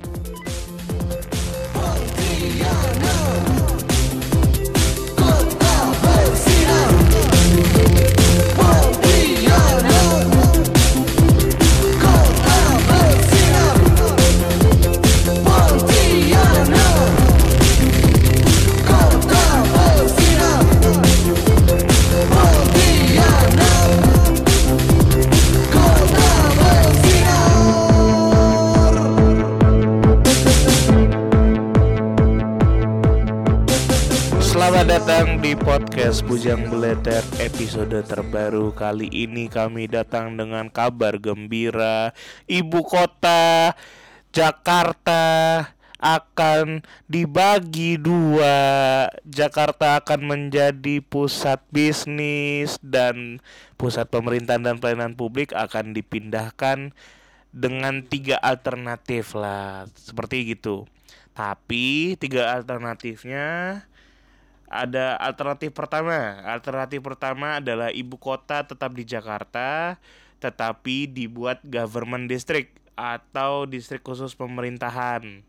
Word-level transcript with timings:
Selamat 0.00 0.59
podcast 36.10 36.26
Bujang 36.26 36.66
Beleter 36.74 37.22
episode 37.38 37.94
terbaru 38.02 38.74
Kali 38.74 39.06
ini 39.14 39.46
kami 39.46 39.86
datang 39.86 40.34
dengan 40.34 40.66
kabar 40.66 41.14
gembira. 41.22 42.10
Ibu 42.50 42.82
kota 42.82 43.78
Jakarta 44.34 45.22
akan 46.02 46.82
dibagi 47.06 47.94
dua. 47.94 49.06
Jakarta 49.22 50.02
akan 50.02 50.20
menjadi 50.26 50.98
pusat 50.98 51.62
bisnis 51.70 52.74
dan 52.82 53.38
pusat 53.78 54.10
pemerintahan 54.10 54.66
dan 54.66 54.82
pelayanan 54.82 55.14
publik 55.14 55.54
akan 55.54 55.94
dipindahkan 55.94 56.90
dengan 57.54 58.02
tiga 58.02 58.34
alternatif 58.42 59.38
lah. 59.38 59.86
Seperti 59.94 60.58
gitu. 60.58 60.90
Tapi 61.38 62.18
tiga 62.18 62.58
alternatifnya 62.58 63.78
ada 64.70 65.18
alternatif 65.18 65.74
pertama. 65.74 66.38
Alternatif 66.46 67.02
pertama 67.02 67.58
adalah 67.58 67.90
ibu 67.90 68.14
kota 68.14 68.62
tetap 68.62 68.94
di 68.94 69.02
Jakarta, 69.02 69.98
tetapi 70.38 71.10
dibuat 71.10 71.58
government 71.66 72.30
district 72.30 72.78
atau 72.94 73.66
distrik 73.66 74.06
khusus 74.06 74.38
pemerintahan. 74.38 75.42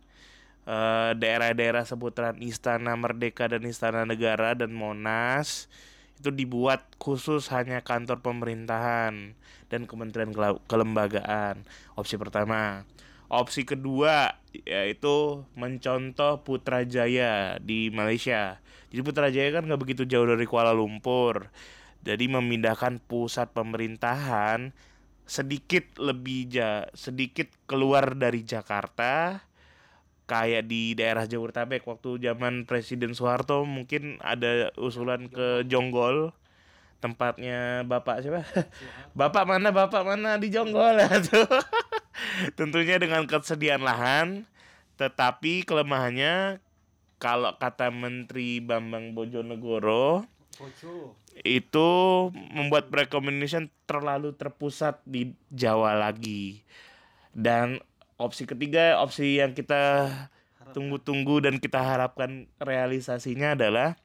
Eh, 0.66 1.12
Daerah-daerah 1.18 1.86
seputaran 1.86 2.42
Istana 2.42 2.98
Merdeka 2.98 3.46
dan 3.46 3.62
Istana 3.62 4.10
Negara 4.10 4.58
dan 4.58 4.74
Monas 4.74 5.70
itu 6.22 6.30
dibuat 6.30 6.86
khusus 7.02 7.50
hanya 7.50 7.82
kantor 7.82 8.22
pemerintahan 8.22 9.38
dan 9.74 9.82
kementerian 9.90 10.30
kelembagaan. 10.70 11.66
Opsi 11.98 12.18
pertama. 12.18 12.86
Opsi 13.32 13.64
kedua 13.64 14.36
yaitu 14.68 15.48
mencontoh 15.56 16.44
Putrajaya 16.44 17.64
di 17.64 17.88
Malaysia. 17.88 18.60
Jadi 18.92 19.02
Putrajaya 19.08 19.50
kan 19.56 19.64
nggak 19.64 19.80
begitu 19.80 20.04
jauh 20.04 20.28
dari 20.28 20.44
Kuala 20.44 20.76
Lumpur. 20.76 21.48
Jadi 22.04 22.28
memindahkan 22.28 23.00
pusat 23.00 23.56
pemerintahan 23.56 24.76
sedikit 25.24 25.96
lebih 25.96 26.52
ja, 26.52 26.92
sedikit 26.92 27.48
keluar 27.72 28.20
dari 28.20 28.44
Jakarta 28.44 29.40
kayak 30.28 30.68
di 30.68 30.92
daerah 30.92 31.24
Jabodetabek 31.24 31.88
waktu 31.88 32.20
zaman 32.20 32.68
Presiden 32.68 33.16
Soeharto 33.16 33.64
mungkin 33.64 34.20
ada 34.20 34.76
usulan 34.76 35.32
ke 35.32 35.64
Jonggol 35.72 36.36
tempatnya 37.00 37.88
Bapak 37.88 38.24
siapa? 38.24 38.44
Bapak 39.20 39.44
mana? 39.48 39.72
Bapak 39.72 40.04
mana 40.04 40.36
di 40.36 40.52
Jonggol 40.52 41.00
tuh. 41.32 41.48
Tentunya 42.60 43.00
dengan 43.00 43.26
kesediaan 43.26 43.84
lahan, 43.84 44.50
tetapi 45.00 45.64
kelemahannya 45.64 46.60
kalau 47.22 47.54
kata 47.58 47.94
Menteri 47.94 48.58
Bambang 48.58 49.14
Bojonegoro 49.14 50.26
itu 51.42 51.90
membuat 52.52 52.92
recommendation 52.92 53.72
terlalu 53.88 54.36
terpusat 54.36 55.00
di 55.08 55.32
Jawa 55.54 55.96
lagi. 55.96 56.66
Dan 57.32 57.80
opsi 58.20 58.44
ketiga, 58.44 59.00
opsi 59.00 59.40
yang 59.40 59.56
kita 59.56 60.12
tunggu-tunggu 60.76 61.44
dan 61.44 61.58
kita 61.58 61.80
harapkan 61.80 62.48
realisasinya 62.60 63.56
adalah 63.56 64.00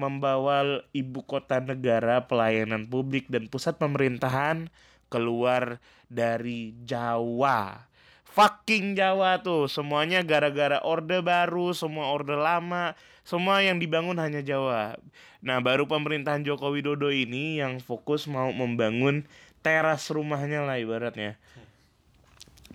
membawa 0.00 0.80
ibu 0.96 1.20
kota 1.28 1.60
negara 1.60 2.24
pelayanan 2.24 2.88
publik 2.88 3.28
dan 3.28 3.52
pusat 3.52 3.76
pemerintahan 3.76 4.72
keluar 5.10 5.82
dari 6.08 6.72
Jawa. 6.86 7.90
Fucking 8.30 8.94
Jawa 8.94 9.42
tuh, 9.42 9.66
semuanya 9.66 10.22
gara-gara 10.22 10.78
orde 10.86 11.18
baru, 11.18 11.74
semua 11.74 12.14
orde 12.14 12.38
lama, 12.38 12.94
semua 13.26 13.58
yang 13.58 13.82
dibangun 13.82 14.22
hanya 14.22 14.38
Jawa. 14.38 14.94
Nah, 15.42 15.58
baru 15.58 15.90
pemerintahan 15.90 16.46
Joko 16.46 16.70
Widodo 16.70 17.10
ini 17.10 17.58
yang 17.58 17.82
fokus 17.82 18.30
mau 18.30 18.54
membangun 18.54 19.26
teras 19.66 20.06
rumahnya 20.14 20.62
lah 20.62 20.78
ibaratnya. 20.78 21.36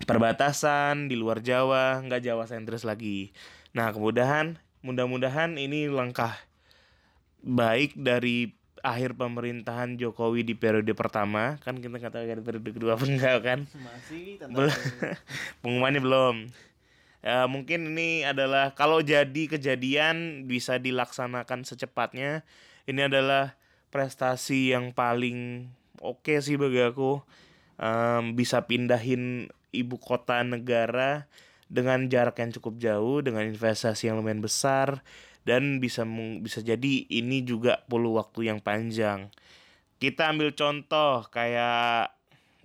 Perbatasan 0.04 1.08
di 1.08 1.16
luar 1.16 1.40
Jawa, 1.40 2.04
nggak 2.04 2.20
Jawa 2.20 2.44
sentris 2.44 2.84
lagi. 2.84 3.32
Nah, 3.72 3.96
kemudahan, 3.96 4.60
mudah-mudahan 4.84 5.56
ini 5.56 5.88
langkah 5.88 6.36
baik 7.40 7.96
dari 7.96 8.55
akhir 8.82 9.16
pemerintahan 9.16 9.96
Jokowi 9.96 10.44
di 10.44 10.54
periode 10.56 10.92
pertama. 10.92 11.56
Kan 11.64 11.80
kita 11.80 11.96
nggak 11.96 12.12
tahu 12.12 12.24
kan 12.26 12.40
periode 12.42 12.70
kedua 12.72 12.98
apa 12.98 13.04
enggak 13.08 13.38
kan? 13.44 13.60
Masih 13.72 14.40
belum 14.40 14.72
pengumumannya 15.62 16.00
belum. 16.02 16.36
Ya, 17.26 17.50
mungkin 17.50 17.96
ini 17.96 18.22
adalah 18.22 18.76
kalau 18.78 19.02
jadi 19.02 19.50
kejadian 19.50 20.46
bisa 20.46 20.78
dilaksanakan 20.78 21.66
secepatnya. 21.66 22.46
Ini 22.86 23.10
adalah 23.10 23.58
prestasi 23.90 24.70
yang 24.70 24.94
paling 24.94 25.70
oke 25.98 26.38
sih 26.38 26.54
bagi 26.54 26.82
aku. 26.84 27.18
Em, 27.76 28.32
bisa 28.32 28.64
pindahin 28.64 29.52
ibu 29.74 30.00
kota 30.00 30.40
negara 30.40 31.28
dengan 31.66 32.06
jarak 32.06 32.38
yang 32.38 32.54
cukup 32.54 32.78
jauh 32.78 33.20
dengan 33.20 33.42
investasi 33.42 34.08
yang 34.08 34.22
lumayan 34.22 34.40
besar 34.40 35.02
dan 35.46 35.78
bisa 35.78 36.02
bisa 36.42 36.58
jadi 36.60 37.06
ini 37.06 37.46
juga 37.46 37.86
perlu 37.86 38.18
waktu 38.18 38.50
yang 38.50 38.58
panjang. 38.58 39.30
Kita 39.96 40.28
ambil 40.28 40.52
contoh 40.52 41.24
kayak 41.30 42.10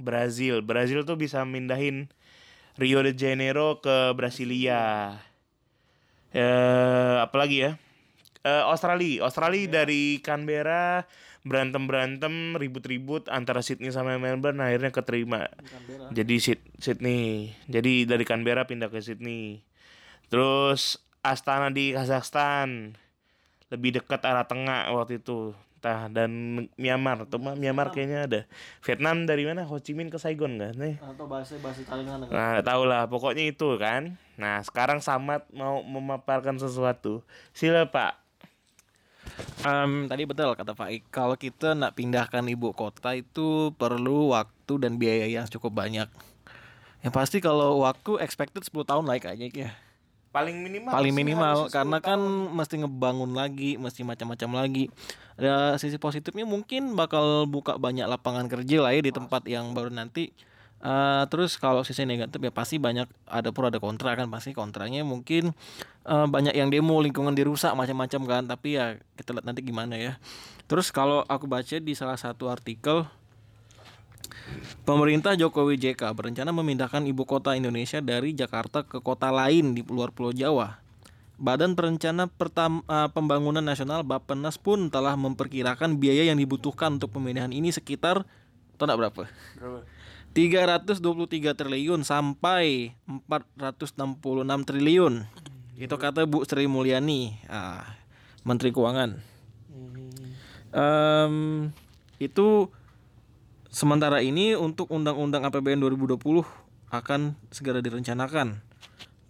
Brazil. 0.01 0.65
Brazil 0.65 1.05
tuh 1.05 1.15
bisa 1.15 1.45
mindahin 1.45 2.09
Rio 2.75 3.05
de 3.05 3.13
Janeiro 3.13 3.77
ke 3.79 4.17
Brasilia. 4.17 5.13
Eh 6.33 7.15
apalagi 7.21 7.69
ya? 7.69 7.71
Eh, 8.41 8.63
Australia. 8.65 9.29
Australia 9.29 9.85
dari 9.85 10.17
Canberra 10.25 11.05
berantem 11.45 11.85
berantem 11.85 12.53
ribut 12.57 12.85
ribut 12.85 13.25
antara 13.29 13.61
Sydney 13.61 13.93
sama 13.93 14.17
Melbourne 14.17 14.61
akhirnya 14.61 14.89
keterima. 14.89 15.45
Jadi 16.09 16.35
Syd- 16.41 16.69
Sydney. 16.81 17.53
Jadi 17.69 18.09
dari 18.09 18.25
Canberra 18.25 18.65
pindah 18.65 18.89
ke 18.89 18.97
Sydney. 18.97 19.61
Terus 20.33 20.97
Astana 21.21 21.69
di 21.69 21.93
Kazakhstan 21.93 22.97
lebih 23.69 24.01
dekat 24.01 24.21
arah 24.25 24.45
tengah 24.45 24.91
waktu 24.91 25.21
itu 25.21 25.55
Tah, 25.81 26.05
dan 26.13 26.29
Myanmar 26.77 27.25
tuh 27.25 27.41
mah 27.41 27.57
Myanmar 27.57 27.89
kayaknya 27.89 28.29
ada 28.29 28.41
Vietnam 28.85 29.25
dari 29.25 29.49
mana 29.49 29.65
Ho 29.65 29.81
Chi 29.81 29.97
Minh 29.97 30.13
ke 30.13 30.21
Saigon 30.21 30.61
kan 30.61 30.77
nih 30.77 31.01
atau 31.01 31.25
bahasa 31.25 31.57
bahasa 31.57 31.81
Thailand 31.81 32.29
kan 32.29 32.37
Nah, 32.37 32.61
tau 32.61 32.85
lah, 32.85 33.09
pokoknya 33.09 33.49
itu 33.49 33.81
kan. 33.81 34.13
Nah, 34.37 34.61
sekarang 34.61 35.01
Samad 35.01 35.41
mau 35.49 35.81
memaparkan 35.81 36.61
sesuatu. 36.61 37.25
Sila, 37.57 37.89
Pak. 37.89 38.13
Em, 39.65 40.05
tadi 40.05 40.29
betul 40.29 40.53
kata 40.53 40.77
Pak 40.77 40.89
Ik, 40.93 41.03
kalau 41.09 41.33
kita 41.33 41.73
nak 41.73 41.97
pindahkan 41.97 42.45
ibu 42.45 42.77
kota 42.77 43.17
itu 43.17 43.73
perlu 43.73 44.37
waktu 44.37 44.73
dan 44.77 45.01
biaya 45.01 45.25
yang 45.25 45.49
cukup 45.49 45.81
banyak. 45.81 46.05
Yang 47.01 47.13
pasti 47.17 47.37
kalau 47.41 47.81
waktu 47.81 48.21
expected 48.21 48.61
10 48.61 48.85
tahun 48.85 49.09
lah 49.09 49.17
kayaknya 49.17 49.49
ya. 49.49 49.71
Paling 50.31 50.63
minimal. 50.63 50.91
Paling 50.95 51.13
minimal 51.13 51.57
karena 51.67 51.97
10 51.99 52.07
kan 52.07 52.19
tahun. 52.19 52.55
mesti 52.55 52.75
ngebangun 52.87 53.31
lagi, 53.35 53.71
mesti 53.75 54.01
macam-macam 54.07 54.49
lagi. 54.63 54.87
Ada 55.35 55.75
sisi 55.75 55.99
positifnya 55.99 56.47
mungkin 56.47 56.95
bakal 56.95 57.47
buka 57.51 57.75
banyak 57.75 58.07
lapangan 58.07 58.47
kerja 58.47 58.79
lah 58.79 58.95
ya 58.95 59.03
di 59.03 59.11
tempat 59.11 59.43
yang 59.51 59.75
baru 59.75 59.91
nanti. 59.91 60.31
Eh, 60.81 61.23
terus 61.29 61.61
kalau 61.61 61.85
sisi 61.85 62.09
negatif 62.09 62.41
ya 62.41 62.49
pasti 62.49 62.81
banyak 62.81 63.05
ada 63.29 63.53
pro 63.53 63.69
ada 63.69 63.77
kontra 63.77 64.17
kan 64.17 64.25
pasti 64.33 64.49
kontranya 64.49 65.05
mungkin 65.05 65.53
eh, 66.09 66.25
banyak 66.25 66.57
yang 66.57 66.73
demo 66.73 66.97
lingkungan 66.97 67.37
dirusak 67.37 67.77
macam-macam 67.77 68.21
kan 68.25 68.43
tapi 68.49 68.81
ya 68.81 68.97
kita 69.13 69.37
lihat 69.37 69.45
nanti 69.45 69.61
gimana 69.61 69.93
ya 69.93 70.17
terus 70.65 70.89
kalau 70.89 71.21
aku 71.29 71.45
baca 71.45 71.77
di 71.77 71.93
salah 71.93 72.17
satu 72.17 72.49
artikel 72.49 73.05
Pemerintah 74.83 75.37
Jokowi 75.37 75.77
JK 75.77 76.01
berencana 76.13 76.51
memindahkan 76.51 77.05
ibu 77.05 77.23
kota 77.23 77.53
Indonesia 77.55 78.01
dari 78.01 78.33
Jakarta 78.33 78.83
ke 78.83 78.99
kota 78.99 79.29
lain 79.29 79.77
di 79.77 79.81
luar 79.85 80.11
Pulau 80.11 80.33
Jawa. 80.33 80.81
Badan 81.41 81.73
Perencana 81.73 82.29
Pertam- 82.29 82.85
eh, 82.85 83.09
Pembangunan 83.09 83.65
Nasional 83.65 84.05
Bappenas 84.05 84.61
pun 84.61 84.93
telah 84.93 85.17
memperkirakan 85.17 85.97
biaya 85.97 86.29
yang 86.29 86.37
dibutuhkan 86.37 87.01
untuk 87.01 87.09
pemindahan 87.17 87.49
ini 87.49 87.73
sekitar 87.73 88.29
tahu 88.81 88.89
nggak 88.89 88.99
berapa? 88.99 89.23
Berapa? 89.61 89.79
323 90.33 91.53
triliun 91.53 92.01
sampai 92.01 92.95
466 93.05 94.63
triliun. 94.65 95.27
Itu 95.77 95.95
kata 95.99 96.25
Bu 96.25 96.41
Sri 96.47 96.65
Mulyani, 96.65 97.37
ah, 97.45 97.85
Menteri 98.41 98.73
Keuangan. 98.73 99.21
Em, 100.71 101.35
itu 102.17 102.71
sementara 103.71 104.19
ini 104.19 104.53
untuk 104.53 104.91
Undang-Undang 104.91 105.47
APBN 105.47 105.79
2020 105.79 106.19
akan 106.91 107.39
segera 107.49 107.79
direncanakan. 107.79 108.59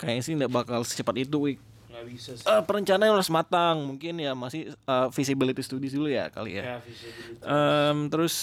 Kayaknya 0.02 0.24
sih 0.26 0.34
nggak 0.34 0.52
bakal 0.52 0.82
secepat 0.82 1.14
itu, 1.22 1.38
Wik. 1.38 1.60
nggak 1.94 2.06
bisa 2.10 2.32
sih 2.34 2.46
Eh, 2.50 2.62
perencanaan 2.66 3.14
harus 3.14 3.30
matang, 3.30 3.86
mungkin 3.86 4.18
ya 4.18 4.34
masih 4.34 4.74
eh, 4.74 5.08
feasibility 5.14 5.62
studies 5.62 5.94
dulu 5.94 6.10
ya 6.10 6.34
kali 6.34 6.58
ya. 6.58 6.64
ya 6.66 6.76
visibility. 6.82 7.46
Em, 7.46 7.98
terus 8.10 8.36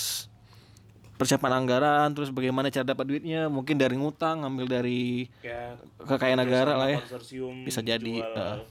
persiapan 1.19 1.67
anggaran, 1.67 2.15
terus 2.15 2.31
bagaimana 2.31 2.71
cara 2.71 2.87
dapat 2.87 3.11
duitnya, 3.11 3.51
mungkin 3.51 3.75
dari 3.75 3.99
ngutang, 3.99 4.47
ngambil 4.47 4.71
dari 4.71 5.27
ya 5.43 5.75
kekayaan 5.99 6.39
negara 6.39 6.79
lah 6.79 6.95
ya. 6.95 7.03
Bisa 7.67 7.83
jadi, 7.83 8.23
jual, 8.23 8.39
uh. 8.39 8.63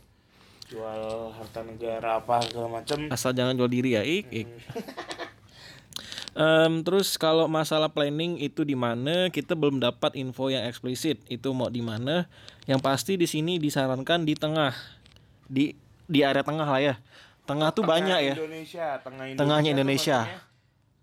jual 0.71 1.01
harta 1.35 1.59
negara 1.67 2.23
apa 2.23 2.39
segala 2.47 2.79
macam 2.79 3.11
Asal 3.11 3.35
jangan 3.35 3.51
jual 3.51 3.67
diri 3.67 3.99
ya, 3.99 4.07
ik, 4.07 4.31
ik. 4.31 4.47
Em, 6.37 6.85
terus 6.85 7.17
kalau 7.17 7.49
masalah 7.49 7.89
planning 7.89 8.37
itu 8.37 8.61
di 8.61 8.77
mana 8.77 9.25
kita 9.27 9.57
belum 9.57 9.81
dapat 9.81 10.13
info 10.13 10.47
yang 10.47 10.69
eksplisit 10.69 11.17
itu 11.25 11.49
mau 11.49 11.65
di 11.65 11.81
mana. 11.81 12.29
Yang 12.63 12.79
pasti 12.79 13.17
di 13.17 13.25
sini 13.25 13.57
disarankan 13.57 14.21
di 14.21 14.37
tengah, 14.37 14.69
di 15.43 15.73
di 16.05 16.21
area 16.21 16.45
tengah 16.45 16.63
lah 16.63 16.77
ya. 16.77 16.95
Tengah 17.43 17.73
tuh 17.73 17.81
banyak 17.81 18.19
ya. 18.21 18.33
Indonesia 18.37 19.01
tengah 19.01 19.25
Indonesia 19.25 19.39
Tengahnya 19.39 19.69
Indonesia. 19.73 20.19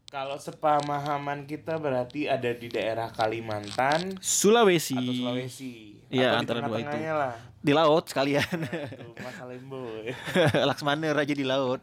kalau 0.06 0.38
sepemahaman 0.38 1.42
kita 1.42 1.82
berarti 1.82 2.30
ada 2.30 2.54
di 2.54 2.70
daerah 2.70 3.10
Kalimantan 3.10 4.14
Sulawesi. 4.22 4.94
atau 4.94 5.10
Sulawesi 5.10 5.75
Iya, 6.14 6.38
antara 6.38 6.62
dua 6.62 6.78
itu. 6.78 6.94
lah 6.94 7.34
Di 7.58 7.75
laut 7.75 8.06
sekalian. 8.06 8.46
Tuh, 8.46 9.19
Mas 9.19 9.34
Alembo 9.42 9.82
Laksmana 10.70 11.10
raja 11.10 11.34
di 11.34 11.42
laut. 11.42 11.82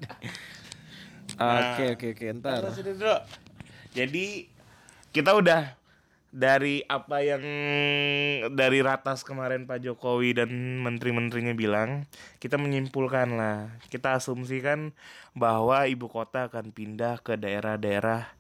Oke 1.35 1.83
oke 1.97 2.07
oke 2.13 2.25
ntar. 2.37 2.61
Jadi 3.91 4.47
kita 5.11 5.35
udah 5.35 5.75
dari 6.31 6.79
apa 6.87 7.19
yang 7.19 7.43
dari 8.55 8.79
ratas 8.79 9.27
kemarin 9.27 9.67
Pak 9.67 9.83
Jokowi 9.83 10.39
dan 10.39 10.79
menteri-menterinya 10.79 11.51
bilang, 11.51 12.07
kita 12.39 12.55
menyimpulkan 12.55 13.35
lah, 13.35 13.75
kita 13.91 14.15
asumsikan 14.15 14.95
bahwa 15.35 15.83
ibu 15.91 16.07
kota 16.07 16.47
akan 16.47 16.71
pindah 16.71 17.19
ke 17.19 17.35
daerah-daerah 17.35 18.31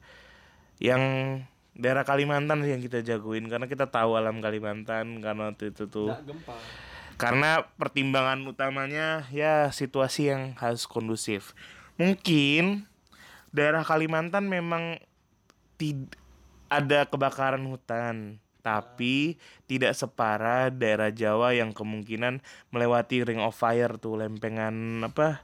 yang 0.79 1.03
daerah 1.75 2.07
Kalimantan 2.07 2.63
sih 2.63 2.71
yang 2.71 2.83
kita 2.83 3.03
jagoin 3.03 3.47
karena 3.51 3.67
kita 3.67 3.91
tahu 3.91 4.15
alam 4.15 4.39
Kalimantan 4.39 5.19
karena 5.19 5.51
waktu 5.51 5.71
itu 5.71 5.87
tuh 5.87 6.11
gempa. 6.23 6.55
karena 7.15 7.63
pertimbangan 7.79 8.43
utamanya 8.47 9.27
ya 9.31 9.67
situasi 9.71 10.31
yang 10.31 10.55
harus 10.59 10.87
kondusif. 10.87 11.55
Mungkin 11.99 12.87
daerah 13.51 13.83
Kalimantan 13.83 14.47
memang 14.47 14.99
tid- 15.81 16.13
ada 16.69 17.09
kebakaran 17.09 17.65
hutan, 17.65 18.37
tapi 18.61 19.41
tidak 19.65 19.97
separah 19.97 20.69
daerah 20.69 21.09
Jawa 21.09 21.57
yang 21.57 21.73
kemungkinan 21.73 22.37
melewati 22.69 23.25
ring 23.25 23.41
of 23.41 23.57
fire 23.57 23.97
tuh 23.97 24.21
lempengan 24.21 25.01
apa? 25.01 25.41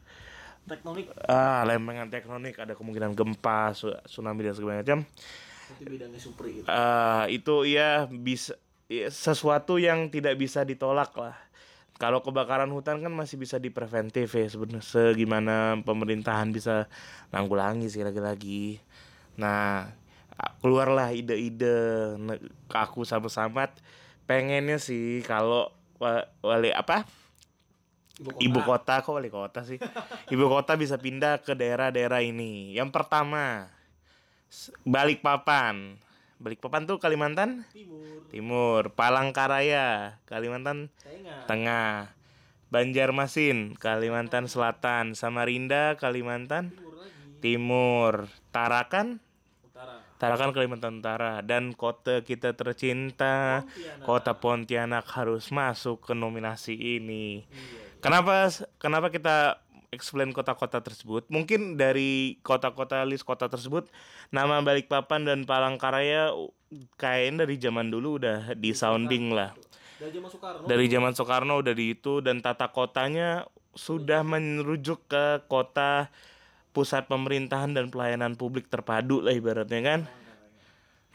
Tektonik 0.69 1.09
Ah, 1.25 1.65
lempengan 1.65 2.13
tektonik 2.13 2.55
ada 2.61 2.77
kemungkinan 2.77 3.17
gempa, 3.17 3.73
su- 3.73 3.97
tsunami 4.05 4.45
dan 4.45 4.53
segala 4.53 4.85
macam. 4.85 5.01
itu 5.67 5.83
bidangnya 5.83 6.19
supri 6.21 6.61
itu. 6.61 6.69
Itu 7.27 7.67
ya 7.67 8.07
bisa 8.07 8.55
ya, 8.87 9.11
sesuatu 9.11 9.81
yang 9.81 10.07
tidak 10.07 10.39
bisa 10.39 10.63
ditolak 10.63 11.11
lah. 11.17 11.35
Kalau 11.97 12.21
kebakaran 12.21 12.69
hutan 12.69 13.01
kan 13.01 13.09
masih 13.09 13.41
bisa 13.41 13.57
dipreventif 13.57 14.29
ya 14.37 14.45
sebenarnya 14.47 14.85
segimana 14.85 15.81
pemerintahan 15.81 16.53
bisa 16.53 16.85
nanggulangi 17.33 17.89
sih 17.89 18.05
lagi-lagi. 18.05 18.77
Nah, 19.35 19.89
keluarlah 20.61 21.13
ide-ide 21.13 21.77
ke 22.69 22.77
aku 22.77 23.03
sama 23.03 23.29
Samad 23.29 23.73
pengennya 24.27 24.77
sih 24.77 25.23
kalau 25.25 25.71
wa- 25.97 26.27
wali 26.43 26.69
apa? 26.75 27.07
Ibu 28.17 28.59
kota. 28.65 29.01
Kok 29.05 29.21
wali 29.21 29.29
kota 29.29 29.61
sih? 29.61 29.77
Ibu 30.33 30.45
kota 30.49 30.73
bisa 30.73 30.97
pindah 30.97 31.41
ke 31.45 31.53
daerah-daerah 31.53 32.25
ini. 32.25 32.73
Yang 32.73 32.89
pertama 32.93 33.69
Balikpapan. 34.87 36.01
Balikpapan 36.37 36.85
tuh 36.85 36.97
Kalimantan? 36.97 37.65
Timur. 37.73 38.25
Timur. 38.29 38.81
Palangkaraya 38.93 40.17
Kalimantan 40.25 40.89
Tengah. 41.01 41.45
Tengah. 41.45 41.93
Banjarmasin 42.73 43.77
Kalimantan 43.77 44.49
Selatan. 44.49 45.13
Samarinda 45.13 45.95
Kalimantan 46.01 46.73
Timur 46.73 46.93
lagi. 46.97 47.37
Timur. 47.41 48.13
Tarakan. 48.49 49.21
Tarakan 50.17 50.49
Kalimantan 50.49 50.97
Utara 50.97 51.45
dan 51.45 51.77
kota 51.77 52.25
kita 52.25 52.57
tercinta 52.57 53.61
kota 54.01 54.33
Pontianak 54.33 55.05
harus 55.13 55.53
masuk 55.53 56.09
ke 56.09 56.13
nominasi 56.17 56.73
ini. 56.73 57.45
Kenapa 58.01 58.49
kenapa 58.81 59.13
kita 59.13 59.61
explain 59.93 60.33
kota-kota 60.33 60.81
tersebut? 60.81 61.29
Mungkin 61.29 61.77
dari 61.77 62.41
kota-kota 62.41 63.05
list 63.05 63.29
kota 63.29 63.45
tersebut 63.45 63.93
nama 64.33 64.57
Balikpapan 64.65 65.21
dan 65.23 65.39
Palangkaraya 65.45 66.33
kayaknya 66.97 67.45
dari 67.45 67.55
zaman 67.61 67.93
dulu 67.93 68.17
udah 68.17 68.57
di 68.57 68.73
sounding 68.73 69.31
lah. 69.31 69.53
Dari 69.97 70.13
zaman 70.13 70.29
Soekarno. 70.29 70.65
Dari 70.65 70.85
zaman 70.89 71.13
Soekarno 71.13 71.53
udah 71.61 71.73
di 71.73 71.85
itu 71.93 72.21
dan 72.25 72.41
tata 72.41 72.69
kotanya 72.69 73.45
sudah 73.77 74.25
merujuk 74.25 75.05
ke 75.05 75.45
kota 75.45 76.09
pusat 76.77 77.09
pemerintahan 77.09 77.73
dan 77.73 77.89
pelayanan 77.89 78.37
publik 78.37 78.69
terpadu 78.69 79.25
lah 79.25 79.33
ibaratnya 79.33 79.81
kan. 79.81 79.99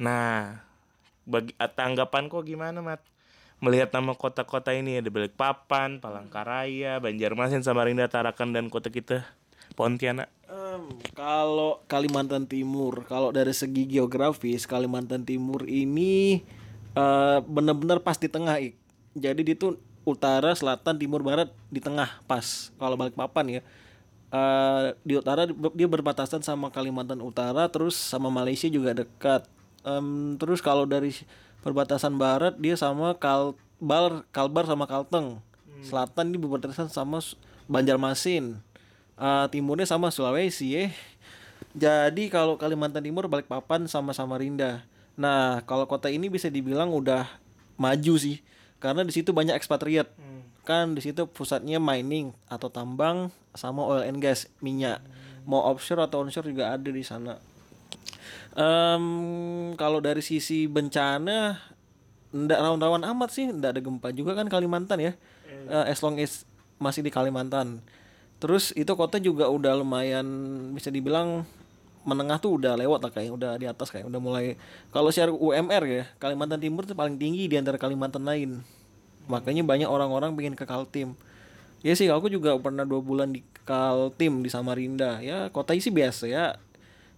Nah, 0.03 0.59
bagi 1.23 1.55
tanggapan 1.55 2.26
kok 2.26 2.43
gimana, 2.43 2.82
Mat? 2.82 2.99
Melihat 3.62 3.94
nama 3.94 4.19
kota-kota 4.19 4.75
ini 4.75 4.99
ada 4.99 5.06
Balikpapan, 5.06 6.03
Palangkaraya, 6.03 6.99
Banjarmasin, 6.99 7.62
Samarinda, 7.62 8.11
Tarakan 8.11 8.50
dan 8.50 8.67
kota 8.67 8.91
kita 8.91 9.23
Pontianak. 9.79 10.26
Em, 10.50 10.99
kalau 11.14 11.79
Kalimantan 11.87 12.50
Timur, 12.50 13.06
kalau 13.06 13.31
dari 13.31 13.55
segi 13.55 13.87
geografis 13.87 14.67
Kalimantan 14.67 15.23
Timur 15.23 15.62
ini 15.70 16.43
eh, 16.99 17.38
benar-benar 17.38 18.03
pas 18.03 18.19
di 18.19 18.26
tengah, 18.26 18.58
Ik. 18.58 18.75
Jadi 19.15 19.47
di 19.47 19.55
itu 19.55 19.79
utara, 20.03 20.58
selatan, 20.58 20.99
timur, 20.99 21.23
barat 21.23 21.55
di 21.70 21.79
tengah 21.79 22.19
pas. 22.27 22.75
Kalau 22.75 22.98
balik 22.98 23.15
papan 23.15 23.46
ya. 23.46 23.63
Eh, 24.32 24.96
di 25.05 25.12
utara 25.20 25.44
di- 25.44 25.53
dia 25.77 25.84
berbatasan 25.84 26.41
sama 26.41 26.72
Kalimantan 26.72 27.20
Utara, 27.20 27.69
terus 27.69 27.93
sama 27.93 28.32
Malaysia 28.32 28.65
juga 28.65 28.96
dekat. 28.96 29.44
Em, 29.84 30.41
terus 30.41 30.65
kalau 30.65 30.89
dari 30.89 31.12
perbatasan 31.60 32.17
barat 32.17 32.56
dia 32.56 32.72
sama 32.81 33.12
Kalbar, 33.12 34.24
Kalbar 34.32 34.65
sama 34.65 34.89
Kalteng. 34.89 35.36
Selatan 35.84 36.32
dia 36.32 36.41
berbatasan 36.41 36.89
sama 36.89 37.20
Banjarmasin. 37.69 38.56
Eh, 39.20 39.46
timurnya 39.53 39.84
sama 39.84 40.08
Sulawesi 40.08 40.81
ya. 40.81 40.89
Jadi 41.77 42.32
kalau 42.32 42.56
Kalimantan 42.56 43.05
Timur 43.05 43.29
Balikpapan 43.29 43.84
sama 43.84 44.17
Samarinda. 44.17 44.84
Nah, 45.12 45.60
kalau 45.69 45.84
kota 45.84 46.08
ini 46.08 46.32
bisa 46.32 46.48
dibilang 46.48 46.89
udah 46.89 47.29
maju 47.77 48.15
sih. 48.17 48.41
Karena 48.81 49.05
di 49.05 49.12
situ 49.12 49.31
banyak 49.36 49.53
ekspatriat. 49.56 50.08
Kan 50.62 50.94
di 50.94 51.02
situ 51.02 51.26
pusatnya 51.26 51.82
mining 51.82 52.31
atau 52.46 52.70
tambang 52.70 53.34
sama 53.52 53.82
oil 53.82 54.06
and 54.06 54.22
gas, 54.22 54.46
minyak. 54.62 55.02
Mau 55.42 55.58
offshore 55.58 56.06
atau 56.06 56.22
onshore 56.22 56.48
juga 56.48 56.74
ada 56.74 56.90
di 56.90 57.02
sana. 57.02 57.38
Em, 58.54 59.04
kalau 59.74 59.98
dari 59.98 60.22
sisi 60.22 60.70
bencana 60.70 61.58
ndak 62.32 62.58
rawan-rawan 62.62 63.04
amat 63.12 63.31
sih, 63.34 63.50
ndak 63.50 63.76
ada 63.76 63.81
gempa 63.82 64.08
juga 64.14 64.38
kan 64.38 64.46
Kalimantan 64.46 65.02
ya. 65.02 65.12
Eh, 65.69 65.84
as 65.90 65.98
long 66.00 66.19
as 66.19 66.46
masih 66.78 67.02
di 67.02 67.10
Kalimantan. 67.10 67.82
Terus 68.42 68.74
itu 68.74 68.90
kota 68.98 69.22
juga 69.22 69.46
udah 69.46 69.78
lumayan 69.78 70.26
bisa 70.74 70.90
dibilang 70.90 71.46
menengah 72.02 72.42
tuh 72.42 72.58
udah 72.58 72.74
lewat 72.74 72.98
lah 73.06 73.12
kayak 73.14 73.31
udah 73.31 73.54
di 73.54 73.66
atas 73.70 73.94
kayak 73.94 74.10
udah 74.10 74.19
mulai 74.19 74.58
kalau 74.90 75.14
secara 75.14 75.31
UMR 75.31 75.82
ya 75.86 76.04
Kalimantan 76.19 76.58
Timur 76.58 76.82
tuh 76.82 76.98
paling 76.98 77.14
tinggi 77.14 77.46
di 77.46 77.54
antara 77.54 77.78
Kalimantan 77.78 78.26
lain 78.26 78.58
makanya 79.32 79.65
banyak 79.65 79.89
orang-orang 79.89 80.36
pengen 80.36 80.53
ke 80.53 80.69
Kaltim 80.69 81.17
ya 81.81 81.96
sih 81.96 82.12
aku 82.12 82.29
juga 82.29 82.53
pernah 82.60 82.84
dua 82.84 83.01
bulan 83.01 83.32
di 83.32 83.41
Kaltim 83.65 84.44
di 84.44 84.53
Samarinda 84.53 85.24
ya 85.24 85.48
kota 85.48 85.72
sih 85.72 85.89
biasa 85.89 86.29
ya 86.29 86.60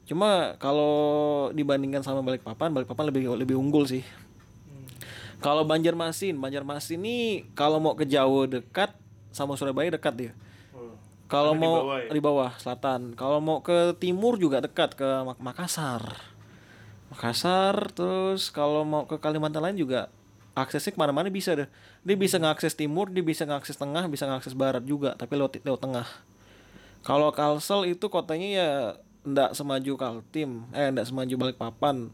cuma 0.07 0.55
kalau 0.63 1.51
dibandingkan 1.51 2.07
sama 2.07 2.23
Balikpapan 2.23 2.71
Balikpapan 2.71 3.11
lebih 3.11 3.35
lebih 3.35 3.57
unggul 3.59 3.91
sih 3.91 4.07
kalau 5.43 5.67
Banjarmasin 5.67 6.39
Banjarmasin 6.39 7.03
ini 7.03 7.51
kalau 7.59 7.83
mau 7.83 7.99
ke 7.99 8.07
Jawa 8.07 8.47
dekat 8.47 8.95
sama 9.35 9.59
Surabaya 9.59 9.91
dekat 9.91 10.15
dia 10.15 10.33
kalau 11.25 11.57
Karena 11.57 11.59
di 11.59 11.67
mau 11.67 11.75
bawah 11.81 11.99
ya? 11.99 12.09
di 12.13 12.21
bawah 12.21 12.51
selatan. 12.61 13.01
Kalau 13.17 13.41
mau 13.41 13.59
ke 13.65 13.97
timur 13.97 14.37
juga 14.37 14.61
dekat 14.61 14.93
ke 14.93 15.09
Mak- 15.25 15.41
Makassar. 15.41 16.05
Makassar 17.09 17.91
terus 17.97 18.53
kalau 18.53 18.85
mau 18.85 19.09
ke 19.09 19.17
Kalimantan 19.17 19.65
lain 19.65 19.79
juga 19.81 20.13
aksesnya 20.55 20.95
ke 20.95 20.99
mana-mana 20.99 21.29
bisa 21.29 21.53
deh. 21.59 21.69
Dia 22.07 22.17
bisa 22.17 22.39
ngakses 22.39 22.79
timur 22.79 23.11
dia 23.11 23.27
bisa 23.27 23.43
ngakses 23.43 23.75
tengah 23.75 24.07
bisa 24.07 24.25
ngakses 24.31 24.55
barat 24.55 24.87
juga 24.87 25.19
tapi 25.19 25.35
lewat 25.35 25.61
lewat 25.67 25.81
tengah. 25.83 26.07
Kalau 27.05 27.29
Kalsel 27.35 27.93
itu 27.93 28.09
kotanya 28.09 28.49
ya 28.49 28.69
ndak 29.27 29.53
semaju 29.53 29.93
Kaltim 29.99 30.65
eh 30.73 30.89
ndak 30.95 31.11
semaju 31.11 31.35
Balikpapan. 31.37 32.09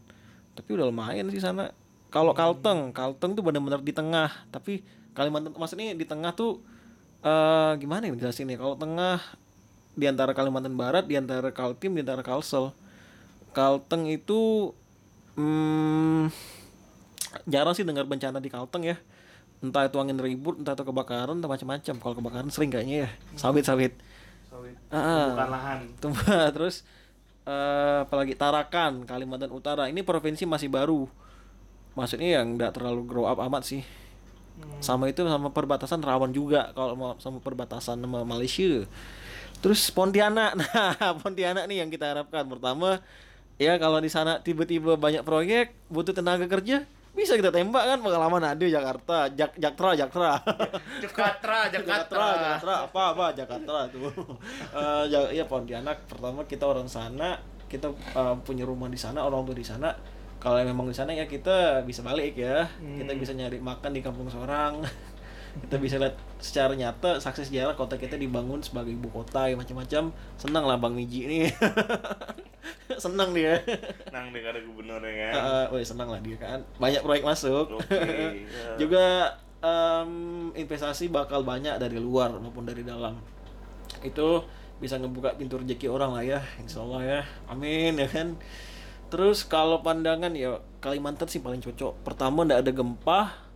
Tapi 0.57 0.69
udah 0.75 0.89
lumayan 0.89 1.29
sih 1.31 1.39
sana. 1.39 1.71
Kalau 2.11 2.35
Kalteng 2.35 2.91
Kalteng 2.91 3.37
tuh 3.37 3.45
benar-benar 3.45 3.79
di 3.79 3.93
tengah. 3.93 4.33
Tapi 4.49 4.83
Kalimantan 5.13 5.55
maksudnya 5.55 5.93
di 5.93 6.03
tengah 6.03 6.33
tuh 6.33 6.59
eh 7.21 7.77
gimana 7.77 8.09
ya 8.09 8.17
jelasin 8.17 8.49
ya 8.49 8.57
kalau 8.57 8.73
tengah 8.73 9.21
di 9.93 10.09
antara 10.09 10.33
Kalimantan 10.33 10.73
Barat 10.73 11.05
di 11.05 11.15
antara 11.15 11.53
Kaltim 11.53 11.93
di 11.93 12.01
antara 12.01 12.25
Kalsel. 12.25 12.73
Kalteng 13.53 14.07
itu 14.09 14.71
hmm, 15.37 16.31
jarang 17.47 17.73
sih 17.75 17.85
dengar 17.87 18.05
bencana 18.07 18.37
di 18.39 18.49
Kalteng 18.51 18.83
ya. 18.85 18.97
Entah 19.61 19.85
itu 19.85 19.97
angin 20.01 20.17
ribut 20.17 20.57
entah 20.57 20.73
itu 20.73 20.83
kebakaran 20.83 21.37
entah 21.37 21.49
macam-macam. 21.49 21.95
Kalau 22.01 22.15
kebakaran 22.17 22.49
sering 22.49 22.73
kayaknya 22.73 23.07
ya. 23.07 23.09
Sawit 23.37 23.63
sawit. 23.63 23.93
Sawit. 24.49 24.75
Ah, 24.89 25.37
Bukan 25.37 25.49
lahan. 25.53 25.79
Terus 26.57 26.83
eh 27.41 27.97
apalagi 28.05 28.33
Tarakan 28.33 29.05
Kalimantan 29.05 29.53
Utara. 29.53 29.85
Ini 29.87 30.01
provinsi 30.01 30.49
masih 30.49 30.67
baru. 30.67 31.05
Maksudnya 31.93 32.41
yang 32.41 32.57
nggak 32.57 32.79
terlalu 32.79 33.05
grow 33.05 33.25
up 33.29 33.37
amat 33.37 33.63
sih. 33.67 33.81
Sama 34.81 35.09
itu 35.09 35.25
sama 35.25 35.53
perbatasan 35.53 36.01
rawan 36.01 36.33
juga. 36.33 36.73
Kalau 36.73 36.93
mau 36.97 37.13
sama 37.21 37.37
perbatasan 37.41 38.01
sama 38.01 38.25
Malaysia. 38.25 38.85
Terus 39.61 39.93
Pontianak. 39.93 40.57
Nah 40.57 41.13
Pontianak 41.21 41.69
nih 41.69 41.85
yang 41.85 41.89
kita 41.93 42.17
harapkan. 42.17 42.49
Pertama 42.49 42.97
ya 43.61 43.77
kalau 43.77 44.01
di 44.01 44.09
sana 44.09 44.41
tiba-tiba 44.41 44.97
banyak 44.97 45.21
proyek 45.21 45.77
butuh 45.93 46.17
tenaga 46.17 46.49
kerja 46.49 46.81
bisa 47.11 47.35
kita 47.35 47.51
tembak 47.51 47.83
kan? 47.83 47.99
Pengalaman 47.99 48.41
ada 48.41 48.61
Jakarta. 48.61 49.27
Jak 49.29 49.55
Jaktra 49.55 49.91
Jaktra. 49.93 50.31
Jakarta, 51.03 51.67
Jakarta, 51.67 52.15
Jakarta, 52.15 52.73
apa 52.87 53.01
apa? 53.11 53.25
Jakarta 53.33 53.75
tuh. 53.87 54.11
Eh, 54.71 55.03
ja- 55.07 55.31
ya 55.31 55.43
Pontianak. 55.43 56.07
Pertama 56.07 56.47
kita 56.47 56.63
orang 56.63 56.87
sana, 56.87 57.35
kita 57.67 57.91
eh, 57.91 58.35
punya 58.41 58.63
rumah 58.63 58.87
di 58.87 58.95
sana, 58.95 59.21
orang 59.21 59.43
tua 59.43 59.55
di 59.55 59.65
sana. 59.65 59.91
Kalau 60.41 60.57
memang 60.57 60.89
di 60.89 60.95
sana 60.95 61.13
ya 61.13 61.27
kita 61.27 61.83
bisa 61.83 62.01
balik 62.01 62.33
ya. 62.33 62.65
Kita 62.79 63.13
bisa 63.13 63.35
nyari 63.35 63.59
makan 63.59 63.91
di 63.93 64.01
kampung 64.01 64.25
seorang. 64.25 64.81
kita 65.51 65.75
bisa 65.83 65.95
lihat 65.99 66.15
secara 66.39 66.71
nyata 66.71 67.19
saksi 67.19 67.51
sejarah 67.51 67.75
kota 67.75 67.99
kita 67.99 68.15
dibangun 68.15 68.63
sebagai 68.63 68.95
ibu 68.95 69.11
kota 69.11 69.51
ya 69.51 69.55
macam-macam. 69.59 70.15
Senang 70.39 70.63
lah 70.63 70.77
Bang 70.79 70.95
Miji 70.95 71.27
ini. 71.27 71.37
senang 73.03 73.35
dia. 73.35 73.59
Nang 74.13 74.31
deh 74.31 74.39
ada 74.39 74.61
gubernurnya 74.63 75.11
kan. 75.11 75.33
Eh, 75.35 75.65
woi 75.75 75.83
senang 75.83 76.07
lah 76.07 76.23
dia 76.23 76.37
kan. 76.39 76.59
Banyak 76.79 77.03
proyek 77.03 77.23
masuk. 77.27 77.79
Oke, 77.79 77.91
ya. 77.99 78.29
Juga 78.79 79.35
em, 79.59 80.11
investasi 80.55 81.11
bakal 81.11 81.43
banyak 81.43 81.75
dari 81.81 81.99
luar 81.99 82.31
maupun 82.39 82.63
dari 82.63 82.87
dalam. 82.87 83.19
Itu 83.99 84.47
bisa 84.81 84.97
ngebuka 84.97 85.37
pintu 85.37 85.61
rezeki 85.61 85.91
orang 85.91 86.15
lah 86.15 86.23
ya, 86.25 86.39
insya 86.57 86.81
Allah 86.81 87.01
ya. 87.03 87.21
Amin 87.51 87.99
ya 87.99 88.07
kan. 88.07 88.39
Terus 89.11 89.43
kalau 89.43 89.83
pandangan 89.83 90.31
ya 90.31 90.63
Kalimantan 90.81 91.29
sih 91.29 91.43
paling 91.43 91.61
cocok. 91.61 92.01
Pertama 92.01 92.41
ndak 92.41 92.65
ada 92.65 92.71
gempa. 92.73 93.50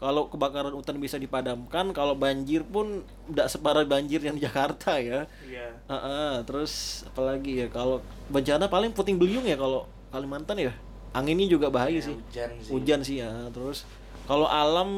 Kalau 0.00 0.32
kebakaran 0.32 0.72
hutan 0.72 0.96
bisa 0.96 1.20
dipadamkan, 1.20 1.92
kalau 1.92 2.16
banjir 2.16 2.64
pun 2.64 3.04
ndak 3.28 3.52
separah 3.52 3.84
banjir 3.84 4.24
yang 4.24 4.32
di 4.32 4.48
Jakarta 4.48 4.96
ya. 4.96 5.28
Iya. 5.44 5.76
Heeh, 5.92 6.40
terus 6.48 7.04
apalagi 7.04 7.60
ya 7.60 7.66
kalau 7.68 8.00
bencana 8.32 8.64
paling 8.64 8.96
puting 8.96 9.20
beliung 9.20 9.44
ya 9.44 9.60
kalau 9.60 9.84
Kalimantan 10.10 10.58
ya. 10.58 10.72
Anginnya 11.12 11.46
juga 11.46 11.70
bahaya 11.70 12.00
sih. 12.02 12.16
Hujan 12.16 12.50
sih. 12.58 12.70
Hujan 12.70 13.00
sih 13.04 13.16
ya. 13.22 13.30
Terus 13.54 13.86
kalau 14.26 14.46
alam 14.46 14.90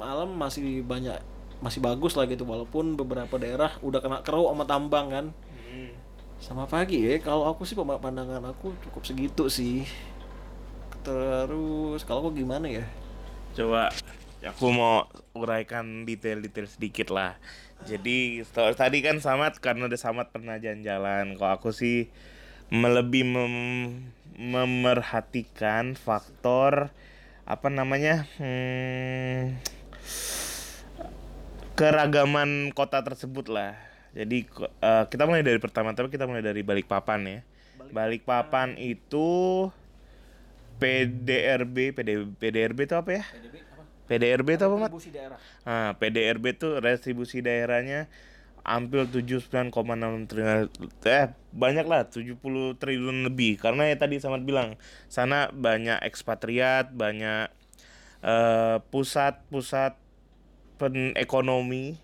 alam 0.00 0.32
masih 0.38 0.86
banyak 0.86 1.18
masih 1.58 1.82
bagus 1.82 2.14
lah 2.14 2.24
gitu 2.30 2.46
walaupun 2.46 2.94
beberapa 2.94 3.34
daerah 3.36 3.74
udah 3.82 3.98
kena 3.98 4.18
keruh 4.24 4.48
sama 4.48 4.64
tambang 4.64 5.06
kan. 5.12 5.26
Hmm. 5.68 5.92
Sama 6.40 6.64
pagi 6.64 7.04
ya. 7.04 7.20
Kalau 7.20 7.44
aku 7.50 7.68
sih 7.68 7.76
pandangan 7.76 8.40
aku 8.48 8.72
cukup 8.88 9.02
segitu 9.04 9.50
sih. 9.52 9.84
Terus 11.04 12.06
kalau 12.08 12.28
aku 12.28 12.40
gimana 12.40 12.70
ya? 12.70 12.84
Coba 13.56 13.90
aku 14.44 14.70
mau 14.70 15.10
uraikan 15.34 16.06
detail-detail 16.06 16.68
sedikit 16.70 17.10
lah. 17.10 17.34
Jadi 17.86 18.42
tadi 18.74 18.98
kan 19.02 19.22
Samat 19.22 19.58
karena 19.62 19.86
udah 19.86 19.98
Samat 19.98 20.30
pernah 20.30 20.58
jalan-jalan. 20.58 21.38
Kalau 21.38 21.52
aku 21.54 21.70
sih 21.74 22.10
melebih 22.70 23.24
mem- 23.24 24.12
memerhatikan 24.38 25.98
faktor 25.98 26.94
apa 27.48 27.68
namanya 27.72 28.28
hmm, 28.38 29.58
keragaman 31.74 32.70
kota 32.74 33.02
tersebut 33.02 33.50
lah. 33.50 33.74
Jadi 34.14 34.46
eh, 34.82 35.04
kita 35.10 35.26
mulai 35.26 35.46
dari 35.46 35.58
pertama, 35.62 35.94
tapi 35.94 36.10
kita 36.10 36.26
mulai 36.26 36.42
dari 36.42 36.62
Balikpapan 36.66 37.20
ya. 37.26 37.40
Balikpapan 37.88 38.76
itu 38.76 39.28
PDRB, 40.78 41.94
PD, 41.94 42.10
PDRB 42.38 42.78
itu 42.86 42.94
apa 42.94 43.10
ya? 43.22 43.24
PDRB 44.08 44.56
itu 44.56 44.64
apa, 44.64 44.76
Mat? 44.80 44.90
Daerah. 44.90 45.38
Nah, 45.68 45.92
PDRB 46.00 46.44
itu 46.56 46.68
retribusi 46.80 47.44
daerahnya 47.44 48.08
hampir 48.68 49.08
79,6 49.08 49.72
triliun. 50.28 50.68
Eh 51.08 51.32
banyak 51.56 51.86
lah 51.88 52.04
70 52.08 52.36
triliun 52.76 53.24
lebih. 53.28 53.56
Karena 53.56 53.88
ya 53.88 53.96
tadi 53.96 54.20
Samad 54.20 54.44
bilang 54.44 54.76
sana 55.08 55.48
banyak 55.52 56.04
ekspatriat 56.04 56.92
banyak 56.92 57.48
eh, 58.20 58.76
pusat-pusat 58.92 59.96
pen 60.78 61.16
ekonomi 61.18 61.98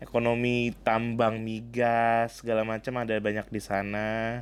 ekonomi 0.00 0.72
tambang 0.80 1.44
migas 1.44 2.40
segala 2.40 2.64
macam 2.64 3.02
ada 3.02 3.18
banyak 3.18 3.46
di 3.50 3.60
sana. 3.60 4.40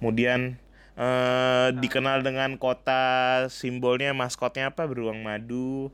Kemudian 0.00 0.56
eh, 0.96 1.68
dikenal 1.76 2.24
dengan 2.24 2.56
kota 2.56 3.46
simbolnya 3.52 4.16
maskotnya 4.16 4.72
apa? 4.72 4.88
Beruang 4.88 5.22
madu 5.22 5.92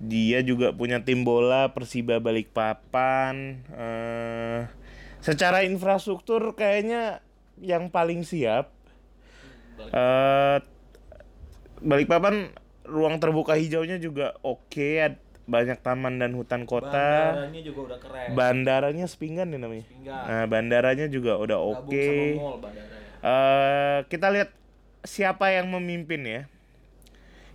dia 0.00 0.40
juga 0.40 0.72
punya 0.72 1.04
tim 1.04 1.22
bola 1.22 1.70
Persiba 1.76 2.16
Balikpapan 2.18 3.60
eh 3.70 4.60
secara 5.20 5.60
infrastruktur 5.68 6.56
kayaknya 6.56 7.20
yang 7.60 7.92
paling 7.92 8.24
siap 8.24 8.72
eh 9.92 10.58
Balikpapan 11.80 12.52
ruang 12.84 13.16
terbuka 13.20 13.56
hijaunya 13.56 13.96
juga 13.96 14.36
oke 14.44 14.88
ad- 15.00 15.22
banyak 15.50 15.82
taman 15.82 16.20
dan 16.20 16.30
hutan 16.36 16.62
kota 16.62 17.34
Bandaranya 17.34 17.60
juga 17.64 17.80
udah 17.90 17.98
keren. 17.98 18.28
bandaranya 18.36 19.06
Sepinggan 19.10 19.50
ya 19.50 19.58
namanya 19.58 19.82
Sepinggan. 19.88 20.22
nah 20.28 20.44
bandaranya 20.46 21.06
juga 21.10 21.32
udah 21.40 21.58
oke 21.58 22.06
mall 22.38 22.56
bandaranya. 22.62 23.18
eh 23.24 23.98
kita 24.06 24.26
lihat 24.30 24.50
siapa 25.02 25.50
yang 25.50 25.66
memimpin 25.72 26.22
ya. 26.22 26.40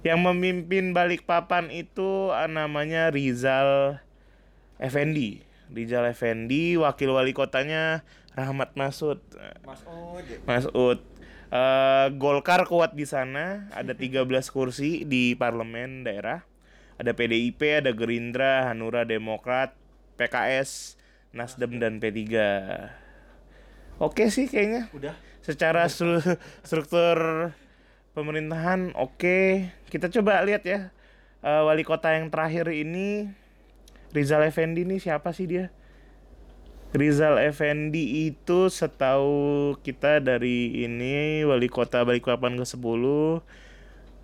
Yang 0.05 0.19
memimpin 0.21 0.93
Balikpapan 0.93 1.73
itu 1.73 2.29
eh, 2.29 2.45
namanya 2.45 3.09
Rizal 3.09 3.97
Effendi. 4.77 5.41
Rizal 5.73 6.05
Effendi, 6.05 6.77
wakil 6.77 7.09
wali 7.09 7.33
kotanya 7.33 8.05
Rahmat 8.37 8.77
Masud. 8.77 9.17
Mas 9.65 9.81
Ode. 9.89 10.35
Mas 10.45 10.65
Ud. 10.69 11.01
Eh, 11.49 12.07
Golkar 12.21 12.69
kuat 12.69 12.93
di 12.93 13.09
sana, 13.09 13.65
ada 13.73 13.97
13 13.97 14.29
kursi 14.53 15.09
di 15.09 15.33
parlemen 15.33 16.05
daerah. 16.05 16.45
Ada 17.01 17.11
PDIP, 17.11 17.81
ada 17.83 17.91
Gerindra, 17.91 18.69
Hanura 18.71 19.03
Demokrat, 19.03 19.73
PKS, 20.21 20.95
Nasdem 21.33 21.81
dan 21.81 21.99
P3. 21.99 22.23
Oke 23.99 24.27
sih 24.31 24.47
kayaknya 24.47 24.87
Udah. 24.95 25.15
secara 25.43 25.87
stru- 25.91 26.23
struktur 26.63 27.51
pemerintahan 28.15 28.95
oke. 28.95 29.69
Kita 29.91 30.07
coba 30.09 30.41
lihat 30.47 30.63
ya 30.65 30.95
Eh, 31.45 31.61
wali 31.61 31.85
kota 31.85 32.09
yang 32.09 32.33
terakhir 32.33 32.73
ini 32.73 33.29
Rizal 34.09 34.49
Effendi 34.49 34.81
ini 34.81 34.97
siapa 34.97 35.29
sih 35.29 35.45
dia? 35.45 35.69
Rizal 36.89 37.37
Effendi 37.37 38.33
itu 38.33 38.73
setahu 38.73 39.77
kita 39.85 40.25
dari 40.25 40.89
ini 40.89 41.45
wali 41.45 41.69
kota 41.69 42.01
Balikpapan 42.01 42.57
ke 42.57 42.65
10 42.65 43.45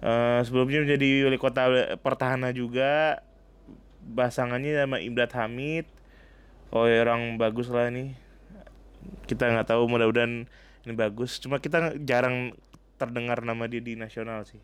Eh, 0.01 0.41
sebelumnya 0.41 0.81
menjadi 0.81 1.29
wali 1.29 1.37
kota 1.37 1.69
Pertahanan 2.01 2.57
juga. 2.57 3.21
Pasangannya 4.17 4.73
sama 4.73 4.97
Ibrat 4.97 5.37
Hamid. 5.37 5.85
Oh 6.73 6.89
ya, 6.89 7.05
orang 7.05 7.37
bagus 7.37 7.69
lah 7.69 7.93
nih 7.93 8.17
kita 9.29 9.49
nggak 9.49 9.69
tahu 9.69 9.85
mudah-mudahan 9.85 10.49
ini 10.85 10.93
bagus. 10.97 11.37
Cuma 11.37 11.61
kita 11.61 11.93
jarang 12.01 12.57
terdengar 13.01 13.41
nama 13.41 13.65
dia 13.65 13.81
di 13.81 13.97
nasional 13.97 14.45
sih. 14.45 14.61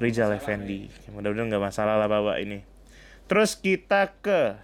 Rizal 0.00 0.32
Effendi. 0.32 0.88
mudah-mudahan 1.12 1.52
nggak 1.52 1.62
masalah 1.62 2.00
lah 2.00 2.08
bapak 2.08 2.40
ini. 2.40 2.64
Terus 3.28 3.60
kita 3.60 4.16
ke 4.24 4.56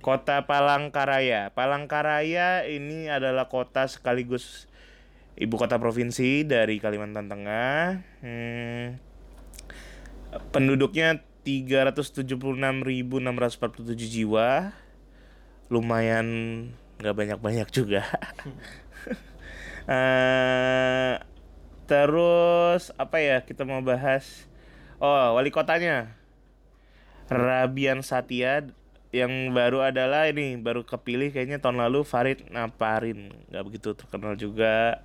kota 0.00 0.46
Palangkaraya. 0.46 1.50
Palangkaraya 1.52 2.64
ini 2.64 3.10
adalah 3.10 3.50
kota 3.50 3.90
sekaligus 3.90 4.70
ibu 5.36 5.60
kota 5.60 5.76
provinsi 5.76 6.46
dari 6.46 6.80
Kalimantan 6.80 7.28
Tengah. 7.28 8.00
Hmm, 8.24 8.96
penduduknya 10.54 11.20
376.647 11.44 13.94
jiwa. 13.94 14.72
Lumayan 15.68 16.26
nggak 17.02 17.14
banyak-banyak 17.14 17.68
juga. 17.74 18.06
Eh, 19.86 21.14
terus 21.86 22.90
apa 22.98 23.22
ya 23.22 23.42
kita 23.46 23.62
mau 23.62 23.80
bahas? 23.80 24.46
Oh, 24.98 25.38
wali 25.38 25.54
kotanya. 25.54 26.12
Rabian 27.26 28.06
Satya 28.06 28.70
yang 29.14 29.54
baru 29.54 29.86
adalah 29.86 30.28
ini 30.28 30.58
baru 30.60 30.84
kepilih 30.84 31.32
kayaknya 31.32 31.62
tahun 31.62 31.80
lalu 31.80 32.04
Farid 32.04 32.52
Naparin 32.52 33.32
nggak 33.48 33.64
begitu 33.64 33.96
terkenal 33.96 34.36
juga 34.36 35.00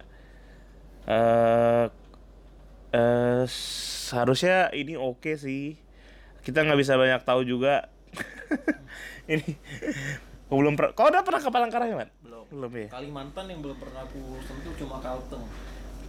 eh 1.07 1.87
eh 2.91 3.43
seharusnya 3.47 4.73
ini 4.75 4.99
oke 4.99 5.39
sih 5.39 5.79
kita 6.43 6.65
nggak 6.65 6.79
bisa 6.81 6.99
banyak 6.99 7.21
tahu 7.23 7.47
juga 7.47 7.87
ini 9.31 9.55
belum 10.51 10.75
pernah 10.75 10.91
kau 10.91 11.07
udah 11.07 11.23
pernah 11.23 11.39
ke 11.39 11.47
Palangkaraya 11.47 11.95
Mat? 11.95 12.09
Belum. 12.19 12.43
belum 12.51 12.71
ya 12.75 12.87
Kalimantan 12.91 13.45
yang 13.47 13.63
belum 13.63 13.77
pernah 13.79 14.03
aku 14.03 14.19
sentuh 14.43 14.75
cuma 14.75 14.99
Kalteng. 14.99 15.45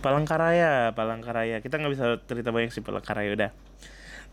Palangkaraya 0.02 0.90
Palangkaraya. 0.92 1.62
Kita 1.62 1.78
nggak 1.78 1.92
bisa 1.94 2.06
cerita 2.26 2.50
banyak 2.50 2.74
sih 2.74 2.82
Palangkaraya 2.82 3.30
udah. 3.32 3.50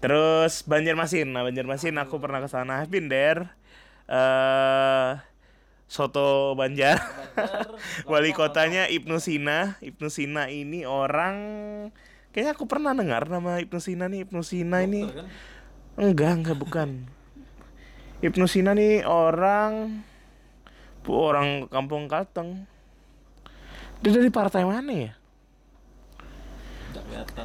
Terus 0.02 0.66
Banjarmasin. 0.66 1.30
Nah 1.30 1.46
Banjarmasin 1.46 1.96
aku 2.02 2.18
pernah 2.18 2.42
ke 2.42 2.50
sana. 2.50 2.82
I've 2.82 2.90
been 2.90 3.08
there 3.08 3.54
eh 4.10 5.22
soto 5.86 6.58
Banjar. 6.58 6.98
Banjar, 6.98 7.70
wali 8.12 8.34
kotanya 8.34 8.90
Ibnu 8.90 9.22
Sina. 9.22 9.78
Ibnu 9.86 10.10
Sina 10.10 10.50
ini 10.50 10.90
orang 10.90 11.38
kayaknya 12.34 12.58
aku 12.58 12.66
pernah 12.66 12.98
dengar 12.98 13.30
nama 13.30 13.62
Ibnu 13.62 13.78
Sina 13.78 14.10
nih. 14.10 14.26
Ibnu 14.26 14.42
Sina 14.42 14.82
ini 14.82 15.06
Dokter 15.06 15.22
kan? 15.22 15.28
enggak 16.02 16.32
enggak 16.42 16.58
bukan. 16.58 16.90
Ibnu 18.26 18.46
Sina 18.50 18.74
nih 18.74 19.06
orang 19.06 20.02
bu 21.06 21.12
orang 21.14 21.70
kampung 21.70 22.10
Kalteng. 22.10 22.66
Dia 24.00 24.16
dari 24.16 24.32
partai 24.32 24.64
mana 24.64 24.92
ya. 24.96 25.19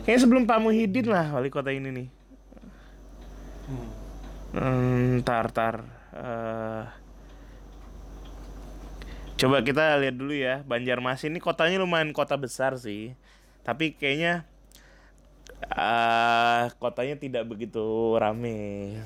Kayaknya 0.05 0.21
sebelum 0.21 0.45
Pak 0.45 0.59
Muhyiddin 0.61 1.09
lah 1.09 1.33
wali 1.33 1.49
kota 1.49 1.73
ini 1.73 1.91
nih. 1.91 2.09
Hmm. 3.65 3.89
Hmm, 4.55 5.13
tar 5.27 5.51
tar. 5.51 5.83
Eh, 6.15 6.85
coba 9.41 9.65
kita 9.67 9.99
lihat 9.99 10.15
dulu 10.15 10.35
ya. 10.37 10.63
Banjarmasin 10.63 11.35
ini 11.35 11.41
kotanya 11.43 11.83
lumayan 11.83 12.15
kota 12.15 12.39
besar 12.39 12.79
sih. 12.79 13.19
Tapi 13.67 13.97
kayaknya 13.97 14.47
eh 15.65 16.65
kotanya 16.77 17.17
tidak 17.17 17.49
begitu 17.49 18.15
rame. 18.21 19.01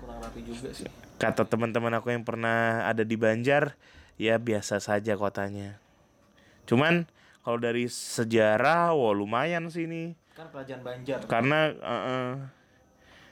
Kurang 0.00 0.18
rapi 0.22 0.40
juga 0.46 0.70
sih. 0.70 0.86
Kata 1.16 1.48
teman-teman 1.48 1.96
aku 1.96 2.12
yang 2.12 2.22
pernah 2.22 2.84
ada 2.84 3.00
di 3.00 3.16
Banjar, 3.16 3.74
ya 4.20 4.36
biasa 4.36 4.84
saja 4.84 5.16
kotanya. 5.16 5.80
Cuman 6.68 7.08
kalau 7.46 7.62
dari 7.62 7.86
sejarah, 7.86 8.90
wah 8.90 9.14
lumayan 9.14 9.70
sih 9.70 9.86
ini. 9.86 10.18
Kan 10.34 10.50
kerajaan 10.50 10.82
Banjar. 10.82 11.22
karena 11.30 11.70
eh, 11.72 12.02
eh. 12.10 12.30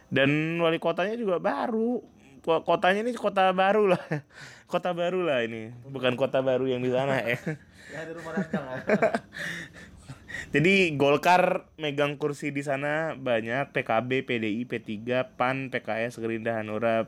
dan 0.09 0.30
wali 0.56 0.78
kotanya 0.78 1.18
juga 1.18 1.37
baru 1.37 2.00
Ko- 2.40 2.64
kotanya 2.64 3.04
ini 3.04 3.12
kota 3.12 3.52
baru 3.52 3.92
lah 3.92 4.00
kota 4.73 4.97
baru 4.97 5.21
lah 5.21 5.44
ini 5.44 5.68
bukan 5.85 6.16
kota 6.16 6.40
baru 6.40 6.64
yang 6.64 6.80
di 6.80 6.88
sana 6.88 7.21
ya 7.21 7.37
Ya 7.92 8.09
di 8.09 8.16
rumah 8.16 8.33
Radang 8.33 8.64
ya. 8.64 8.76
jadi 10.56 10.97
Golkar 10.97 11.68
megang 11.76 12.16
kursi 12.16 12.49
di 12.49 12.64
sana 12.64 13.12
banyak 13.21 13.76
PKB 13.76 14.25
PDI 14.25 14.64
P3 14.64 14.88
PAN 15.37 15.68
PKS 15.68 16.16
Gerindra 16.16 16.56
Hanura 16.56 17.04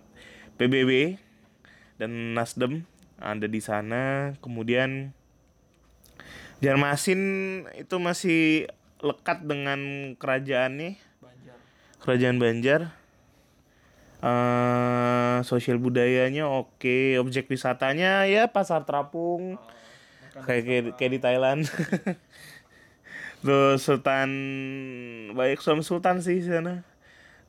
PBB 0.60 1.16
dan 1.96 2.36
Nasdem 2.36 2.84
ada 3.16 3.48
di 3.48 3.64
sana 3.64 4.36
kemudian 4.44 5.15
Jarmasin 6.64 7.20
itu 7.76 7.96
masih 8.00 8.70
lekat 9.04 9.44
dengan 9.44 10.12
kerajaan 10.16 10.80
nih 10.80 10.94
Banjar. 11.20 11.56
Kerajaan 12.00 12.38
Banjar. 12.40 12.80
eh 14.24 15.38
sosial 15.44 15.76
budayanya 15.76 16.48
oke, 16.48 17.20
objek 17.20 17.52
wisatanya 17.52 18.24
ya 18.24 18.48
pasar 18.48 18.88
terapung. 18.88 19.60
kayak 20.48 20.62
kayak, 20.64 20.84
kayak 20.96 21.12
di 21.12 21.20
Thailand. 21.20 21.60
Terus 23.44 23.84
Sultan 23.84 24.30
baik 25.36 25.60
Sultan 25.60 26.24
sih 26.24 26.40
sana. 26.40 26.95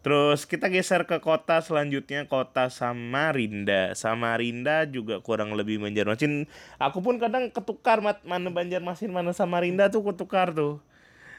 Terus 0.05 0.47
kita 0.47 0.71
geser 0.71 1.03
ke 1.03 1.19
kota 1.19 1.59
selanjutnya 1.59 2.29
kota 2.29 2.71
Samarinda. 2.71 3.91
Samarinda 3.97 4.87
juga 4.87 5.19
kurang 5.19 5.51
lebih 5.57 5.81
Banjarmasin. 5.83 6.47
Aku 6.79 7.03
pun 7.03 7.19
kadang 7.19 7.51
ketukar 7.51 7.99
mat 7.99 8.23
mana 8.23 8.47
Banjarmasin 8.47 9.11
mana 9.11 9.35
Samarinda 9.35 9.91
tuh 9.91 10.05
ketukar 10.13 10.55
tuh. 10.55 10.79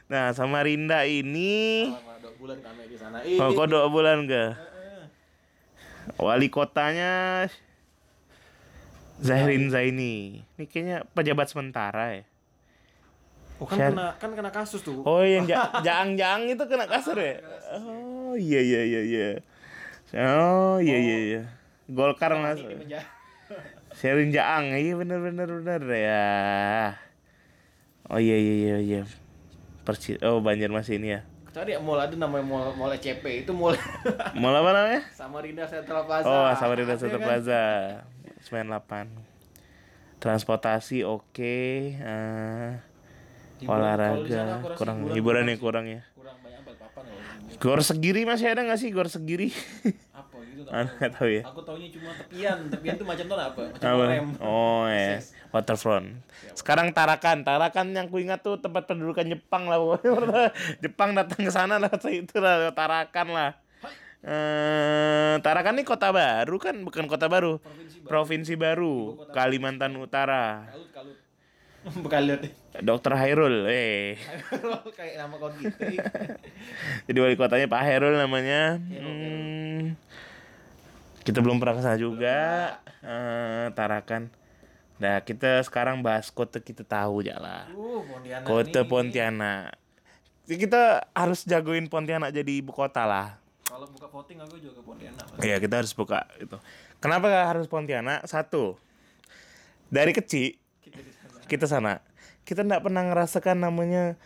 Nah 0.08 0.32
Samarinda 0.36 1.04
ini 1.08 1.88
Selama 1.92 2.16
dua 2.20 2.32
bulan 2.36 2.58
kami 2.60 2.82
di 2.88 2.96
sana. 2.98 3.16
Oh, 3.24 3.48
kok 3.56 3.66
dua 3.68 3.86
bulan 3.88 4.18
ke? 4.28 4.44
Wali 6.18 6.48
kotanya 6.48 7.44
Zahrin 9.18 9.68
Zaini. 9.68 10.44
Ini 10.56 10.64
kayaknya 10.66 10.98
pejabat 11.12 11.46
sementara 11.50 12.20
ya. 12.20 12.24
Oh 13.58 13.66
kan 13.66 13.90
kena 13.90 14.14
kan 14.22 14.30
kena 14.38 14.50
kasus 14.54 14.80
tuh. 14.86 15.02
Oh, 15.02 15.20
yang 15.26 15.44
ja- 15.50 15.82
jaang-jaang 15.82 16.46
itu 16.46 16.62
kena 16.70 16.86
kasur 16.86 17.18
ya? 17.18 17.42
Oh, 17.74 18.17
iya 18.34 18.60
iya 18.60 18.80
iya 18.84 19.00
iya. 19.06 19.28
Oh, 20.16 20.76
iya 20.80 20.96
iya 20.98 21.16
iya. 21.22 21.42
Golkar 21.88 22.36
mas. 22.36 22.60
Ini. 22.60 22.96
Sherin 23.96 24.28
Jaang. 24.36 24.72
Iya 24.76 24.96
bener 24.96 25.20
bener 25.20 25.48
bener 25.48 25.82
ya. 25.88 26.26
Oh 28.08 28.20
iya 28.20 28.36
iya 28.36 28.54
iya 28.56 28.76
iya. 28.80 29.02
Persi 29.84 30.16
oh 30.20 30.40
Banjarmasin 30.40 31.04
ya. 31.04 31.20
Tadi 31.48 31.72
ya 31.72 31.80
mall 31.80 31.96
ada 32.00 32.12
namanya 32.12 32.44
mall 32.44 32.72
mall 32.76 32.92
ECP 32.92 33.44
itu 33.44 33.52
mall 33.56 33.72
Mau 34.40 34.52
apa 34.52 34.70
namanya? 34.72 35.00
Samarinda 35.12 35.64
Central 35.64 36.04
Plaza. 36.04 36.28
Oh, 36.28 36.48
Samarinda 36.56 36.96
Ada 36.96 37.00
Center 37.00 37.20
kan? 37.20 37.26
Plaza. 37.28 37.62
98. 38.48 40.20
Transportasi 40.20 41.04
oke. 41.04 41.56
eh, 41.98 42.70
Hiburan. 43.58 43.98
Kalau 43.98 44.22
di 44.22 44.30
sana 44.30 44.62
olahraga 44.62 44.76
kurang 44.78 44.96
hiburan 45.10 45.44
hiburan 45.50 45.58
kurang 45.58 45.84
ya 45.90 46.00
ya. 46.96 47.56
Gor 47.56 47.80
Segiri 47.80 48.22
masih 48.22 48.48
ada 48.48 48.62
nggak 48.62 48.78
sih 48.78 48.88
Gor 48.88 49.06
Segiri? 49.06 49.50
apa 50.10 50.36
gitu 50.44 50.62
nggak 50.98 51.10
tahu 51.14 51.28
ya. 51.28 51.42
Aku 51.44 51.60
taunya 51.62 51.88
cuma 51.88 52.10
tepian, 52.12 52.58
tepian 52.68 52.94
tuh 52.94 53.06
macam 53.06 53.24
tuh 53.24 53.36
apa? 53.36 53.62
Macam 53.68 53.88
Apa? 53.88 54.04
rem. 54.06 54.26
Oh 54.38 54.84
ya, 54.84 55.18
waterfront. 55.50 56.06
Sekarang 56.52 56.90
Tarakan, 56.90 57.42
Tarakan 57.42 57.86
yang 57.92 58.06
ku 58.06 58.18
ingat 58.18 58.40
tuh 58.40 58.58
tempat 58.58 58.84
pendudukan 58.84 59.24
Jepang 59.24 59.66
lah. 59.66 59.78
Jepang 60.84 61.14
datang 61.14 61.40
ke 61.40 61.50
sana 61.50 61.78
lah 61.78 61.90
itu 62.10 62.36
lah 62.38 62.70
Tarakan 62.72 63.28
lah. 63.30 63.50
Eh, 64.18 65.34
Tarakan 65.38 65.78
ini 65.78 65.86
kota 65.86 66.10
baru 66.10 66.58
kan, 66.58 66.74
bukan 66.82 67.06
kota 67.06 67.30
baru, 67.30 67.62
Provinsi 67.62 68.02
baru. 68.02 68.08
provinsi 68.10 68.54
baru, 68.58 68.94
Kalimantan 69.30 69.94
Utara. 69.94 70.66
Kalut 70.66 70.90
kalut. 70.90 71.16
Deh. 72.42 72.52
Dokter 72.82 73.12
Hairul, 73.14 73.66
eh. 73.70 74.18
Kayak 74.98 75.14
nama 75.24 75.34
kau 75.38 75.50
gitu. 75.56 75.72
Jadi 77.06 77.18
wali 77.18 77.34
kotanya 77.38 77.66
Pak 77.70 77.82
Hairul 77.86 78.18
namanya. 78.18 78.76
Hmm, 78.78 79.94
kita 81.22 81.38
belum 81.40 81.62
pernah 81.62 81.78
ke 81.78 81.82
sana 81.82 81.98
juga. 81.98 82.36
Eh, 83.02 83.66
Tarakan. 83.72 84.30
Nah, 84.98 85.22
kita 85.22 85.62
sekarang 85.62 86.02
bahas 86.02 86.26
kota 86.34 86.58
kita 86.58 86.82
tahu 86.82 87.22
aja 87.22 87.38
lah. 87.38 87.70
Uh, 87.70 88.02
Pontianak 88.02 88.46
Kota 88.46 88.80
nih. 88.82 88.90
Pontianak. 88.90 89.66
Jadi 90.50 90.56
kita 90.58 90.82
harus 91.14 91.46
jagoin 91.46 91.86
Pontianak 91.86 92.34
jadi 92.34 92.52
ibu 92.58 92.74
kota 92.74 93.06
lah. 93.06 93.38
Kalau 93.62 93.86
buka 93.86 94.10
voting 94.10 94.42
aku 94.42 94.58
juga 94.58 94.82
Pontianak. 94.82 95.38
Iya, 95.38 95.62
kita 95.62 95.74
harus 95.78 95.94
buka 95.94 96.26
itu. 96.42 96.58
Kenapa 96.98 97.30
harus 97.30 97.70
Pontianak? 97.70 98.26
Satu. 98.26 98.74
Dari 99.86 100.10
kecil 100.10 100.58
Kita 101.48 101.64
sana. 101.64 102.04
kita 102.42 102.60
tidak 102.60 102.80
pernah 102.80 103.04
ngerasakan 103.04 103.60
namanya 103.60 104.16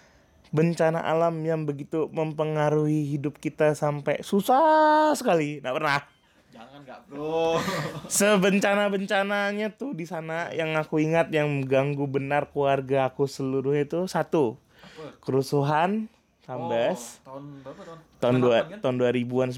bencana 0.50 1.00
alam 1.00 1.38
yang 1.40 1.64
begitu 1.64 2.06
mempengaruhi 2.08 3.02
hidup 3.08 3.34
kita 3.36 3.72
sampai 3.72 4.20
susah 4.20 5.10
sekali. 5.12 5.58
Tidak 5.58 5.72
pernah. 5.72 6.02
Jangan 6.50 6.78
nggak 6.82 7.00
bro. 7.08 7.58
Sebencana-bencananya 8.12 9.72
tuh 9.72 9.90
di 9.90 10.04
sana 10.04 10.52
yang 10.52 10.76
aku 10.76 10.98
ingat 10.98 11.30
yang 11.30 11.48
mengganggu 11.48 12.04
benar 12.04 12.46
keluarga 12.46 13.08
aku 13.08 13.24
seluruhnya 13.24 13.82
itu 13.82 14.04
satu 14.04 14.54
Apa? 14.78 15.18
kerusuhan 15.18 16.06
Sambas 16.42 17.22
Oh, 17.22 17.38
tahun 17.38 17.44
berapa 17.62 17.82
tahun? 17.82 17.98
tahun 18.18 18.36
dua 18.38 18.56
98 18.60 18.68
kan? 18.68 18.78
tahun 18.82 18.94
2000-an 18.98 19.48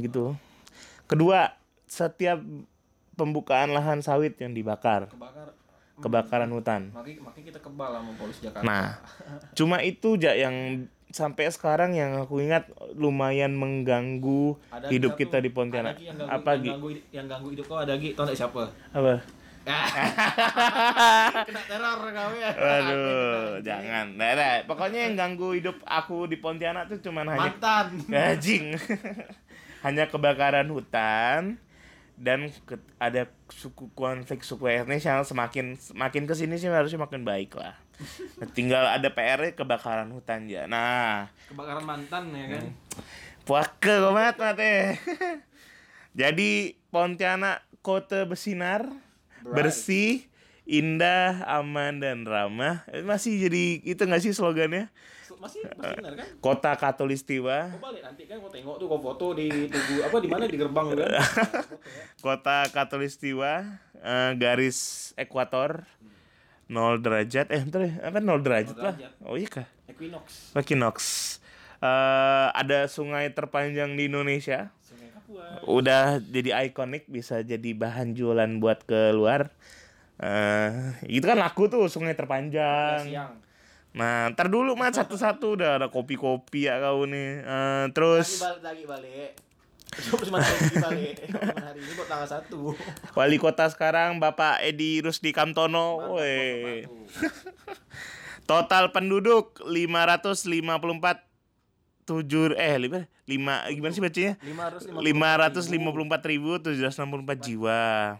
99 0.00 0.04
gitu. 0.04 0.24
Kedua, 1.04 1.38
setiap 1.84 2.40
pembukaan 3.12 3.70
lahan 3.70 4.00
sawit 4.00 4.34
yang 4.36 4.50
dibakar. 4.50 5.06
Kebakar. 5.06 5.52
Kebakaran 5.98 6.48
hutan. 6.48 6.88
Makin 6.90 7.20
makin 7.20 7.42
kita 7.42 7.58
kebal 7.58 7.90
sama 7.92 8.12
polisi 8.14 8.40
Jakarta. 8.42 8.62
Nah, 8.62 8.86
cuma 9.58 9.80
itu 9.80 10.16
ja 10.16 10.32
yang 10.32 10.86
sampai 11.08 11.44
sekarang 11.46 11.92
yang 11.92 12.16
aku 12.16 12.40
ingat 12.40 12.64
lumayan 12.94 13.52
mengganggu 13.52 14.56
Ada 14.70 14.88
hidup 14.88 15.12
satu- 15.12 15.20
kita 15.20 15.36
di 15.38 15.50
Pontianak. 15.50 15.94
ada 15.94 16.02
yang 16.02 16.16
ganggu, 16.16 16.32
Apa 16.32 16.50
yang 16.50 16.64
ganggu, 16.64 16.88
yang 17.12 17.26
ganggu 17.28 17.48
hidup 17.52 17.64
kau 17.66 17.76
ada 17.76 17.92
Gi, 17.94 18.16
tau 18.16 18.24
nggak 18.24 18.38
siapa? 18.38 18.62
Apa? 18.90 19.14
Kena 21.46 21.62
teror 21.62 22.00
kau 22.02 22.30
ya. 22.34 22.50
Waduh, 22.50 23.50
jangan. 23.68 24.06
Nah, 24.16 24.30
nah, 24.32 24.54
pokoknya 24.64 25.06
yang 25.06 25.14
ganggu 25.14 25.52
hidup 25.52 25.76
aku 25.84 26.26
di 26.26 26.36
Pontianak 26.36 26.88
tuh 26.88 26.98
cuman 27.00 27.28
hanya 27.28 27.52
Mantan. 27.52 27.86
Gajing. 28.04 28.74
hanya 29.82 30.06
kebakaran 30.06 30.66
hutan 30.66 31.58
dan 32.14 32.46
ke- 32.62 32.80
ada 32.96 33.24
suku 33.48 33.88
konflik 33.92 34.40
suku 34.40 34.64
etnis 34.68 35.02
yang 35.02 35.22
semakin 35.22 35.74
semakin 35.74 36.24
ke 36.24 36.34
sini 36.34 36.54
sih 36.54 36.66
harusnya 36.66 36.98
makin 36.98 37.22
baik 37.22 37.54
lah. 37.54 37.74
Tinggal 38.56 38.88
ada 38.88 39.08
PR 39.08 39.52
kebakaran 39.52 40.10
hutan 40.10 40.46
ya. 40.46 40.64
Nah, 40.64 41.28
Kebakaran 41.46 41.82
mantan 41.82 42.30
ya 42.30 42.46
kan. 42.50 42.64
puake 43.42 43.94
banget 44.10 44.34
mate. 44.36 44.74
Jadi 46.20 46.76
Pontianak 46.88 47.64
kota 47.80 48.28
bersinar, 48.28 48.84
Bright. 49.40 49.54
bersih, 49.56 50.28
indah, 50.64 51.42
aman 51.48 51.98
dan 51.98 52.22
ramah. 52.22 52.86
Eh, 52.88 53.02
Masih 53.02 53.36
jadi 53.38 53.82
itu 53.82 53.98
nggak 53.98 54.22
sih 54.22 54.32
slogannya? 54.32 54.88
Masih 55.42 55.66
masih 55.74 55.98
benar 55.98 56.14
kan? 56.14 56.26
Kota 56.38 56.70
Katulistiwa. 56.78 57.74
Kau 57.74 57.82
balik 57.82 58.06
nanti 58.06 58.30
kan 58.30 58.38
kau 58.38 58.46
tengok 58.46 58.78
tuh 58.78 58.86
kau 58.86 59.00
foto 59.02 59.34
di 59.34 59.50
tugu 59.66 59.98
apa 60.06 60.16
di 60.22 60.28
mana 60.30 60.46
di 60.46 60.54
gerbang 60.54 60.86
kan. 60.94 61.08
Kota 62.24 62.70
Katulistiwa 62.70 63.66
eh, 63.98 64.30
garis 64.38 65.10
ekuator 65.18 65.82
0 66.70 67.02
derajat 67.02 67.50
eh 67.50 67.58
bentar 67.58 67.82
ya, 67.82 67.94
apa 68.06 68.22
0 68.22 68.38
derajat 68.38 68.76
lah. 68.78 68.94
derajat. 68.94 69.12
Oh 69.26 69.34
iya 69.34 69.48
kah? 69.50 69.66
Equinox. 69.90 70.54
Equinox. 70.54 70.96
Eh 71.82 72.48
ada 72.54 72.86
sungai 72.86 73.26
terpanjang 73.34 73.98
di 73.98 74.06
Indonesia. 74.06 74.70
Sungai 74.78 75.10
Papua. 75.10 75.58
Udah 75.66 76.22
jadi 76.22 76.54
ikonik 76.70 77.10
bisa 77.10 77.42
jadi 77.42 77.74
bahan 77.74 78.14
jualan 78.14 78.62
buat 78.62 78.86
keluar. 78.86 79.50
Eh 80.20 80.92
itu 81.08 81.24
kan 81.24 81.40
laku 81.40 81.70
tuh 81.70 81.88
sungai 81.88 82.12
terpanjang. 82.12 83.08
Nah, 83.92 84.32
ntar 84.32 84.48
dulu 84.48 84.72
mah 84.72 84.88
satu-satu 84.88 85.60
udah 85.60 85.76
ada 85.76 85.92
kopi-kopi 85.92 86.64
ya 86.68 86.80
kau 86.80 87.04
nih. 87.04 87.44
Eh 87.44 87.84
terus 87.92 88.40
Lagi 88.40 88.40
balik 88.40 88.64
lagi 88.64 88.84
balik. 88.88 89.36
Cuma 89.92 90.40
lagi 90.40 90.76
balik. 90.80 91.16
Hari 91.36 91.80
ini 91.84 91.92
buat 91.92 92.08
tanggal 92.08 92.28
satu. 92.28 92.72
wali 93.12 93.36
kota 93.36 93.68
sekarang 93.68 94.16
Bapak 94.16 94.64
Edi 94.64 95.04
Rusdi 95.04 95.36
Kamtono. 95.36 96.16
Woi. 96.16 96.88
Total 98.48 98.88
penduduk 98.90 99.60
554 99.68 101.28
tujuh 102.02 102.58
eh 102.58 102.82
lima, 102.82 103.06
lima 103.30 103.62
gimana 103.70 103.94
sih 103.94 104.02
bacanya? 104.02 104.34
554.764 104.40 107.38
jiwa. 107.38 108.18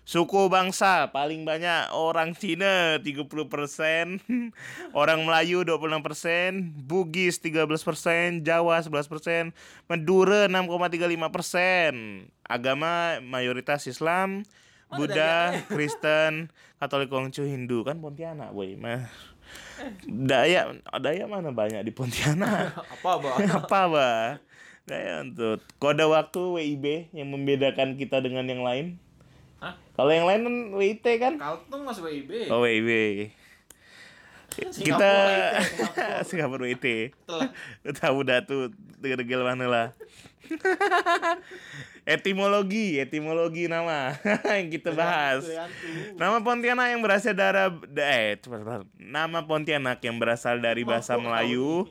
Suku 0.00 0.50
bangsa 0.50 1.12
paling 1.14 1.46
banyak 1.46 1.94
orang 1.94 2.34
Cina 2.34 2.98
30%, 2.98 3.30
orang 5.00 5.20
Melayu 5.22 5.62
26%, 5.62 6.82
Bugis 6.88 7.38
13%, 7.38 8.42
Jawa 8.42 8.82
11%, 8.82 9.54
Madura 9.86 10.50
6,35%. 10.50 12.26
Agama 12.50 13.22
mayoritas 13.22 13.86
Islam, 13.86 14.42
Mana 14.90 14.96
Buddha, 14.98 15.34
Kristen, 15.70 16.50
Katolik 16.82 17.06
Konghucu, 17.12 17.46
Hindu 17.46 17.86
kan 17.86 18.02
Pontianak, 18.02 18.50
boy. 18.50 18.74
Mah. 18.74 19.06
Daya, 20.08 20.74
Daya 20.98 21.24
mana 21.30 21.54
banyak 21.54 21.86
di 21.86 21.92
Pontianak? 21.94 22.74
Apa, 22.98 23.10
Bang? 23.22 23.38
apa 23.46 23.80
bah 23.86 24.26
Daya 24.88 25.22
untuk 25.22 25.62
kode 25.78 26.02
waktu 26.02 26.40
WIB 26.40 27.14
yang 27.14 27.30
membedakan 27.30 27.94
kita 27.94 28.18
dengan 28.18 28.48
yang 28.50 28.66
lain. 28.66 28.98
Hah? 29.60 29.74
Kalau 29.94 30.10
yang 30.10 30.24
lain 30.24 30.40
kan 30.48 30.56
WIT 30.72 31.06
kan? 31.20 31.34
Kaltung 31.36 31.84
masuk 31.84 32.08
WIB. 32.08 32.48
Oh 32.48 32.64
WIB. 32.64 32.90
Kita 34.58 35.12
Singapura, 36.26 36.64
WIT. 36.68 37.14
Tahu 38.00 38.18
tuh 38.24 38.72
degel 38.98 39.46
mana 39.46 39.66
lah. 39.68 39.88
etimologi, 42.08 42.98
etimologi 42.98 43.70
nama 43.70 44.16
yang 44.58 44.68
kita 44.72 44.90
bahas. 44.90 45.46
Nama 46.16 46.42
Pontianak 46.42 46.90
yang 46.90 47.00
berasal 47.04 47.36
dari 47.36 47.70
eh 48.00 48.40
nama 48.98 49.46
Pontianak 49.46 50.02
yang 50.02 50.16
berasal 50.18 50.58
dari 50.58 50.82
bahasa 50.82 51.14
Melayu 51.20 51.86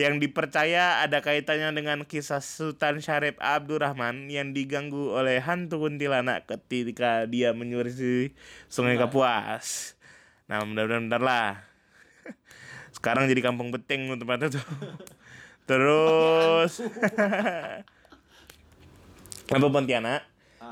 yang 0.00 0.16
dipercaya 0.16 1.04
ada 1.04 1.20
kaitannya 1.20 1.76
dengan 1.76 2.08
kisah 2.08 2.40
Sultan 2.40 3.04
Syarif 3.04 3.36
Abdurrahman 3.36 4.32
yang 4.32 4.56
diganggu 4.56 5.12
oleh 5.12 5.44
hantu 5.44 5.84
kuntilanak 5.84 6.48
ketika 6.48 7.28
dia 7.28 7.52
menyusuri 7.52 8.32
Sungai 8.72 8.96
Kapuas. 8.96 9.92
Nah, 10.48 10.64
mudah-mudahan 10.64 11.04
bentar 11.04 11.20
lah. 11.20 11.60
Sekarang 12.96 13.28
jadi 13.28 13.44
kampung 13.44 13.68
beteng 13.68 14.08
tuh 14.08 14.16
tempatnya 14.16 14.56
tuh. 14.56 14.64
Terus 15.68 16.80
apa 19.54 19.66
Pontianak? 19.68 20.24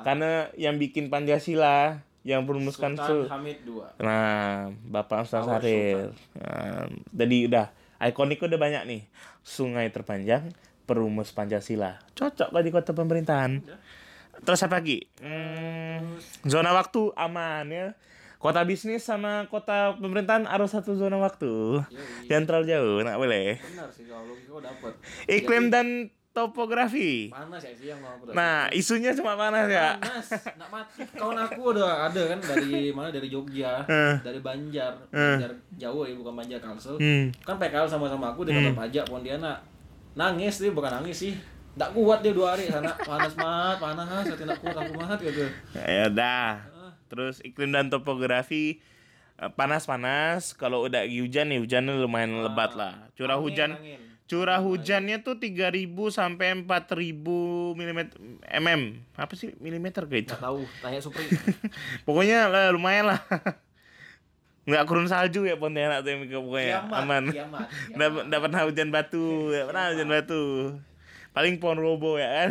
Karena 0.09 0.49
yang 0.57 0.81
bikin 0.81 1.13
Pancasila 1.13 2.01
yang 2.25 2.49
merumuskan 2.49 2.97
Sultan 2.97 3.07
su- 3.07 3.29
Hamid 3.29 3.61
II. 3.69 3.85
Nah, 4.01 4.73
Bapak 4.89 5.29
Ustaz 5.29 5.45
Haril. 5.45 6.17
Nah, 6.33 6.89
jadi 7.13 7.37
udah 7.53 7.67
ikonik 8.07 8.39
udah 8.39 8.61
banyak 8.61 8.83
nih. 8.87 9.03
Sungai 9.43 9.91
terpanjang, 9.91 10.55
perumus 10.87 11.35
Pancasila. 11.35 11.99
Cocok 12.15 12.55
lah 12.55 12.63
di 12.63 12.71
kota 12.71 12.95
pemerintahan. 12.95 13.59
Terus 14.39 14.63
apa 14.63 14.79
lagi? 14.79 15.03
Hmm, 15.19 16.23
zona 16.47 16.71
waktu 16.71 17.11
aman 17.19 17.67
ya. 17.75 17.99
Kota 18.39 18.63
bisnis 18.63 19.03
sama 19.03 19.51
kota 19.51 19.99
pemerintahan 19.99 20.47
harus 20.47 20.71
satu 20.71 20.95
zona 20.95 21.19
waktu. 21.19 21.83
Yoi. 21.83 22.31
Jangan 22.31 22.45
terlalu 22.47 22.67
jauh, 22.71 22.99
nak 23.03 23.19
boleh. 23.19 23.59
Benar 23.59 23.91
sih 23.91 24.07
kalau 24.07 24.31
logika 24.31 24.55
kau 24.55 24.63
dapat. 24.63 24.93
Iklim 25.27 25.75
dan 25.75 26.15
topografi. 26.39 27.35
Panas 27.35 27.59
ya 27.59 27.75
sih 27.75 27.91
yang 27.91 27.99
mau 27.99 28.15
aku 28.15 28.31
Nah, 28.31 28.71
isunya 28.71 29.11
cuma 29.11 29.35
panas 29.35 29.67
ya. 29.67 29.99
Panas, 29.99 30.27
nak 30.55 30.69
mati. 30.71 31.03
Kawan 31.11 31.39
aku 31.43 31.75
udah 31.75 32.07
ada 32.07 32.23
kan 32.31 32.39
dari 32.39 32.95
mana 32.95 33.11
dari 33.11 33.27
Jogja, 33.27 33.83
Eh. 33.91 34.15
dari 34.23 34.39
Banjar, 34.39 34.95
Banjar 35.11 35.51
Jawa 35.75 36.07
ya 36.07 36.15
bukan 36.15 36.35
Banjar 36.39 36.63
Kalsel. 36.63 36.95
Hmm. 37.03 37.35
Kan 37.43 37.59
PKL 37.59 37.91
sama-sama 37.91 38.31
aku 38.31 38.47
di 38.47 38.55
kantor 38.55 38.79
pajak 38.79 39.05
Pontianak. 39.11 39.59
Nangis 40.15 40.63
dia 40.63 40.71
bukan 40.71 41.03
nangis 41.03 41.19
sih. 41.19 41.35
Nggak 41.75 41.91
kuat 41.95 42.19
dia 42.23 42.35
dua 42.35 42.55
hari 42.55 42.71
sana 42.71 42.91
panas 42.95 43.35
banget, 43.39 43.77
panas, 43.79 44.23
saya 44.27 44.35
tidak 44.39 44.59
kuat 44.63 44.75
aku 44.79 44.93
banget 44.95 45.19
gitu. 45.31 45.45
Ya 45.75 46.07
udah. 46.07 46.51
Terus 47.09 47.39
iklim 47.43 47.71
dan 47.75 47.87
topografi 47.89 48.79
panas-panas. 49.55 50.53
Kalau 50.59 50.85
udah 50.85 51.07
hujan 51.07 51.55
nih 51.55 51.63
hujannya 51.63 52.03
lumayan 52.03 52.43
lebat 52.43 52.75
lah. 52.75 53.07
Curah 53.15 53.39
Angin, 53.39 53.45
hujan 53.47 53.71
angin. 53.79 54.01
Curah 54.29 54.61
hujannya 54.61 55.25
tuh 55.25 55.41
3000 55.41 55.89
sampai 56.13 56.53
4000 56.61 57.17
mm 57.73 58.01
mm. 58.45 58.83
Apa 59.17 59.33
sih 59.33 59.57
milimeter 59.57 60.05
kayak 60.05 60.29
itu? 60.29 60.33
Nggak 60.37 60.45
tahu, 60.45 60.61
tanya 60.85 61.01
Supri. 61.01 61.25
Pokoknya 62.07 62.53
lah, 62.53 62.69
lumayan 62.71 63.17
lah. 63.17 63.21
Nggak 64.69 64.85
kurun 64.85 65.09
salju 65.09 65.49
ya 65.49 65.57
Pontianak 65.57 66.05
tuh 66.05 66.13
yang 66.13 66.29
pokoknya 66.29 66.85
Kiamat, 66.85 67.01
aman. 67.01 67.25
kiamat, 67.33 67.67
Nggak 67.97 68.09
nggak 68.29 68.41
pernah 68.45 68.61
hujan 68.69 68.89
batu, 68.93 69.27
nggak 69.49 69.67
pernah 69.73 69.85
hujan 69.97 70.09
batu. 70.13 70.45
Paling 71.39 71.63
pohon 71.63 71.79
robo 71.79 72.19
ya 72.19 72.51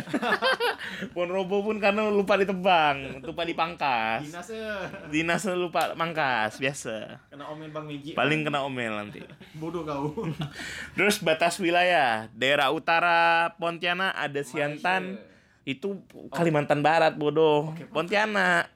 pohon 1.12 1.28
robo 1.28 1.60
pun 1.60 1.76
karena 1.76 2.08
lupa 2.08 2.40
ditebang, 2.40 3.20
lupa 3.20 3.44
dipangkas. 3.44 4.24
Dinasnya 4.24 4.64
Dinas 5.12 5.44
lupa 5.52 5.92
mangkas 5.92 6.56
biasa. 6.56 7.20
kena 7.28 7.52
omen 7.52 7.68
Bang 7.68 7.84
Miji. 7.84 8.16
Paling 8.16 8.48
kena 8.48 8.64
omel 8.64 8.96
nanti. 8.96 9.20
bodoh 9.60 9.84
kau. 9.84 10.24
Terus 10.96 11.20
batas 11.20 11.60
wilayah 11.60 12.32
daerah 12.32 12.72
utara 12.72 13.52
Pontianak 13.60 14.16
ada 14.16 14.40
Siantan. 14.40 15.20
Itu 15.68 16.00
Kalimantan 16.32 16.80
Barat 16.80 17.12
bodoh. 17.12 17.76
Pontianak. 17.92 18.72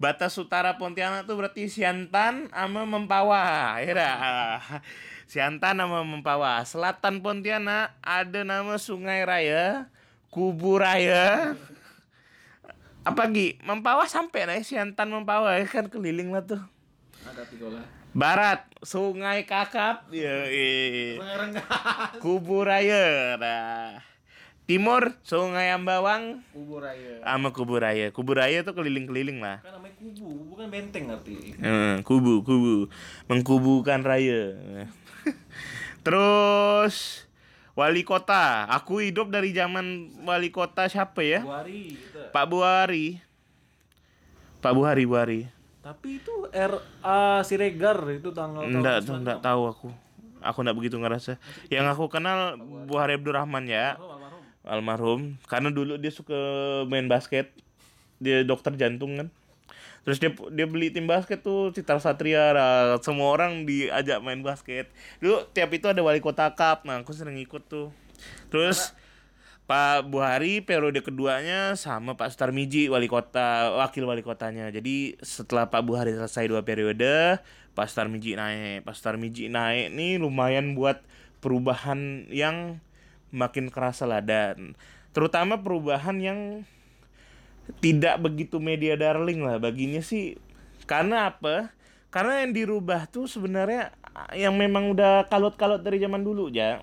Batas 0.00 0.40
utara 0.40 0.80
Pontianak 0.80 1.28
tuh 1.28 1.36
berarti 1.36 1.68
Siantan 1.68 2.48
sama 2.48 2.88
Mempawah. 2.88 3.76
Ya 3.84 3.92
Siantan 5.28 5.76
sama 5.76 6.00
Mempawah. 6.08 6.64
Selatan 6.64 7.20
Pontianak 7.20 7.92
ada 8.00 8.48
nama 8.48 8.80
Sungai 8.80 9.28
Raya, 9.28 9.92
Kubu 10.32 10.80
Raya. 10.80 11.52
Apa 13.04 13.28
Gi? 13.28 13.60
Mempawah 13.60 14.08
sampai 14.08 14.48
nih 14.48 14.64
Siantan 14.64 15.12
Mempawah 15.12 15.60
kan 15.68 15.92
keliling 15.92 16.32
lah 16.32 16.48
tuh. 16.48 16.64
Ada 17.28 17.44
tiga 17.44 17.68
lah. 17.68 17.84
Barat, 18.16 18.64
Sungai 18.80 19.44
Kakap, 19.44 20.08
ya, 20.08 20.48
Pengereng 21.20 21.52
Kubu 22.24 22.64
Raya, 22.64 23.36
nah. 23.36 24.00
Timur 24.64 25.12
Sungai 25.24 25.72
Ambawang 25.72 26.44
Kubur 26.52 26.84
raya. 26.84 27.24
sama 27.24 27.52
Kubu 27.52 27.76
Raya. 27.80 28.12
Kubu 28.12 28.32
Raya 28.36 28.64
tuh 28.64 28.76
keliling-keliling 28.76 29.40
lah. 29.44 29.64
Kan 29.64 29.76
namanya 29.76 29.96
kubu, 29.96 30.28
bukan 30.52 30.68
benteng 30.68 31.08
arti. 31.08 31.56
Eh, 31.56 32.00
kubu, 32.04 32.44
kubu, 32.44 32.88
mengkubukan 33.28 34.00
raya. 34.04 34.56
Terus 36.06 37.24
wali 37.78 38.02
kota, 38.02 38.66
aku 38.66 39.04
hidup 39.04 39.30
dari 39.30 39.54
zaman 39.54 40.10
wali 40.26 40.50
kota 40.50 40.90
siapa 40.90 41.22
ya? 41.22 41.40
Buari 41.44 41.94
gitu. 41.94 42.20
Pak 42.34 42.44
Buhari. 42.50 43.06
Pak 44.58 44.72
Buhari, 44.74 45.04
Buhari. 45.06 45.40
Tapi 45.78 46.20
itu 46.20 46.34
RA 46.50 47.40
Siregar 47.46 48.02
itu 48.10 48.34
tanggal 48.34 48.66
Enggak, 48.66 49.06
tuh 49.06 49.16
enggak 49.16 49.40
tahu 49.40 49.62
aku. 49.70 49.88
Aku 50.42 50.58
enggak 50.60 50.76
begitu 50.76 50.96
ngerasa. 50.98 51.38
Yang 51.70 51.86
aku 51.96 52.10
kenal 52.10 52.58
Buhari 52.84 53.16
Abdurrahman 53.16 53.70
ya. 53.70 53.96
almarhum. 53.96 54.42
Almarhum. 54.66 55.20
Karena 55.46 55.70
dulu 55.70 55.96
dia 55.96 56.12
suka 56.12 56.36
main 56.90 57.06
basket. 57.06 57.54
Dia 58.18 58.42
dokter 58.42 58.74
jantung 58.74 59.16
kan. 59.16 59.28
Terus 60.08 60.24
dia 60.24 60.32
dia 60.32 60.64
beli 60.64 60.88
tim 60.88 61.04
basket 61.04 61.44
tuh 61.44 61.68
Citra 61.76 62.00
Satria. 62.00 62.56
Nah, 62.56 62.96
semua 63.04 63.28
orang 63.28 63.68
diajak 63.68 64.24
main 64.24 64.40
basket. 64.40 64.88
Dulu 65.20 65.44
tiap 65.52 65.68
itu 65.76 65.84
ada 65.84 66.00
wali 66.00 66.24
kota 66.24 66.48
cup. 66.56 66.88
Nah, 66.88 67.04
aku 67.04 67.12
sering 67.12 67.36
ikut 67.36 67.68
tuh. 67.68 67.92
Terus 68.48 68.96
Pak 69.68 70.08
Buhari 70.08 70.64
periode 70.64 71.04
keduanya 71.04 71.76
sama 71.76 72.16
Pak 72.16 72.32
Sutarmiji 72.32 72.88
wali 72.88 73.04
kota 73.04 73.76
wakil 73.84 74.08
wali 74.08 74.24
kotanya. 74.24 74.72
Jadi 74.72 75.20
setelah 75.20 75.68
Pak 75.68 75.84
Buhari 75.84 76.16
selesai 76.16 76.48
dua 76.48 76.64
periode, 76.64 77.36
Pak 77.76 77.92
Sutarmiji 77.92 78.32
naik. 78.32 78.88
Pak 78.88 78.96
Sutarmiji 78.96 79.52
naik 79.52 79.92
nih 79.92 80.16
lumayan 80.16 80.72
buat 80.72 81.04
perubahan 81.44 82.24
yang 82.32 82.80
makin 83.28 83.68
kerasa 83.68 84.08
lah 84.08 84.24
dan 84.24 84.72
terutama 85.12 85.60
perubahan 85.60 86.16
yang 86.16 86.64
tidak 87.78 88.20
begitu 88.24 88.56
media 88.58 88.96
darling 88.96 89.44
lah 89.44 89.60
baginya 89.60 90.00
sih. 90.00 90.40
Karena 90.88 91.28
apa? 91.28 91.72
Karena 92.08 92.40
yang 92.40 92.56
dirubah 92.56 93.04
tuh 93.12 93.28
sebenarnya 93.28 93.92
yang 94.32 94.56
memang 94.56 94.90
udah 94.96 95.28
kalot-kalot 95.28 95.84
dari 95.84 96.00
zaman 96.00 96.24
dulu 96.24 96.48
ya 96.48 96.80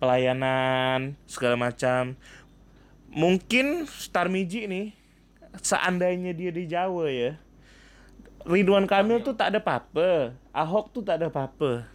pelayanan 0.00 1.14
segala 1.28 1.60
macam. 1.60 2.16
Mungkin 3.12 3.84
Starmiji 3.84 4.64
nih 4.64 4.86
seandainya 5.60 6.30
dia 6.30 6.54
di 6.54 6.64
Jawa 6.70 7.10
ya 7.10 7.34
Ridwan 8.46 8.86
Kamil 8.86 9.18
tuh 9.26 9.34
tak 9.34 9.50
ada 9.50 9.58
apa-apa 9.58 10.30
Ahok 10.54 10.94
tuh 10.94 11.02
tak 11.02 11.18
ada 11.20 11.26
apa-apa. 11.26 11.86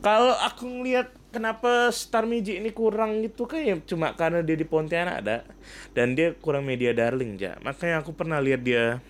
Kalau 0.00 0.34
aku 0.40 0.64
ngelihat 0.66 1.12
kenapa 1.36 1.92
Starmiji 1.92 2.56
ini 2.56 2.72
kurang 2.72 3.20
gitu? 3.20 3.44
Kayak 3.44 3.84
cuma 3.84 4.16
karena 4.16 4.40
dia 4.40 4.56
di 4.56 4.64
Pontianak 4.64 5.20
ada 5.20 5.44
dan 5.92 6.16
dia 6.16 6.32
kurang 6.40 6.64
media 6.64 6.96
darling 6.96 7.36
ja. 7.36 7.60
Makanya 7.60 8.00
aku 8.00 8.16
pernah 8.16 8.40
lihat 8.40 8.64
dia 8.64 9.04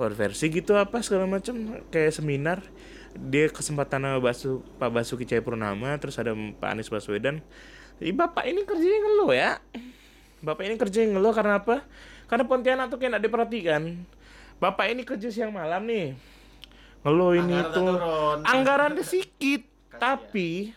konversi 0.00 0.48
gitu 0.48 0.72
apa 0.80 1.04
segala 1.04 1.28
macam 1.28 1.84
kayak 1.92 2.16
seminar. 2.16 2.64
Dia 3.12 3.52
kesempatan 3.52 4.08
sama 4.08 4.18
Basu, 4.24 4.64
Pak 4.80 4.88
Basuki 4.88 5.28
Cahayapurnama 5.28 5.92
terus 6.00 6.16
ada 6.16 6.32
Pak 6.32 6.68
Anies 6.72 6.88
Baswedan. 6.88 7.44
Ih, 8.00 8.16
bapak 8.16 8.48
ini 8.48 8.64
kerjanya 8.64 8.98
ngeluh 9.04 9.30
ya. 9.36 9.60
Bapak 10.40 10.64
ini 10.64 10.80
kerjanya 10.80 11.20
ngeluh 11.20 11.36
karena 11.36 11.60
apa? 11.60 11.84
Karena 12.24 12.48
Pontianak 12.48 12.88
tuh 12.88 12.96
kayak 12.96 13.20
nggak 13.20 13.24
diperhatikan. 13.28 13.82
Bapak 14.56 14.88
ini 14.88 15.04
kerja 15.04 15.28
siang 15.28 15.52
malam 15.52 15.84
nih. 15.84 16.16
Ngeluh 17.04 17.36
ini 17.36 17.52
Anggaran 17.52 17.76
tuh. 17.76 17.84
turun. 17.84 18.38
anggarannya 18.48 19.04
sedikit 19.04 19.62
tapi 20.00 20.72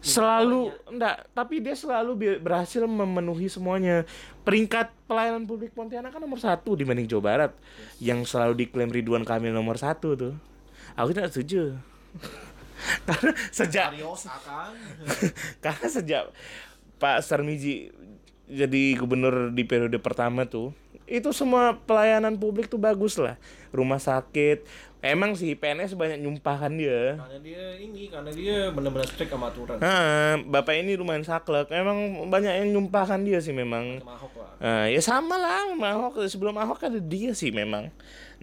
selalu 0.00 0.72
enggak 0.88 1.28
tapi 1.36 1.60
dia 1.60 1.76
selalu 1.76 2.40
berhasil 2.40 2.84
memenuhi 2.84 3.46
semuanya. 3.52 4.08
Peringkat 4.40 4.90
pelayanan 5.04 5.44
publik 5.44 5.76
Pontianak 5.76 6.16
kan 6.16 6.20
nomor 6.24 6.40
satu 6.40 6.74
dibanding 6.74 7.06
Jawa 7.06 7.22
Barat. 7.22 7.52
Yang 8.00 8.32
selalu 8.32 8.66
diklaim 8.66 8.90
Ridwan 8.90 9.24
Kamil 9.24 9.52
nomor 9.52 9.76
satu 9.76 10.16
tuh. 10.16 10.34
Aku 10.96 11.12
tidak 11.12 11.30
setuju. 11.30 11.76
Karena 13.08 13.32
sejak 13.52 13.92
Arios 13.92 14.24
akan. 14.24 14.72
karena 15.64 15.86
sejak 15.92 16.22
Pak 16.96 17.20
Sarmiji 17.20 17.92
jadi 18.50 18.82
gubernur 18.98 19.52
di 19.54 19.62
periode 19.68 20.00
pertama 20.00 20.48
tuh 20.48 20.74
itu 21.10 21.34
semua 21.34 21.74
pelayanan 21.74 22.38
publik 22.38 22.70
tuh 22.70 22.78
bagus 22.78 23.18
lah 23.18 23.34
rumah 23.74 23.98
sakit 23.98 24.62
emang 25.00 25.32
sih 25.34 25.56
PNS 25.56 25.96
banyak 25.96 26.20
nyumpahkan 26.20 26.72
dia 26.76 27.16
Karena 27.16 27.38
dia 27.40 27.64
ini, 27.80 28.02
karena 28.12 28.30
dia 28.30 28.68
benar-benar 28.68 29.08
strict 29.08 29.32
sama 29.32 29.48
aturan. 29.48 29.80
Nah, 29.80 30.36
bapak 30.44 30.76
ini 30.76 30.92
lumayan 30.92 31.24
saklek. 31.24 31.72
Emang 31.72 32.28
banyak 32.28 32.52
yang 32.52 32.68
nyumpahkan 32.76 33.20
dia 33.24 33.40
sih 33.40 33.56
memang. 33.56 34.04
Sama 34.04 34.14
Ahok 34.20 34.34
lah. 34.36 34.52
Nah, 34.60 34.84
ya 34.92 35.00
sama 35.00 35.36
lah 35.40 35.72
sama 35.72 35.88
Ahok. 35.96 36.20
Sebelum 36.28 36.54
Ahok 36.60 36.84
ada 36.84 37.00
dia 37.00 37.32
sih 37.32 37.48
memang. 37.48 37.88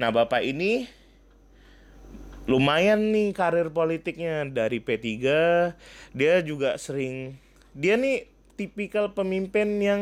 Nah, 0.01 0.09
bapak 0.09 0.41
ini 0.41 0.89
lumayan 2.49 3.13
nih 3.13 3.37
karir 3.37 3.69
politiknya 3.69 4.49
dari 4.49 4.81
P3. 4.81 5.05
Dia 6.17 6.33
juga 6.41 6.81
sering 6.81 7.37
dia 7.77 7.93
nih 8.01 8.25
tipikal 8.57 9.13
pemimpin 9.13 9.77
yang 9.77 10.01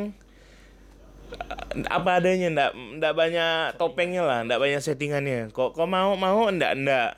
apa 1.92 2.24
adanya 2.24 2.48
ndak 2.52 2.72
ndak 3.02 3.14
banyak 3.14 3.76
topengnya 3.76 4.24
lah 4.24 4.40
ndak 4.48 4.60
banyak 4.62 4.80
settingannya. 4.80 5.52
Kok 5.52 5.76
kok 5.76 5.90
mau 5.90 6.16
mau 6.16 6.48
ndak 6.48 6.74
ndak. 6.80 7.12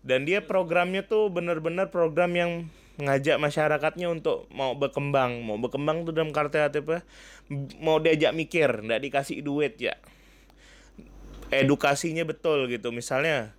Dan 0.00 0.24
dia 0.24 0.40
programnya 0.40 1.04
tuh 1.04 1.28
bener-bener 1.28 1.92
program 1.92 2.32
yang 2.32 2.50
ngajak 2.98 3.36
masyarakatnya 3.36 4.08
untuk 4.08 4.48
mau 4.48 4.72
berkembang. 4.74 5.44
Mau 5.44 5.60
berkembang 5.60 6.08
tuh 6.08 6.16
dalam 6.16 6.32
kartu 6.32 6.58
apa 6.58 7.04
mau 7.78 8.00
diajak 8.00 8.32
mikir 8.32 8.86
ndak 8.86 9.04
dikasih 9.04 9.44
duit 9.44 9.76
ya. 9.76 9.94
Edukasinya 11.52 12.24
betul 12.24 12.68
gitu. 12.72 12.88
Misalnya 12.94 13.52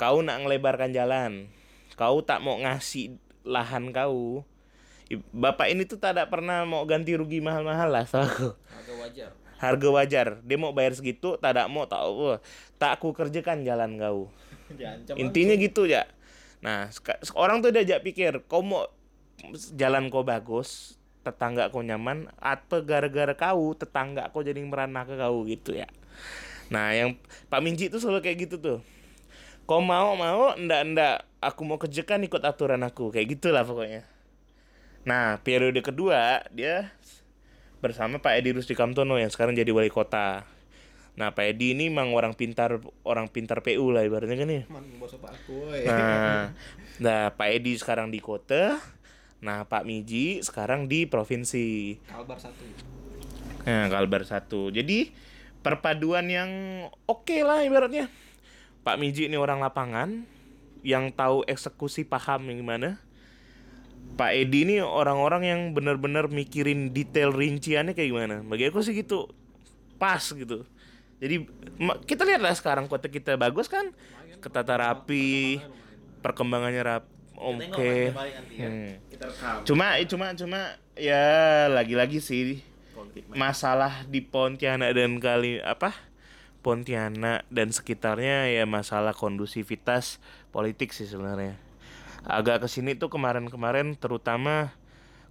kau 0.00 0.24
nak 0.24 0.44
ngelebarkan 0.44 0.96
jalan. 0.96 1.52
Kau 1.94 2.24
tak 2.26 2.42
mau 2.42 2.58
ngasih 2.58 3.20
lahan 3.44 3.92
kau 3.92 4.42
bapak 5.32 5.70
ini 5.70 5.84
tuh 5.84 5.98
tak 6.00 6.18
ada 6.18 6.24
pernah 6.26 6.64
mau 6.64 6.82
ganti 6.88 7.14
rugi 7.14 7.42
mahal-mahal 7.42 7.90
lah 7.90 8.04
setahu 8.06 8.24
aku. 8.24 8.48
Agak 8.54 8.96
wajar. 9.00 9.30
harga 9.58 9.88
wajar. 9.88 10.26
Dia 10.44 10.56
mau 10.60 10.74
bayar 10.74 10.92
segitu 10.96 11.36
tak 11.40 11.56
ada 11.56 11.70
mau 11.70 11.88
tahu 11.88 12.36
tak 12.76 13.00
aku 13.00 13.16
kerjakan 13.16 13.64
jalan 13.64 13.96
kau. 13.96 14.28
Diancam. 14.78 15.14
intinya 15.20 15.54
gitu 15.60 15.84
ya 15.84 16.08
nah 16.64 16.88
orang 17.36 17.60
tuh 17.60 17.68
diajak 17.68 18.00
pikir 18.00 18.40
kau 18.48 18.64
mau 18.64 18.88
jalan 19.76 20.08
kau 20.08 20.24
bagus 20.24 20.96
tetangga 21.20 21.68
kau 21.68 21.84
nyaman 21.84 22.32
atau 22.40 22.80
gara-gara 22.80 23.36
kau 23.36 23.76
tetangga 23.76 24.32
kau 24.32 24.40
jadi 24.40 24.56
merana 24.64 25.04
ke 25.04 25.20
kau? 25.20 25.44
Gitu 25.44 25.76
ya 25.76 25.88
nah 26.72 26.96
yang 26.96 27.20
Pak 27.52 27.60
Minji 27.60 27.92
tuh 27.92 28.00
selalu 28.00 28.24
kayak 28.24 28.48
gitu 28.48 28.56
tuh 28.56 28.78
kau 29.68 29.84
mau 29.84 30.16
mau 30.16 30.56
ndak 30.56 30.80
ndak 30.96 31.16
aku 31.44 31.60
mau 31.68 31.76
kerjakan 31.76 32.24
ikut 32.24 32.40
aturan 32.40 32.80
aku. 32.84 33.12
Kayak 33.12 33.36
gitulah 33.36 33.64
pokoknya 33.64 34.04
nah 35.04 35.40
periode 35.40 35.80
kedua 35.84 36.44
dia 36.52 36.92
bersama 37.84 38.16
Pak 38.16 38.40
Edi 38.40 38.56
Rusdi 38.56 38.72
Kamtono 38.72 39.20
yang 39.20 39.28
sekarang 39.28 39.52
jadi 39.52 39.68
wali 39.68 39.92
kota 39.92 40.48
nah 41.14 41.30
Pak 41.30 41.54
Edi 41.54 41.78
ini 41.78 41.92
emang 41.92 42.10
orang 42.10 42.34
pintar 42.34 42.82
orang 43.06 43.30
pintar 43.30 43.62
PU 43.62 43.94
lah 43.94 44.02
ibaratnya 44.02 44.34
kan 44.34 44.50
ya. 44.50 44.62
Nah, 45.86 46.50
nah 47.06 47.22
Pak 47.30 47.48
Edi 47.54 47.78
sekarang 47.78 48.10
di 48.10 48.18
kota, 48.18 48.82
nah 49.38 49.62
Pak 49.62 49.86
Miji 49.86 50.42
sekarang 50.42 50.90
di 50.90 51.06
provinsi. 51.06 52.02
Kalbar 52.10 52.42
satu. 52.42 52.66
Nah, 53.62 53.86
Kalbar 53.86 54.22
satu. 54.26 54.74
Jadi 54.74 55.14
perpaduan 55.62 56.26
yang 56.26 56.50
oke 57.06 57.38
lah 57.46 57.62
ibaratnya. 57.62 58.10
Pak 58.82 58.98
Miji 58.98 59.30
ini 59.30 59.38
orang 59.38 59.62
lapangan 59.62 60.26
yang 60.84 61.08
tahu 61.14 61.46
eksekusi 61.48 62.04
paham 62.04 62.50
yang 62.52 62.60
gimana. 62.60 63.00
Pak 64.14 64.30
Edi 64.30 64.62
ini 64.62 64.76
orang-orang 64.78 65.42
yang 65.44 65.60
benar-benar 65.74 66.30
mikirin 66.30 66.94
detail 66.94 67.34
rinciannya 67.34 67.98
kayak 67.98 68.10
gimana. 68.10 68.36
Bagi 68.46 68.70
aku 68.70 68.80
sih 68.80 68.94
gitu 68.94 69.30
pas 69.98 70.22
gitu. 70.22 70.66
Jadi 71.22 71.46
kita 72.04 72.26
lihat 72.26 72.42
lah 72.42 72.54
sekarang 72.54 72.90
kota 72.90 73.08
kita 73.08 73.38
bagus 73.38 73.70
kan, 73.70 73.94
ketata 74.42 74.76
rapi, 74.76 75.62
perkembangannya 76.20 76.82
rap, 76.84 77.04
oke. 77.38 78.12
nanti 78.12 78.54
ya. 78.60 78.68
Hmm. 78.68 78.92
Cuma 79.64 79.96
cuma 80.04 80.26
cuma 80.36 80.60
ya 80.98 81.66
lagi-lagi 81.70 82.20
sih 82.20 82.60
masalah 83.34 84.06
di 84.10 84.22
Pontianak 84.22 84.94
dan 84.94 85.22
kali 85.22 85.62
apa 85.62 85.94
Pontianak 86.60 87.46
dan 87.48 87.70
sekitarnya 87.70 88.50
ya 88.50 88.64
masalah 88.66 89.14
kondusivitas 89.14 90.18
politik 90.50 90.90
sih 90.90 91.06
sebenarnya 91.06 91.63
agak 92.24 92.64
ke 92.64 92.68
sini 92.72 92.96
tuh 92.96 93.12
kemarin-kemarin 93.12 93.94
terutama 93.96 94.72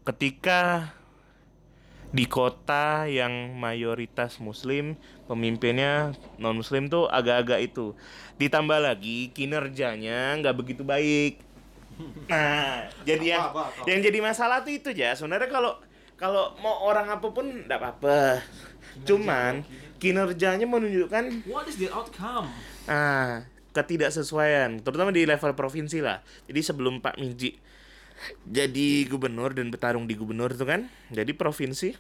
ketika 0.06 0.94
di 2.14 2.30
kota 2.30 3.10
yang 3.10 3.58
mayoritas 3.58 4.38
muslim 4.38 4.94
pemimpinnya 5.26 6.14
non 6.38 6.54
muslim 6.62 6.86
tuh 6.86 7.10
agak-agak 7.10 7.74
itu 7.74 7.98
ditambah 8.38 8.78
lagi 8.78 9.34
kinerjanya 9.34 10.38
nggak 10.38 10.54
begitu 10.54 10.86
baik 10.86 11.42
nah 12.30 12.86
jadi 13.06 13.38
yang 13.38 13.44
Apa, 13.50 13.70
apa, 13.70 13.82
apa? 13.82 13.86
yang 13.90 14.00
jadi 14.02 14.20
masalah 14.22 14.62
tuh 14.62 14.74
itu 14.78 14.90
ya 14.94 15.18
sebenarnya 15.18 15.50
kalau 15.50 15.74
kalau 16.14 16.54
mau 16.62 16.86
orang 16.86 17.10
apa 17.10 17.28
pun 17.34 17.66
enggak 17.66 17.82
apa-apa. 17.82 18.40
Cuman 19.04 19.66
kinerjanya 19.98 20.64
menunjukkan 20.70 21.44
What 21.50 21.66
is 21.68 21.76
the 21.82 21.90
outcome? 21.90 22.48
ah 22.86 23.44
ketidaksesuaian, 23.74 24.80
terutama 24.86 25.10
di 25.10 25.26
level 25.26 25.58
provinsi 25.58 26.00
lah. 26.00 26.22
Jadi 26.46 26.60
sebelum 26.62 27.02
Pak 27.02 27.18
Minji 27.18 27.58
jadi 28.48 29.10
gubernur 29.10 29.52
dan 29.52 29.74
bertarung 29.74 30.08
di 30.08 30.16
gubernur 30.16 30.54
itu 30.54 30.64
kan, 30.64 30.88
jadi 31.12 31.34
provinsi 31.34 31.98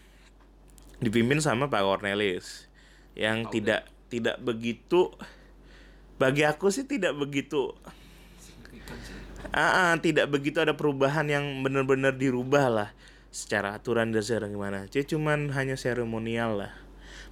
dipimpin 1.03 1.43
sama 1.43 1.67
Pak 1.67 1.83
Cornelis 1.83 2.71
yang 3.17 3.49
tidak 3.51 3.89
tidak 4.07 4.39
begitu 4.39 5.09
bagi 6.21 6.45
aku 6.45 6.69
sih 6.69 6.85
tidak 6.85 7.17
begitu 7.17 7.73
ah, 9.51 9.91
ah, 9.91 9.93
tidak 9.99 10.31
begitu 10.31 10.63
ada 10.63 10.77
perubahan 10.77 11.27
yang 11.27 11.43
benar-benar 11.65 12.15
dirubah 12.15 12.65
lah 12.69 12.89
secara 13.33 13.73
aturan 13.73 14.13
dan 14.13 14.21
secara 14.21 14.45
gimana. 14.45 14.85
Jadi 14.85 15.17
cuman 15.17 15.49
hanya 15.57 15.73
seremonial 15.73 16.53
lah. 16.53 16.73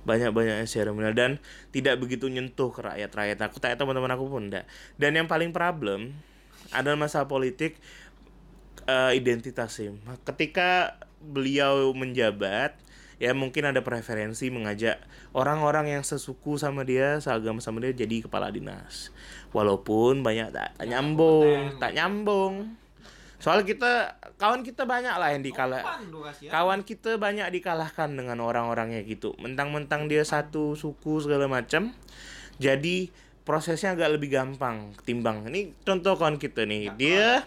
Banyak-banyaknya 0.03 0.65
seremonial 0.65 1.13
dan 1.13 1.37
tidak 1.69 2.01
begitu 2.01 2.27
nyentuh 2.27 2.73
ke 2.73 2.81
rakyat-rakyat. 2.81 3.37
Aku 3.47 3.61
tanya 3.61 3.77
teman-teman 3.77 4.11
aku 4.13 4.25
pun 4.27 4.49
enggak. 4.49 4.65
Dan 4.97 5.13
yang 5.17 5.27
paling 5.29 5.53
problem 5.53 6.17
adalah 6.73 6.97
masalah 6.97 7.29
politik 7.29 7.77
eh, 8.87 9.11
identitas 9.13 9.77
sih. 9.77 9.93
Ketika 10.25 10.97
beliau 11.21 11.93
menjabat, 11.93 12.73
ya 13.21 13.37
mungkin 13.37 13.69
ada 13.69 13.85
preferensi 13.85 14.49
mengajak 14.49 14.97
orang-orang 15.37 15.93
yang 15.93 16.03
sesuku 16.03 16.57
sama 16.57 16.81
dia, 16.81 17.21
seagama 17.21 17.61
sama 17.61 17.77
dia 17.85 17.93
jadi 17.93 18.25
kepala 18.25 18.49
dinas. 18.49 19.13
Walaupun 19.53 20.25
banyak 20.25 20.49
tak, 20.49 20.73
tak 20.81 20.87
nyambung, 20.89 21.77
tak 21.77 21.93
nyambung. 21.93 22.80
Soal 23.41 23.65
kita 23.65 24.13
kawan 24.37 24.61
kita 24.61 24.85
banyak 24.85 25.11
lah 25.11 25.33
yang 25.33 25.41
dikalah. 25.41 25.81
Kawan 26.47 26.81
kita 26.81 27.17
banyak 27.17 27.49
dikalahkan 27.51 28.13
dengan 28.13 28.37
orang-orangnya 28.39 29.01
gitu. 29.01 29.33
Mentang-mentang 29.35 30.05
dia 30.05 30.21
satu 30.21 30.73
suku 30.73 31.19
segala 31.19 31.49
macam. 31.49 31.89
Jadi 32.55 33.09
prosesnya 33.41 33.91
agak 33.91 34.13
lebih 34.13 34.29
gampang 34.31 34.93
ketimbang. 34.95 35.49
Ini 35.49 35.73
contoh 35.81 36.13
kawan 36.13 36.37
kita 36.37 36.63
nih. 36.63 36.93
Dia 36.95 37.41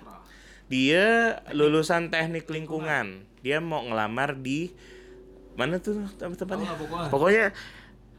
dia 0.67 1.07
lulusan 1.53 2.11
teknik 2.11 2.51
lingkungan. 2.51 3.07
Dia 3.41 3.61
mau 3.61 3.81
ngelamar 3.81 4.35
di 4.35 4.75
mana 5.55 5.79
tuh 5.79 6.03
tem- 6.13 6.35
tempatnya? 6.35 6.75
Pokoknya. 7.07 7.47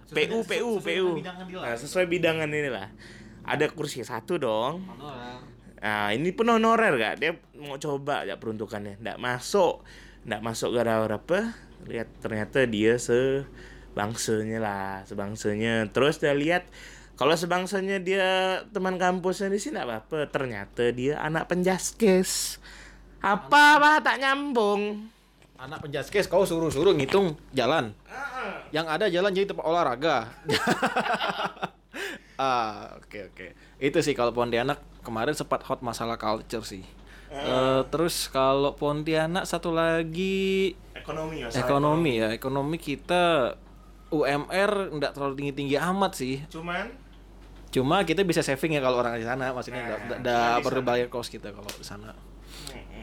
PU 0.07 0.15
PU 0.47 0.71
PU. 0.79 1.07
Nah, 1.59 1.75
sesuai 1.75 2.05
bidangan 2.05 2.47
ini 2.47 2.69
lah. 2.69 2.87
Ada 3.43 3.67
kursi 3.67 3.99
satu 4.01 4.37
dong. 4.37 4.85
Nah, 5.85 6.09
ini 6.17 6.33
pun 6.33 6.49
honorer 6.49 6.97
gak? 6.97 7.15
Dia 7.21 7.37
mau 7.61 7.77
coba 7.77 8.25
ya 8.25 8.41
peruntukannya. 8.41 8.97
Nggak 9.05 9.21
masuk. 9.21 9.85
Nggak 10.25 10.41
masuk 10.41 10.73
gara-gara 10.73 11.21
apa? 11.21 11.53
Lihat 11.85 12.09
ternyata 12.25 12.65
dia 12.65 12.97
sebangsanya 12.97 14.57
lah, 14.57 15.05
sebangsanya. 15.05 15.85
Terus 15.93 16.17
dia 16.17 16.33
lihat 16.33 16.65
kalau 17.21 17.37
sebangsanya 17.37 18.01
dia 18.01 18.25
teman 18.73 18.97
kampusnya 18.97 19.53
di 19.53 19.61
sini 19.61 19.77
nggak 19.77 19.85
apa-apa. 19.85 20.19
Ternyata 20.33 20.89
dia 20.89 21.21
anak 21.21 21.53
penjaskes. 21.53 22.57
Apa 23.21 23.77
apa 23.77 24.01
tak 24.01 24.25
nyambung. 24.25 25.05
Anak 25.61 25.85
penjaskes 25.85 26.25
kau 26.25 26.49
suruh-suruh 26.49 26.97
ngitung 26.97 27.37
jalan. 27.53 27.93
Yang 28.73 28.85
ada 28.89 29.05
jalan 29.05 29.37
jadi 29.37 29.53
tempat 29.53 29.65
olahraga. 29.69 30.33
ah, 32.41 32.89
oke 32.97 33.29
oke. 33.29 33.47
Itu 33.77 34.01
sih 34.01 34.17
kalau 34.17 34.33
Pontianak 34.33 34.94
kemarin 35.05 35.37
sempat 35.37 35.61
hot 35.69 35.85
masalah 35.85 36.17
culture 36.17 36.65
sih. 36.65 36.81
Eh, 37.35 37.81
terus 37.91 38.31
kalau 38.31 38.73
Pontianak 38.73 39.43
satu 39.43 39.75
lagi 39.75 40.73
Ekonomi 40.95 41.43
ya. 41.43 41.47
ekonomi 41.53 42.11
ya, 42.17 42.29
ekonomi 42.33 42.77
kita 42.81 43.53
UMR 44.09 44.95
nggak 44.95 45.11
terlalu 45.13 45.33
tinggi-tinggi 45.37 45.75
amat 45.77 46.11
sih. 46.17 46.41
Cuman 46.49 47.05
Cuma 47.75 48.07
kita 48.07 48.23
bisa 48.23 48.39
saving 48.39 48.79
ya 48.79 48.81
kalau 48.81 49.03
orang 49.03 49.19
di 49.19 49.27
sana, 49.27 49.51
maksudnya 49.51 49.83
nggak 49.83 50.23
Nah, 50.23 50.63
perlu 50.63 50.79
bayar 50.79 51.11
kos 51.11 51.27
kita 51.27 51.51
kalau 51.51 51.67
di 51.67 51.83
sana. 51.83 52.15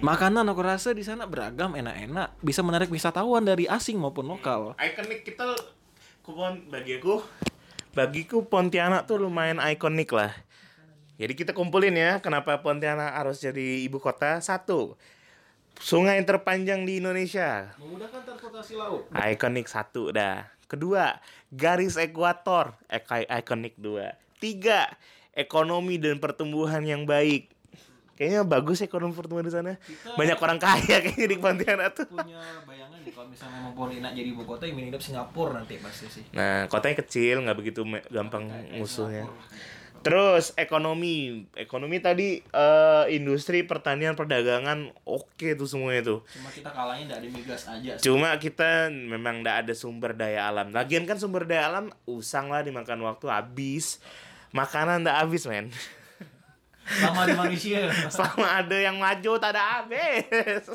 Makanan 0.01 0.49
aku 0.49 0.65
rasa 0.65 0.97
di 0.97 1.05
sana 1.05 1.29
beragam, 1.29 1.77
enak-enak, 1.77 2.41
bisa 2.41 2.65
menarik 2.65 2.89
wisatawan 2.89 3.45
dari 3.45 3.69
asing 3.69 4.01
maupun 4.01 4.25
lokal. 4.25 4.73
ikonik 4.81 5.29
kita 5.29 5.45
kupon 6.25 6.73
bagi 6.73 6.97
aku 6.97 7.21
bagiku 7.93 8.49
Pontianak 8.49 9.05
tuh 9.05 9.21
lumayan 9.21 9.61
ikonik 9.61 10.09
lah 10.17 10.33
jadi 11.23 11.39
kita 11.39 11.55
kumpulin 11.55 11.95
ya 11.95 12.19
kenapa 12.19 12.59
Pontianak 12.59 13.15
harus 13.15 13.39
jadi 13.39 13.87
ibu 13.87 14.03
kota? 14.03 14.43
Satu 14.43 14.99
sungai 15.79 16.19
yang 16.19 16.27
terpanjang 16.27 16.83
di 16.83 16.99
Indonesia. 16.99 17.71
Memudahkan 17.79 18.27
transportasi 18.27 18.75
laut. 18.75 19.07
ikonik 19.15 19.71
satu 19.71 20.11
dah. 20.11 20.51
Kedua 20.67 21.23
garis 21.55 21.95
ekuator. 21.95 22.75
Ek- 22.91 23.31
ikonik 23.31 23.79
dua. 23.79 24.19
Tiga 24.43 24.91
ekonomi 25.31 26.03
dan 26.03 26.19
pertumbuhan 26.19 26.83
yang 26.83 27.07
baik. 27.07 27.55
Kayaknya 28.19 28.43
bagus 28.43 28.83
ekonomi 28.83 29.15
pertumbuhan 29.15 29.47
di 29.47 29.55
sana. 29.55 29.79
Banyak 30.19 30.43
orang 30.43 30.59
kaya 30.59 31.07
kayaknya 31.07 31.27
di 31.31 31.39
Pontianak 31.39 32.03
tuh. 32.03 32.11
Punya 32.11 32.43
bayangan 32.67 32.99
nih 32.99 33.15
kalau 33.15 33.31
misalnya 33.31 33.63
memang 33.63 33.73
Pontianak 33.79 34.13
jadi 34.19 34.29
ibu 34.35 34.43
kota, 34.43 34.67
yang 34.67 34.75
minum 34.75 34.99
Singapura 34.99 35.63
nanti 35.63 35.79
pasti 35.79 36.11
sih. 36.11 36.25
Nah, 36.35 36.67
kotanya 36.67 36.99
kecil, 36.99 37.47
nggak 37.47 37.57
begitu 37.63 37.87
gampang 38.11 38.51
musuhnya. 38.75 39.31
Terus 40.03 40.51
ekonomi, 40.59 41.47
ekonomi 41.55 42.03
tadi 42.03 42.43
eh, 42.43 43.05
industri 43.15 43.63
pertanian 43.63 44.19
perdagangan 44.19 44.91
oke 45.07 45.49
tuh 45.55 45.69
semuanya 45.71 46.03
tuh. 46.03 46.21
Cuma 46.27 46.51
kita 46.51 46.71
kalahnya 46.75 47.15
ada 47.17 47.29
migas 47.31 47.71
aja. 47.71 47.91
sih. 47.95 48.03
Cuma 48.03 48.35
kita 48.43 48.91
memang 48.91 49.47
nggak 49.47 49.67
ada 49.67 49.73
sumber 49.79 50.19
daya 50.19 50.51
alam. 50.51 50.75
Lagian 50.75 51.07
kan 51.07 51.23
sumber 51.23 51.47
daya 51.47 51.71
alam 51.71 51.95
usang 52.05 52.51
lah 52.51 52.67
dimakan 52.67 53.07
waktu 53.07 53.31
habis. 53.31 54.03
Makanan 54.51 55.07
nggak 55.07 55.19
habis 55.23 55.47
men. 55.47 55.71
Sama 56.83 57.23
di 57.25 57.35
manusia. 57.39 57.87
Selama 58.15 58.59
ada 58.59 58.77
yang 58.77 58.99
maju 58.99 59.33
tak 59.39 59.55
ada 59.55 59.63
habis. 59.81 60.67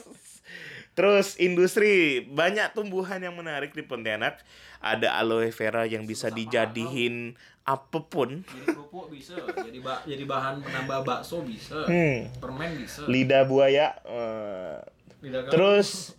Terus 0.98 1.38
industri 1.38 2.26
banyak 2.26 2.74
tumbuhan 2.74 3.22
yang 3.22 3.38
menarik 3.38 3.76
di 3.78 3.86
Pontianak. 3.86 4.42
Ada 4.82 5.22
aloe 5.22 5.54
vera 5.54 5.86
yang 5.86 6.10
bisa 6.10 6.34
dijadiin 6.34 7.38
apa 7.68 8.00
pun. 8.00 8.42
jadi 8.42 8.64
kerupuk 8.72 9.12
bisa, 9.12 9.36
jadi 9.36 9.80
ba 9.84 10.00
jadi 10.02 10.24
bahan 10.24 10.64
penambah 10.64 11.04
bakso 11.04 11.44
bisa, 11.44 11.84
Hmm. 11.84 12.32
permen 12.40 12.80
bisa. 12.80 13.04
Lidah 13.04 13.44
buaya. 13.44 13.92
eh, 14.02 14.80
Lidah 15.20 15.52
terus 15.52 16.16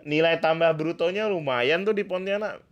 nilai 0.00 0.40
tambah 0.40 0.72
brutonya 0.72 1.28
lumayan 1.28 1.84
tuh 1.84 1.92
di 1.92 2.02
Pontianak. 2.02 2.64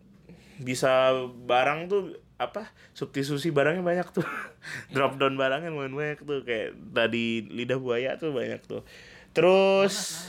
Bisa 0.56 1.12
barang 1.44 1.86
tuh 1.86 2.02
apa 2.36 2.68
substitusi 2.92 3.48
barangnya 3.48 3.80
banyak 3.80 4.08
tuh 4.12 4.24
drop 4.96 5.16
down 5.16 5.36
barangnya 5.36 5.68
banyak 5.72 6.20
tuh 6.20 6.40
kayak 6.40 6.72
tadi 6.90 7.44
lidah 7.44 7.76
buaya 7.76 8.16
tuh 8.16 8.32
banyak 8.32 8.60
tuh 8.60 8.84
terus 9.32 10.24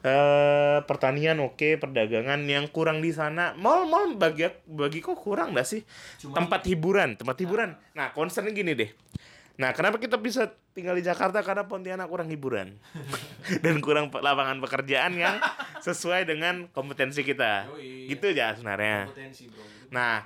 eh 0.00 0.78
pertanian 0.88 1.36
oke 1.44 1.76
perdagangan 1.76 2.40
yang 2.48 2.68
kurang 2.72 3.04
di 3.04 3.12
sana. 3.12 3.52
Mall 3.54 3.84
mall 3.84 4.16
bagi 4.16 4.48
bagi 4.64 5.04
kok 5.04 5.20
kurang 5.20 5.52
gak 5.52 5.68
sih? 5.68 5.84
Cuma- 6.16 6.40
tempat 6.40 6.64
hiburan 6.64 7.20
tempat 7.20 7.36
hiburan. 7.36 7.76
Nah 7.92 8.10
concernnya 8.16 8.56
gini 8.56 8.72
deh. 8.72 8.90
Nah 9.60 9.76
kenapa 9.76 10.00
kita 10.00 10.16
bisa 10.16 10.56
tinggal 10.72 10.96
di 10.96 11.04
Jakarta? 11.04 11.44
Karena 11.44 11.68
Pontianak 11.68 12.08
kurang 12.08 12.32
hiburan. 12.32 12.80
Dan 13.64 13.84
kurang 13.84 14.08
lapangan 14.08 14.56
pekerjaan 14.64 15.20
yang 15.20 15.36
sesuai 15.86 16.24
dengan 16.24 16.72
kompetensi 16.72 17.20
kita. 17.20 17.68
Yoi. 17.68 18.08
gitu 18.08 18.32
ya 18.32 18.56
sebenarnya. 18.56 19.04
Nah, 19.92 20.24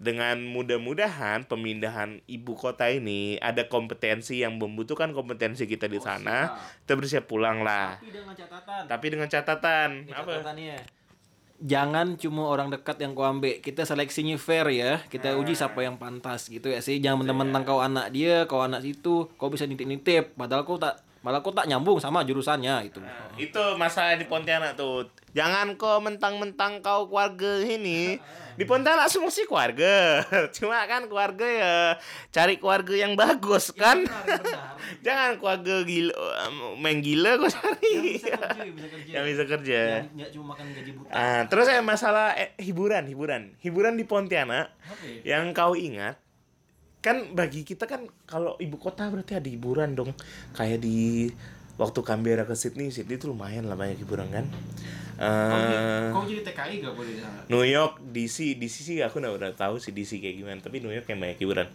dengan 0.00 0.40
mudah-mudahan 0.40 1.44
pemindahan 1.44 2.24
ibu 2.24 2.56
kota 2.56 2.88
ini 2.88 3.36
ada 3.36 3.68
kompetensi 3.68 4.40
yang 4.40 4.56
membutuhkan 4.56 5.12
kompetensi 5.12 5.68
kita 5.68 5.92
di 5.92 6.00
Oh, 6.00 6.04
sana, 6.08 6.48
siap. 6.48 6.88
kita 6.88 6.92
bersiap 6.96 7.24
pulang 7.28 7.60
lah. 7.60 8.00
Tapi 8.00 8.08
dengan 8.08 8.32
catatan. 8.32 8.82
Tapi 8.88 9.06
dengan 9.12 9.28
catatan 9.28 9.90
Ini 10.08 10.16
apa? 10.16 10.32
catatannya. 10.40 10.76
Jangan 11.60 12.16
cuma 12.16 12.48
orang 12.48 12.72
dekat 12.72 12.96
yang 13.04 13.12
kau 13.12 13.28
ambil. 13.28 13.60
Kita 13.60 13.84
seleksinya 13.84 14.40
fair 14.40 14.64
ya. 14.72 15.04
Kita 15.04 15.36
uji 15.36 15.52
siapa 15.52 15.84
yang 15.84 16.00
pantas 16.00 16.48
gitu 16.48 16.72
ya 16.72 16.80
sih. 16.80 17.04
Jangan 17.04 17.20
mentang-mentang 17.20 17.68
kau 17.68 17.84
anak 17.84 18.08
dia, 18.16 18.48
kau 18.48 18.64
anak 18.64 18.80
situ, 18.80 19.28
kau 19.36 19.52
bisa 19.52 19.68
nitip-nitip. 19.68 20.32
Padahal 20.40 20.64
kau 20.64 20.80
tak 20.80 21.04
Malah 21.20 21.44
kau 21.44 21.52
tak 21.52 21.68
nyambung 21.68 22.00
sama 22.00 22.24
jurusannya 22.24 22.88
itu. 22.88 22.96
Itu 23.36 23.76
masalah 23.76 24.16
di 24.16 24.24
Pontianak 24.24 24.72
tuh. 24.72 25.04
Jangan 25.36 25.76
kau 25.76 26.00
mentang-mentang 26.00 26.80
kau 26.80 27.12
keluarga 27.12 27.60
ini. 27.60 28.16
Di 28.60 28.68
Pontianak 28.68 29.08
semua 29.08 29.32
sih 29.32 29.48
keluarga. 29.48 30.20
Cuma 30.60 30.84
kan 30.84 31.08
keluarga 31.08 31.48
ya 31.48 31.96
cari 32.28 32.60
keluarga 32.60 32.92
yang 32.92 33.16
bagus 33.16 33.72
kan. 33.72 34.04
Jangan 35.06 35.40
keluarga 35.40 35.80
gila 35.80 36.12
main 36.76 37.00
gila 37.00 37.40
kau 37.40 37.48
cari. 37.48 38.20
bisa 38.20 38.36
kerja, 38.36 38.68
bisa 38.68 38.88
kerja. 38.92 39.12
yang 39.16 39.24
bisa 39.24 39.44
kerja. 39.48 39.80
Yang 40.04 40.12
nggak 40.12 40.30
cuma 40.36 40.44
makan 40.52 40.64
gaji 40.76 40.90
buta. 40.92 41.08
Ah, 41.08 41.42
terus 41.48 41.72
ya 41.72 41.80
masalah 41.80 42.36
eh, 42.36 42.52
hiburan, 42.60 43.08
hiburan. 43.08 43.56
Hiburan 43.64 43.96
di 43.96 44.04
Pontianak 44.04 44.76
Apa 44.76 45.04
ya? 45.08 45.40
yang 45.40 45.56
kau 45.56 45.72
ingat 45.72 46.20
kan 47.00 47.32
bagi 47.32 47.64
kita 47.64 47.88
kan 47.88 48.04
kalau 48.28 48.60
ibu 48.60 48.76
kota 48.76 49.08
berarti 49.08 49.40
ada 49.40 49.48
hiburan 49.48 49.96
dong. 49.96 50.12
Kayak 50.52 50.84
di 50.84 51.32
waktu 51.80 52.00
Canberra 52.04 52.44
ke 52.44 52.52
Sydney, 52.52 52.92
Sydney 52.92 53.16
itu 53.16 53.24
lumayan 53.24 53.64
lah 53.64 53.80
banyak 53.80 53.96
hiburan 54.04 54.28
kan. 54.28 54.44
Eh, 55.20 56.08
Kau 56.08 56.24
jadi 56.24 56.40
TKI 56.40 56.80
gak 56.80 56.96
boleh? 56.96 57.12
New 57.52 57.60
York, 57.60 58.00
DC, 58.00 58.56
DC 58.56 58.76
sih 58.80 58.96
aku 59.04 59.20
udah 59.20 59.36
udah 59.36 59.50
tahu 59.52 59.76
sih 59.76 59.92
DC 59.92 60.16
kayak 60.16 60.40
gimana, 60.40 60.58
tapi 60.64 60.80
New 60.80 60.88
York 60.88 61.04
yang 61.12 61.20
banyak 61.20 61.36
hiburan. 61.36 61.68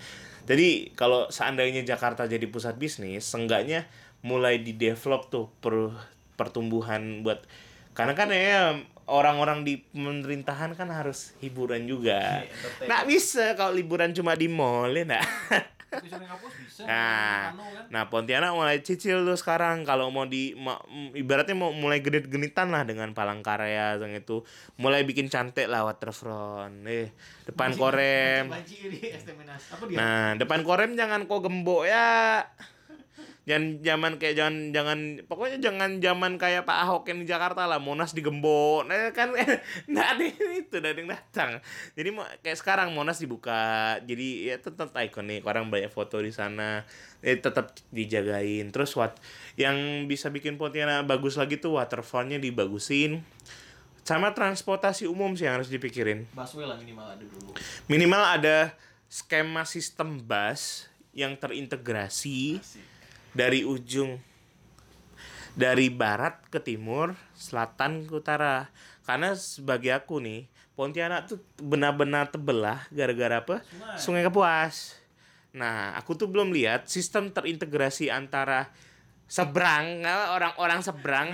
Jadi 0.49 0.89
kalau 0.97 1.29
seandainya 1.29 1.85
Jakarta 1.85 2.25
jadi 2.25 2.49
pusat 2.49 2.81
bisnis, 2.81 3.21
seenggaknya 3.21 3.85
mulai 4.25 4.57
di 4.65 4.73
develop 4.73 5.29
tuh 5.29 5.45
per, 5.61 5.93
pertumbuhan 6.33 7.21
buat 7.21 7.45
karena 7.93 8.13
kan 8.17 8.27
ya 8.33 8.81
orang-orang 9.05 9.61
di 9.61 9.85
pemerintahan 9.93 10.73
kan 10.73 10.89
harus 10.89 11.37
hiburan 11.37 11.85
juga. 11.85 12.41
entertain. 12.49 12.87
Nggak 12.89 13.03
bisa 13.05 13.45
kalau 13.53 13.77
liburan 13.77 14.09
cuma 14.17 14.33
di 14.33 14.49
mall 14.49 14.89
ya 14.89 15.05
nggak. 15.05 15.25
Bisa. 15.95 16.83
Nah, 16.83 17.55
Kano 17.55 17.63
kan? 17.71 17.85
nah 17.87 18.03
Pontianak 18.11 18.51
mulai 18.51 18.83
cicil 18.83 19.23
tuh 19.23 19.37
sekarang. 19.39 19.87
Kalau 19.87 20.11
mau 20.11 20.27
di 20.27 20.51
ma- 20.57 20.81
ibaratnya 21.15 21.55
mau 21.55 21.71
mulai 21.71 22.03
genit-genitan 22.03 22.73
lah 22.73 22.83
dengan 22.83 23.15
Palangkaraya 23.15 23.95
yang 23.95 24.11
itu. 24.11 24.43
Mulai 24.75 25.07
bikin 25.07 25.31
cantik 25.31 25.71
lah 25.71 25.87
waterfront. 25.87 26.83
Eh 26.83 27.15
depan 27.47 27.77
korem. 27.79 28.51
Banci 28.51 28.75
nah 29.99 30.35
depan 30.35 30.61
korem 30.67 30.99
jangan 30.99 31.29
kok 31.29 31.41
gembok 31.45 31.87
ya 31.87 32.43
jangan 33.45 33.77
zaman 33.85 34.11
kayak 34.17 34.35
jangan 34.41 34.55
jangan 34.73 34.99
pokoknya 35.29 35.57
jangan 35.61 36.01
zaman 36.01 36.41
kayak 36.41 36.65
Pak 36.65 36.77
Ahok 36.81 37.13
yang 37.13 37.19
di 37.21 37.27
Jakarta 37.29 37.69
lah 37.69 37.77
Monas 37.77 38.17
digembok. 38.17 38.89
Nah 38.89 39.13
kan 39.13 39.31
nggak 39.91 40.07
ada 40.17 40.23
itu 40.57 40.75
ada 40.81 40.97
yang 40.97 41.09
datang. 41.13 41.61
Jadi 41.93 42.09
mau 42.09 42.25
kayak 42.41 42.57
sekarang 42.57 42.89
Monas 42.97 43.21
dibuka 43.21 43.95
jadi 44.01 44.53
ya 44.53 44.55
tetap 44.57 44.89
ikonik 44.97 45.45
orang 45.45 45.69
banyak 45.69 45.93
foto 45.93 46.17
di 46.25 46.33
sana 46.33 46.83
eh, 47.21 47.37
tetap 47.37 47.77
dijagain. 47.93 48.73
Terus 48.73 48.97
what 48.97 49.13
yang 49.61 50.09
bisa 50.09 50.33
bikin 50.33 50.57
Pontianak 50.57 51.05
bagus 51.05 51.37
lagi 51.37 51.61
tuh 51.61 51.77
waterfallnya 51.77 52.41
dibagusin. 52.41 53.21
Sama 54.05 54.37
transportasi 54.37 55.09
umum 55.09 55.33
sih 55.33 55.49
yang 55.49 55.57
harus 55.61 55.69
dipikirin. 55.69 56.29
Busway 56.33 56.65
lah 56.65 56.77
minimal 56.77 57.13
ada 57.13 57.25
dulu. 57.25 57.57
minimal 57.89 58.21
ada 58.21 58.57
skema 59.09 59.65
sistem 59.65 60.21
bus 60.21 60.89
yang 61.15 61.37
terintegrasi 61.39 62.59
dari 63.35 63.67
ujung 63.67 64.17
dari 65.55 65.87
barat 65.87 66.43
ke 66.51 66.59
timur, 66.59 67.15
selatan 67.33 68.03
ke 68.03 68.13
utara. 68.19 68.67
Karena 69.07 69.33
sebagai 69.33 69.95
aku 69.95 70.19
nih, 70.19 70.51
Pontianak 70.75 71.31
tuh 71.31 71.39
benar-benar 71.55 72.27
terbelah 72.27 72.83
gara-gara 72.91 73.39
apa? 73.39 73.63
Sungai. 73.63 73.95
Sungai 73.95 74.23
Kapuas. 74.27 74.99
Nah, 75.55 75.95
aku 75.95 76.19
tuh 76.19 76.27
belum 76.27 76.51
lihat 76.51 76.91
sistem 76.91 77.31
terintegrasi 77.31 78.11
antara 78.11 78.67
seberang 79.25 80.05
orang-orang 80.05 80.85
seberang 80.85 81.33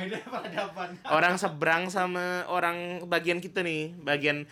orang 1.18 1.36
seberang 1.36 1.92
sama 1.92 2.48
orang 2.48 3.04
bagian 3.04 3.44
kita 3.44 3.68
nih 3.68 3.92
bagian 4.00 4.48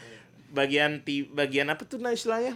bagian 0.52 1.00
ti 1.08 1.24
bagian 1.24 1.72
apa 1.72 1.88
tuh 1.88 2.04
nah 2.04 2.12
istilahnya 2.12 2.52
ya? 2.52 2.56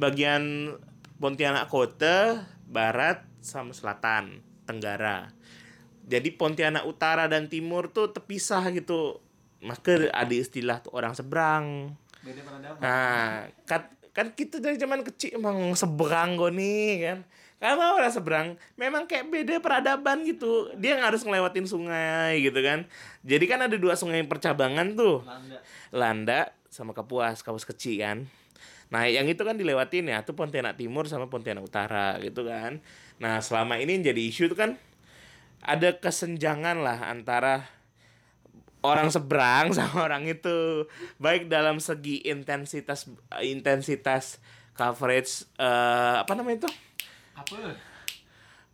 bagian 0.00 0.72
Pontianak 1.20 1.68
kota 1.68 2.48
barat 2.64 3.28
sama 3.40 3.74
selatan 3.74 4.44
tenggara 4.64 5.32
jadi 6.06 6.28
Pontianak 6.34 6.86
utara 6.88 7.26
dan 7.26 7.46
timur 7.46 7.90
tuh 7.92 8.10
terpisah 8.10 8.64
gitu 8.72 9.20
maka 9.60 10.08
ada 10.12 10.34
istilah 10.34 10.80
tuh 10.80 10.92
orang 10.96 11.12
seberang 11.12 11.94
Beda 12.20 12.40
peradaban. 12.44 12.80
nah 12.80 13.48
kan 13.68 13.88
kan 14.10 14.26
kita 14.34 14.58
dari 14.58 14.76
zaman 14.76 15.04
kecil 15.06 15.40
emang 15.40 15.72
seberang 15.76 16.36
gue 16.36 16.50
nih 16.52 16.90
kan 17.04 17.18
karena 17.60 17.92
orang 17.92 18.12
seberang 18.12 18.46
memang 18.80 19.04
kayak 19.04 19.28
beda 19.28 19.60
peradaban 19.60 20.24
gitu 20.24 20.72
dia 20.80 20.96
harus 20.96 21.20
ngelewatin 21.20 21.68
sungai 21.68 22.40
gitu 22.40 22.56
kan 22.64 22.88
jadi 23.20 23.44
kan 23.44 23.68
ada 23.68 23.76
dua 23.76 23.94
sungai 24.00 24.24
percabangan 24.24 24.96
tuh 24.96 25.20
Landa. 25.24 25.58
Landa 25.92 26.40
sama 26.70 26.94
Kapuas, 26.94 27.42
Kapuas 27.42 27.66
kecil 27.66 27.98
kan. 28.00 28.18
Nah, 28.90 29.06
yang 29.06 29.26
itu 29.26 29.42
kan 29.42 29.58
dilewatin 29.58 30.06
ya, 30.10 30.22
tuh 30.22 30.38
Pontianak 30.38 30.78
Timur 30.78 31.06
sama 31.06 31.26
Pontianak 31.26 31.66
Utara 31.66 32.18
gitu 32.22 32.46
kan. 32.46 32.78
Nah, 33.20 33.44
selama 33.44 33.76
ini 33.76 34.00
yang 34.00 34.04
jadi 34.10 34.22
isu 34.32 34.48
itu 34.48 34.56
kan 34.56 34.80
ada 35.60 35.92
kesenjangan 35.92 36.80
lah 36.80 37.12
antara 37.12 37.68
orang 38.80 39.12
seberang 39.12 39.72
sama 39.76 40.08
orang 40.08 40.24
itu 40.24 40.88
baik 41.20 41.52
dalam 41.52 41.76
segi 41.78 42.24
intensitas 42.24 43.12
intensitas 43.44 44.40
coverage 44.72 45.44
eh, 45.60 46.16
apa 46.16 46.32
namanya 46.32 46.64
itu 46.64 46.70
Apa? 47.36 47.76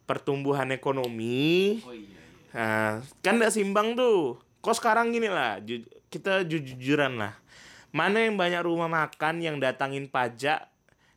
pertumbuhan 0.07 0.70
ekonomi 0.70 1.82
Oh 1.82 1.90
iya 1.90 2.07
iya. 2.07 2.24
Nah, 2.57 3.05
kan 3.20 3.36
nggak 3.36 3.53
simbang 3.53 3.92
tuh. 3.92 4.40
Kok 4.64 4.80
sekarang 4.80 5.12
gini 5.12 5.28
lah, 5.28 5.61
ju- 5.61 5.84
kita 6.09 6.40
jujuran 6.49 7.20
lah. 7.20 7.36
Mana 7.92 8.24
yang 8.24 8.40
banyak 8.40 8.64
rumah 8.64 8.88
makan 8.88 9.44
yang 9.44 9.61
datangin 9.61 10.09
pajak 10.09 10.64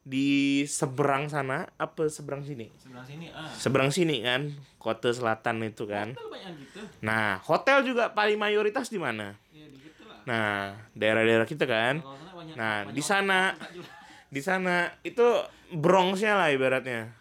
di 0.10 0.66
seberang 0.66 1.30
sana, 1.30 1.70
apa 1.78 2.10
seberang 2.10 2.42
sini? 2.42 2.74
Sebelah 2.82 3.06
sini 3.06 3.30
ah. 3.30 3.46
Seberang 3.54 3.94
sini 3.94 4.26
kan, 4.26 4.50
kota 4.82 5.14
selatan 5.14 5.62
itu 5.62 5.86
kan. 5.86 6.18
Hotel 6.18 6.30
banyak 6.34 6.54
gitu. 6.66 6.80
Nah, 7.06 7.38
hotel 7.46 7.86
juga 7.86 8.10
paling 8.10 8.42
mayoritas 8.42 8.90
di 8.90 8.98
mana? 8.98 9.38
Ya 9.54 9.70
dikit 9.70 10.02
lah. 10.02 10.26
Nah, 10.26 10.74
daerah-daerah 10.98 11.46
kita 11.46 11.70
kan. 11.70 12.02
Banyak. 12.02 12.56
Nah, 12.58 12.90
banyak 12.90 12.98
di 12.98 13.04
sana 13.06 13.54
jelas. 13.54 13.86
di 14.36 14.42
sana 14.42 14.76
itu 15.06 15.28
Bronxnya 15.70 16.34
lah 16.34 16.50
ibaratnya. 16.50 17.14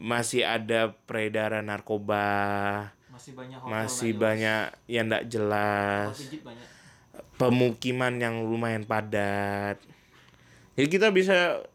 Masih 0.00 0.48
ada 0.48 0.96
peredaran 1.04 1.68
narkoba, 1.68 2.88
masih 3.12 3.36
banyak 3.36 3.58
hotel. 3.60 3.72
masih 3.74 4.10
banyak 4.16 4.62
yang 4.88 5.10
tidak 5.10 5.24
jelas. 5.28 6.14
jelas. 6.16 6.56
Pemukiman 7.36 8.16
yang 8.16 8.46
lumayan 8.46 8.86
padat. 8.86 9.76
Jadi 10.78 10.86
kita 10.86 11.10
bisa 11.10 11.66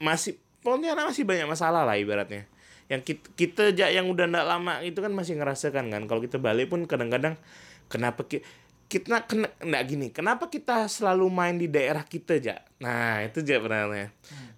masih 0.00 0.40
Pontianak 0.60 1.08
masih 1.08 1.24
banyak 1.24 1.48
masalah 1.48 1.88
lah 1.88 1.96
ibaratnya. 1.96 2.44
Yang 2.92 3.00
kita, 3.08 3.26
kita 3.32 3.62
aja 3.72 3.86
yang 3.88 4.12
udah 4.12 4.28
ndak 4.28 4.44
lama 4.44 4.84
itu 4.84 5.00
kan 5.00 5.08
masih 5.08 5.40
ngerasakan 5.40 5.88
kan. 5.88 6.04
Kalau 6.04 6.20
kita 6.20 6.36
balik 6.36 6.68
pun 6.68 6.84
kadang-kadang 6.84 7.40
kenapa 7.88 8.28
ki- 8.28 8.44
kita 8.92 9.24
kena 9.24 9.48
ndak 9.64 9.82
gini. 9.88 10.12
Kenapa 10.12 10.52
kita 10.52 10.84
selalu 10.84 11.32
main 11.32 11.56
di 11.56 11.64
daerah 11.64 12.04
kita 12.04 12.36
aja? 12.36 12.60
Nah, 12.76 13.24
itu 13.24 13.40
aja 13.40 13.56
pertanyaannya. 13.56 14.08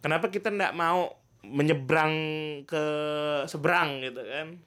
Kenapa 0.02 0.26
kita 0.26 0.50
ndak 0.50 0.74
mau 0.74 1.14
menyeberang 1.46 2.14
ke 2.66 2.84
seberang 3.46 4.02
gitu 4.02 4.26
kan? 4.26 4.58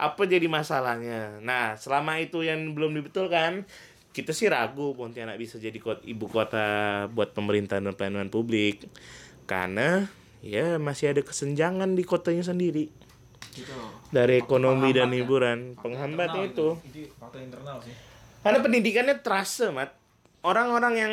Apa 0.00 0.24
jadi 0.24 0.48
masalahnya? 0.48 1.36
Nah, 1.44 1.76
selama 1.76 2.16
itu 2.16 2.40
yang 2.40 2.72
belum 2.72 2.96
dibetulkan, 2.96 3.68
kita 4.16 4.32
sih 4.32 4.48
ragu 4.48 4.96
Pontianak 4.96 5.36
bisa 5.36 5.60
jadi 5.60 5.76
kot, 5.76 6.00
ibu 6.08 6.32
kota 6.32 7.04
buat 7.12 7.36
pemerintahan 7.36 7.84
dan 7.84 7.92
pelayanan 7.92 8.32
publik 8.32 8.88
karena 9.52 10.08
ya 10.40 10.80
masih 10.80 11.12
ada 11.12 11.20
kesenjangan 11.20 11.92
di 11.92 12.02
kotanya 12.02 12.40
sendiri 12.42 12.88
Gitu. 13.52 13.68
dari 14.08 14.40
ekonomi 14.40 14.96
dan 14.96 15.12
ya. 15.12 15.20
hiburan 15.20 15.76
penghambatnya 15.76 16.48
Internal 16.48 16.80
itu 16.80 17.12
faktor 17.12 17.40
internal 17.42 17.76
sih. 17.84 17.92
karena 18.40 18.58
pendidikannya 18.58 19.16
terasa 19.20 19.68
mat 19.68 19.92
orang-orang 20.40 20.94
yang 20.96 21.12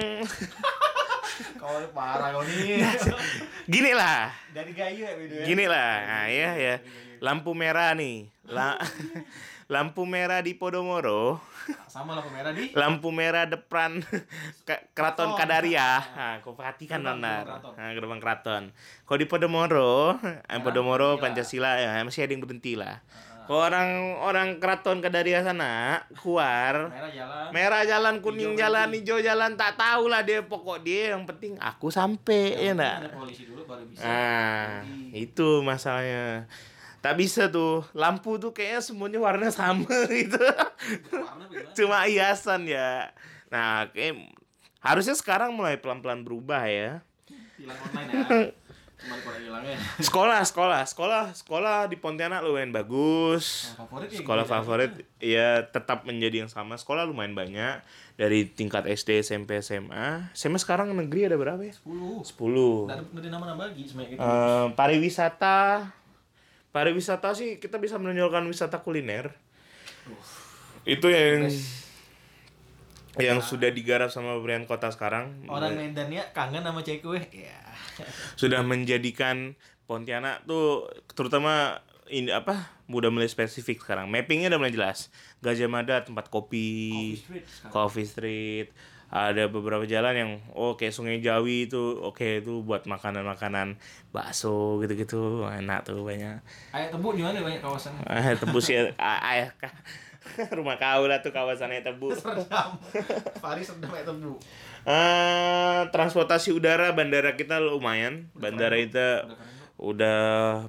Kau 1.60 1.72
parah 1.92 2.32
kau 2.32 2.44
nih. 2.44 2.80
gini 3.74 3.92
lah 3.92 4.32
Dari 4.52 4.72
gayu 4.72 5.04
ya 5.04 5.12
ya. 5.16 5.44
gini 5.46 5.66
lah 5.68 5.92
nah, 6.00 6.26
ya 6.28 6.50
ya 6.56 6.76
lampu 7.20 7.52
merah 7.52 7.92
nih 7.92 8.32
La- 8.48 8.80
lampu 9.70 10.02
merah 10.04 10.42
di 10.42 10.52
Podomoro 10.52 11.38
Sama 11.86 12.18
lampu 12.18 12.34
merah 12.34 12.50
di. 12.50 12.74
lampu 12.74 13.10
merah 13.10 13.46
depan 13.46 14.02
ke- 14.66 14.84
keraton 14.92 15.30
Keraton. 15.30 15.38
Kadaria. 15.38 15.90
Nah, 16.10 16.34
kau 16.42 16.54
perhatikan 16.54 17.00
Gerbang- 17.00 17.22
benar. 17.22 17.38
gerbang 17.38 17.54
keraton. 17.54 17.74
Nah, 17.78 17.90
gerbang 17.94 18.20
keraton. 18.20 18.64
Kau 19.04 19.16
di 19.16 19.26
Podomoro, 19.26 20.18
eh, 20.18 20.60
Podomoro 20.60 21.10
Pancasila. 21.16 21.78
Ya 21.78 22.02
masih 22.02 22.26
ada 22.26 22.34
yang 22.34 22.42
berhenti 22.42 22.74
lah. 22.74 23.06
Kau 23.46 23.58
orang 23.60 23.90
orang 24.20 24.58
keraton 24.58 25.02
Kadaria 25.02 25.42
sana 25.42 26.02
keluar 26.16 26.90
Merah 26.90 27.10
jalan. 27.10 27.46
merah 27.50 27.82
jalan 27.84 28.16
kuning 28.20 28.54
Hijau 28.54 28.62
jalan 28.64 28.88
hijau 28.92 29.18
jalan 29.20 29.52
tak 29.54 29.74
tahu 29.74 30.06
lah 30.06 30.22
dia 30.22 30.42
pokok 30.42 30.82
dia 30.82 31.14
yang 31.14 31.26
penting 31.26 31.58
aku 31.58 31.90
sampai 31.90 32.54
ya 32.56 32.74
enggak 32.74 33.10
polisi 33.12 33.46
dulu 33.46 33.66
baru 33.66 33.86
bisa. 33.86 34.02
Nah, 34.02 34.86
itu 35.12 35.62
masalahnya. 35.62 36.46
Tak 37.00 37.16
bisa 37.16 37.48
tuh. 37.48 37.88
Lampu 37.96 38.36
tuh 38.36 38.52
kayaknya 38.52 38.82
semuanya 38.84 39.20
warna 39.20 39.48
sama 39.50 39.88
gitu. 40.12 40.36
warna? 41.16 41.46
Cuma 41.72 42.04
hiasan 42.06 42.68
ya. 42.68 43.12
Nah, 43.48 43.88
kayak 43.90 44.20
harusnya 44.80 45.16
sekarang 45.16 45.56
mulai 45.56 45.80
pelan-pelan 45.80 46.24
berubah 46.24 46.68
ya. 46.68 47.00
Hilang 47.56 47.80
online 47.88 48.10
ya. 48.12 48.24
Hilangnya. 49.00 49.80
Sekolah, 50.04 50.44
sekolah, 50.44 50.84
sekolah, 50.84 51.24
sekolah 51.32 51.88
di 51.88 51.96
Pontianak 51.96 52.44
lumayan 52.44 52.76
bagus. 52.76 53.72
Yang 53.72 53.80
favorit 53.80 54.08
ya 54.12 54.18
Sekolah 54.20 54.44
gitu 54.44 54.52
ya. 54.52 54.56
favorit 54.60 54.92
ya 55.24 55.48
tetap 55.64 56.04
menjadi 56.04 56.44
yang 56.44 56.52
sama. 56.52 56.76
Sekolah 56.76 57.08
lumayan 57.08 57.32
banyak 57.32 57.80
dari 58.20 58.44
tingkat 58.44 58.84
SD, 58.84 59.24
SMP, 59.24 59.64
SMA. 59.64 60.28
SMA 60.36 60.60
sekarang 60.60 60.92
negeri 60.92 61.32
ada 61.32 61.40
berapa 61.40 61.64
ya? 61.64 61.72
10. 61.80 62.28
10. 62.28 62.92
Nggak 62.92 62.98
ada 63.00 63.30
nama-nama 63.32 63.72
lagi 63.72 63.88
sebenarnya 63.88 64.12
gitu. 64.12 64.20
Eh, 64.20 64.66
pariwisata 64.76 65.58
pariwisata 66.80 67.36
sih 67.36 67.60
kita 67.60 67.76
bisa 67.76 68.00
menonjolkan 68.00 68.48
wisata 68.48 68.80
kuliner. 68.80 69.36
Itu 70.88 71.12
yang 71.12 71.52
yang 73.20 73.44
sudah 73.44 73.68
digarap 73.68 74.08
sama 74.08 74.40
pemerintahan 74.40 74.64
kota 74.64 74.88
sekarang. 74.96 75.44
Orang 75.52 75.76
Medan 75.76 76.08
ya 76.08 76.24
kangen 76.32 76.64
sama 76.64 76.80
cewek 76.80 77.04
kue. 77.04 77.20
Ya. 77.36 77.60
sudah 78.40 78.64
menjadikan 78.64 79.60
Pontianak 79.84 80.48
tuh 80.48 80.88
terutama 81.12 81.84
ini 82.08 82.32
apa 82.32 82.72
udah 82.88 83.12
mulai 83.12 83.28
spesifik 83.28 83.84
sekarang. 83.84 84.08
Mappingnya 84.08 84.48
udah 84.56 84.60
mulai 84.64 84.72
jelas. 84.72 85.12
Gajah 85.44 85.68
Mada 85.68 86.00
tempat 86.08 86.32
kopi 86.32 87.20
Street 87.20 87.44
sekarang. 87.44 87.74
Coffee 87.76 88.08
Street 88.08 88.68
ada 89.10 89.50
beberapa 89.50 89.90
jalan 89.90 90.14
yang 90.14 90.32
oh 90.54 90.78
kayak 90.78 90.94
Sungai 90.94 91.18
Jawi 91.18 91.66
itu 91.66 91.98
oke 91.98 92.46
itu 92.46 92.62
buat 92.62 92.86
makanan-makanan 92.86 93.82
bakso 94.14 94.78
gitu-gitu 94.80 95.50
enak 95.50 95.82
tuh 95.82 96.06
banyak 96.06 96.38
Ayo 96.70 96.86
tebu 96.94 97.18
di 97.18 97.26
mana 97.26 97.42
banyak 97.42 97.58
kawasan? 97.58 97.98
ah 98.10 98.34
tebus 98.38 98.70
ya 98.70 98.86
ah, 99.02 99.18
ayah 99.34 99.50
kah 99.58 99.74
rumah 100.58 100.78
kau 100.78 101.10
lah 101.10 101.26
tuh 101.26 101.34
kawasannya 101.34 101.82
tebus 101.82 102.22
Serdam. 102.22 102.78
Paris 103.44 103.66
Serdam 103.74 103.90
ayo 103.90 104.06
tebu. 104.06 104.34
Eh, 104.86 105.82
transportasi 105.90 106.54
udara 106.54 106.94
bandara 106.94 107.34
kita 107.34 107.58
lumayan 107.58 108.30
bandara 108.38 108.78
kita 108.78 109.26
udah 109.82 110.20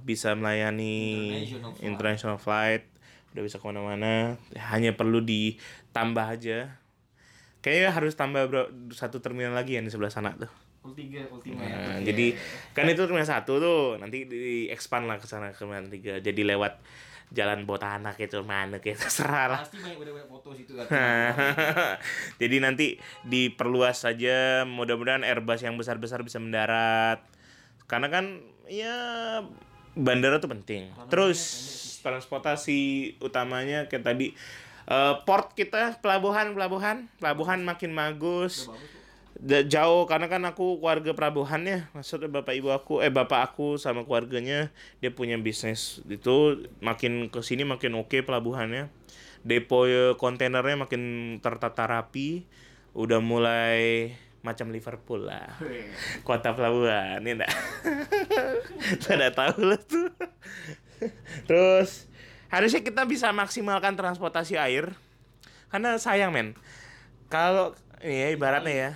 bisa 0.00 0.32
melayani 0.32 0.96
International 1.44 1.74
flight. 1.76 1.84
international 1.84 2.38
flight 2.38 2.82
udah 3.30 3.42
bisa 3.44 3.56
ke 3.60 3.66
mana-mana 3.68 4.40
hanya 4.58 4.96
perlu 4.96 5.22
ditambah 5.22 6.26
aja 6.26 6.79
kayaknya 7.60 7.90
harus 7.92 8.16
tambah 8.16 8.48
bro, 8.48 8.68
satu 8.92 9.20
terminal 9.20 9.52
lagi 9.52 9.76
yang 9.76 9.84
di 9.84 9.92
sebelah 9.92 10.12
sana 10.12 10.32
tuh 10.36 10.50
Pul 10.80 10.96
tiga, 10.96 11.28
pul 11.28 11.44
tiga. 11.44 11.60
Nah, 11.60 12.00
jadi 12.00 12.32
kan 12.72 12.88
itu 12.88 13.04
terminal 13.04 13.28
satu 13.28 13.60
tuh 13.60 13.80
nanti 14.00 14.24
di 14.24 14.72
expand 14.72 15.04
lah 15.04 15.20
ke 15.20 15.28
sana 15.28 15.52
ke 15.52 15.60
terminal 15.60 15.92
tiga 15.92 16.24
jadi 16.24 16.56
lewat 16.56 16.80
jalan 17.30 17.62
botanak 17.62 18.18
itu 18.18 18.42
mana 18.42 18.82
kayak 18.82 18.98
terserah 19.06 19.46
lah 19.46 19.60
pasti 19.62 19.78
banyak 19.78 19.98
udah 20.02 20.12
banyak 20.18 20.28
foto 20.28 20.48
situ 20.50 20.72
kan. 20.74 20.86
Jadi 22.42 22.56
nanti 22.58 22.86
diperluas 23.22 24.02
saja, 24.02 24.66
mudah-mudahan 24.66 25.22
Airbus 25.22 25.62
yang 25.62 25.78
besar-besar 25.78 26.26
bisa 26.26 26.42
mendarat. 26.42 27.22
Karena 27.86 28.10
kan 28.10 28.42
ya 28.66 28.96
bandara 29.94 30.42
tuh 30.42 30.50
penting. 30.50 30.90
Terus 31.06 31.38
transportasi 32.02 33.14
utamanya 33.22 33.86
kayak 33.86 34.04
tadi 34.10 34.34
eh, 34.90 35.14
port 35.22 35.54
kita 35.54 36.02
pelabuhan 36.02 36.50
pelabuhan. 36.52 37.06
Pelabuhan 37.22 37.62
makin 37.62 37.94
bagus. 37.94 38.66
Jauh 39.40 40.04
karena 40.04 40.28
kan 40.28 40.42
aku 40.44 40.82
keluarga 40.82 41.16
pelabuhannya. 41.16 41.88
Maksudnya 41.96 42.28
bapak 42.28 42.58
ibu 42.58 42.74
aku 42.74 43.00
eh 43.00 43.08
bapak 43.08 43.54
aku 43.54 43.80
sama 43.80 44.04
keluarganya 44.04 44.68
dia 44.98 45.14
punya 45.14 45.38
bisnis 45.38 46.02
itu. 46.10 46.66
Makin 46.82 47.32
ke 47.32 47.40
sini 47.40 47.62
makin 47.64 47.96
oke 47.96 48.20
pelabuhannya. 48.26 48.90
Depo 49.46 49.88
eh, 49.88 50.12
kontainernya 50.18 50.84
makin 50.84 51.02
tertata 51.40 51.86
rapi. 51.88 52.44
Udah 52.92 53.22
mulai 53.22 54.12
macam 54.40 54.72
Liverpool 54.72 55.28
lah. 55.28 55.56
Kota 56.28 56.52
pelabuhan 56.52 57.22
ya 57.24 57.32
enggak 57.38 57.52
sudah 59.04 59.30
tahu 59.32 59.72
lah 59.72 59.80
tuh. 59.80 60.10
Terus 61.48 62.09
harusnya 62.50 62.82
kita 62.82 63.06
bisa 63.06 63.30
maksimalkan 63.30 63.94
transportasi 63.94 64.58
air 64.58 64.92
karena 65.70 65.96
sayang 65.96 66.34
men 66.34 66.58
kalau 67.30 67.72
ya 68.02 68.34
ibaratnya 68.34 68.74
ya 68.74 68.90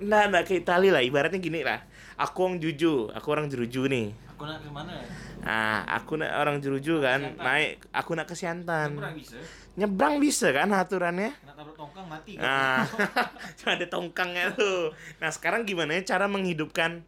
Nah, 0.00 0.24
nah 0.26 0.40
ke 0.40 0.58
Itali 0.58 0.88
lah, 0.88 1.04
ibaratnya 1.04 1.36
gini 1.36 1.60
lah. 1.60 1.84
Aku 2.16 2.48
orang 2.48 2.56
juju, 2.58 3.12
aku 3.12 3.28
orang 3.28 3.46
jeruju 3.52 3.86
nih. 3.86 4.10
Aku 4.32 4.48
nak 4.48 4.58
ke 4.64 4.70
mana? 4.72 4.94
Nah, 5.42 5.84
aku 5.84 6.12
nak 6.16 6.32
orang 6.38 6.56
jeruju 6.58 7.02
kan, 7.02 7.20
Siantan. 7.20 7.44
naik, 7.44 7.70
aku 7.92 8.10
nak 8.16 8.26
ke 8.26 8.34
Siantan. 8.34 8.88
Bisa. 9.14 9.36
Nyebrang 9.76 10.16
bisa 10.20 10.48
kan 10.50 10.68
aturannya? 10.72 11.32
Kena 11.32 11.52
tabrak 11.56 11.76
tongkang 11.76 12.06
mati 12.08 12.32
kan. 12.36 12.44
Nah, 12.44 12.82
cuma 13.58 13.70
ada 13.76 13.86
tongkangnya 13.88 14.44
tuh. 14.56 14.96
Nah, 15.20 15.30
sekarang 15.30 15.68
gimana 15.68 15.96
ya 15.96 16.02
cara 16.16 16.26
menghidupkan 16.26 17.04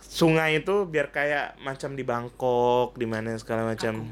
sungai 0.00 0.64
itu 0.64 0.88
biar 0.88 1.12
kayak 1.12 1.60
macam 1.62 1.94
di 1.94 2.04
Bangkok, 2.04 2.96
di 2.96 3.06
mana 3.06 3.36
segala 3.36 3.76
macam. 3.76 4.08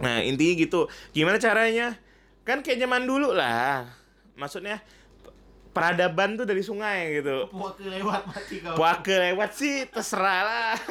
Nah, 0.00 0.22
intinya 0.22 0.54
gitu. 0.56 0.90
Gimana 1.12 1.36
caranya? 1.42 1.98
Kan 2.46 2.62
kayak 2.62 2.82
zaman 2.82 3.06
dulu 3.06 3.34
lah. 3.34 3.90
Maksudnya 4.36 4.84
peradaban 5.76 6.40
tuh 6.40 6.48
dari 6.48 6.64
sungai 6.64 7.20
gitu. 7.20 7.52
Puak 7.52 7.76
ke 7.76 7.84
lewat 7.84 8.22
mati 8.24 8.64
kau. 8.64 8.72
Puake 8.80 9.14
lewat 9.20 9.50
sih 9.52 9.84
terserah 9.92 10.40
lah. 10.40 10.72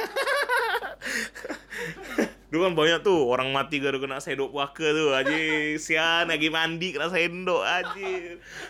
Dulu 2.54 2.72
kan 2.72 2.78
banyak 2.78 3.02
tuh 3.02 3.26
orang 3.26 3.50
mati 3.50 3.82
gara 3.82 3.98
kena 3.98 4.22
sendok 4.22 4.54
puake 4.54 4.86
tuh 4.94 5.18
aja 5.18 5.36
sian 5.76 6.30
lagi 6.30 6.54
mandi 6.54 6.94
kena 6.94 7.10
sendok 7.10 7.66
aja. 7.66 8.14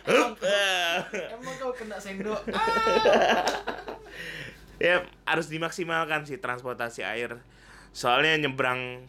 Ah. 0.45 1.03
Emang 1.35 1.55
kau 1.59 1.75
kena 1.75 1.99
sendok. 1.99 2.39
ya 4.81 5.05
harus 5.27 5.47
dimaksimalkan 5.47 6.27
sih 6.27 6.39
transportasi 6.39 7.01
air. 7.05 7.39
Soalnya 7.95 8.35
nyebrang 8.47 9.07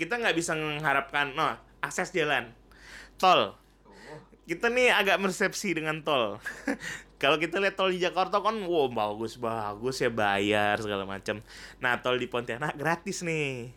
kita 0.00 0.16
nggak 0.18 0.34
bisa 0.34 0.56
mengharapkan 0.56 1.36
no 1.36 1.52
akses 1.84 2.10
jalan 2.10 2.50
tol 3.20 3.54
kita 4.42 4.66
nih 4.74 4.90
agak 4.90 5.22
persepsi 5.22 5.70
dengan 5.70 6.02
tol. 6.02 6.42
Kalau 7.22 7.38
kita 7.38 7.62
lihat 7.62 7.78
tol 7.78 7.94
di 7.94 8.02
Jakarta 8.02 8.42
kan, 8.42 8.58
wow 8.66 8.90
bagus 8.90 9.38
bagus 9.38 10.02
ya 10.02 10.10
bayar 10.10 10.82
segala 10.82 11.06
macam. 11.06 11.38
Nah 11.78 12.02
tol 12.02 12.18
di 12.18 12.26
Pontianak 12.26 12.74
gratis 12.74 13.22
nih, 13.22 13.70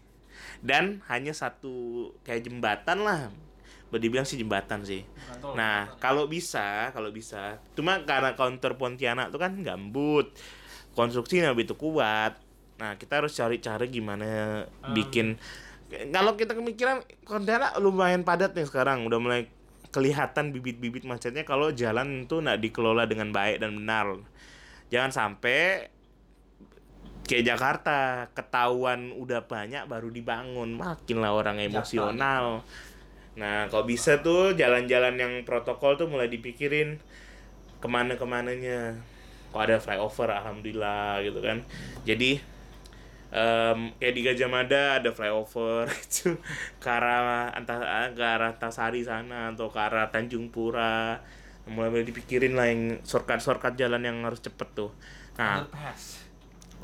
dan 0.66 1.06
hanya 1.06 1.32
satu 1.38 2.10
kayak 2.26 2.50
jembatan 2.50 3.06
lah. 3.06 3.30
Dibilang 3.96 4.28
sih 4.28 4.36
jembatan 4.36 4.82
sih. 4.84 5.06
Tol. 5.40 5.54
Nah 5.54 5.94
kalau 6.02 6.26
bisa, 6.26 6.90
kalau 6.92 7.14
bisa, 7.14 7.62
cuma 7.78 8.02
karena 8.02 8.34
counter 8.34 8.74
Pontianak 8.74 9.30
tuh 9.30 9.40
kan 9.40 9.54
gambut, 9.62 10.34
konstruksinya 10.96 11.52
begitu 11.52 11.76
kuat. 11.76 12.39
Nah 12.80 12.96
kita 12.96 13.22
harus 13.24 13.36
cari 13.36 13.60
cara 13.60 13.84
gimana 13.86 14.64
bikin. 14.96 15.38
Kalau 15.91 16.34
kita 16.34 16.58
kemikiran 16.58 17.06
Pontianak 17.24 17.78
lumayan 17.78 18.26
padat 18.26 18.58
nih 18.58 18.66
sekarang, 18.66 19.06
udah 19.06 19.20
mulai 19.22 19.48
kelihatan 19.93 20.52
bibit-bibit 20.52 21.08
macetnya 21.08 21.48
kalau 21.48 21.72
jalan 21.72 22.28
itu 22.28 22.41
nggak 22.41 22.60
dikelola 22.60 23.08
dengan 23.08 23.32
baik 23.32 23.64
dan 23.64 23.80
benar. 23.80 24.20
Jangan 24.91 25.12
sampai 25.14 25.88
kayak 27.26 27.46
Jakarta 27.56 28.30
ketahuan 28.38 29.16
udah 29.16 29.48
banyak 29.48 29.88
baru 29.88 30.12
dibangun 30.12 30.76
makin 30.76 31.18
lah 31.24 31.32
orang 31.32 31.64
emosional. 31.64 32.62
Nah 33.39 33.72
kalau 33.72 33.88
bisa 33.88 34.20
tuh 34.20 34.54
jalan-jalan 34.54 35.16
yang 35.16 35.34
protokol 35.48 35.96
tuh 35.96 36.12
mulai 36.12 36.28
dipikirin 36.28 37.00
ke 37.80 37.88
mana 37.88 38.20
ke 38.20 38.26
mananya. 38.28 39.00
Kok 39.56 39.62
ada 39.64 39.80
flyover 39.80 40.36
alhamdulillah 40.36 41.24
gitu 41.24 41.39
kan. 41.39 41.64
Jadi 42.03 42.43
em, 43.32 43.80
kayak 43.95 44.14
di 44.16 44.22
Gajah 44.28 44.49
Mada 44.51 44.84
ada 44.99 45.10
flyover 45.16 45.88
itu 46.06 46.36
ke 46.80 46.89
arah 46.91 47.51
antara 47.51 48.12
ke 48.12 48.20
arah 48.24 48.51
Tasari 48.56 49.01
sana 49.03 49.56
atau 49.56 49.72
ke 49.72 49.80
arah 49.80 50.12
Tanjung 50.12 50.51
Pura 50.51 51.20
mulai 51.66 51.89
mulai 51.89 52.06
dipikirin 52.06 52.53
lah 52.53 52.70
yang 52.70 53.01
shortcut 53.01 53.41
shortcut 53.41 53.74
jalan 53.74 54.06
yang 54.06 54.22
harus 54.22 54.38
cepet 54.38 54.70
tuh 54.78 54.93
nah 55.34 55.66
Underpass. 55.66 56.22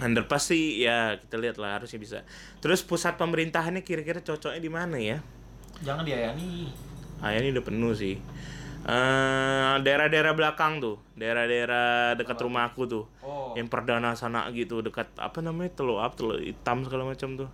underpass 0.02 0.44
sih 0.50 0.82
ya 0.82 1.22
kita 1.22 1.38
lihat 1.38 1.62
lah 1.62 1.78
harusnya 1.78 2.02
bisa 2.02 2.26
terus 2.66 2.82
pusat 2.82 3.14
pemerintahannya 3.14 3.86
kira-kira 3.86 4.26
cocoknya 4.26 4.58
di 4.58 4.72
mana 4.74 4.98
ya 4.98 5.22
Jangan 5.86 6.02
diayani. 6.02 6.74
ah 7.22 7.30
ini 7.32 7.54
udah 7.54 7.62
penuh 7.62 7.94
sih 7.94 8.18
eh 8.82 9.74
daerah-daerah 9.82 10.34
belakang 10.34 10.82
tuh 10.82 10.98
daerah-daerah 11.14 12.18
dekat 12.18 12.38
rumahku 12.42 12.90
tuh 12.90 13.06
Oh. 13.22 13.54
yang 13.54 13.68
perdana 13.68 14.16
sana 14.16 14.48
gitu 14.56 14.82
dekat 14.82 15.12
apa 15.20 15.44
namanya 15.44 15.70
teluk 15.76 16.00
apa 16.02 16.16
teluk 16.18 16.40
hitam 16.42 16.82
segala 16.88 17.06
macam 17.06 17.36
tuh 17.36 17.50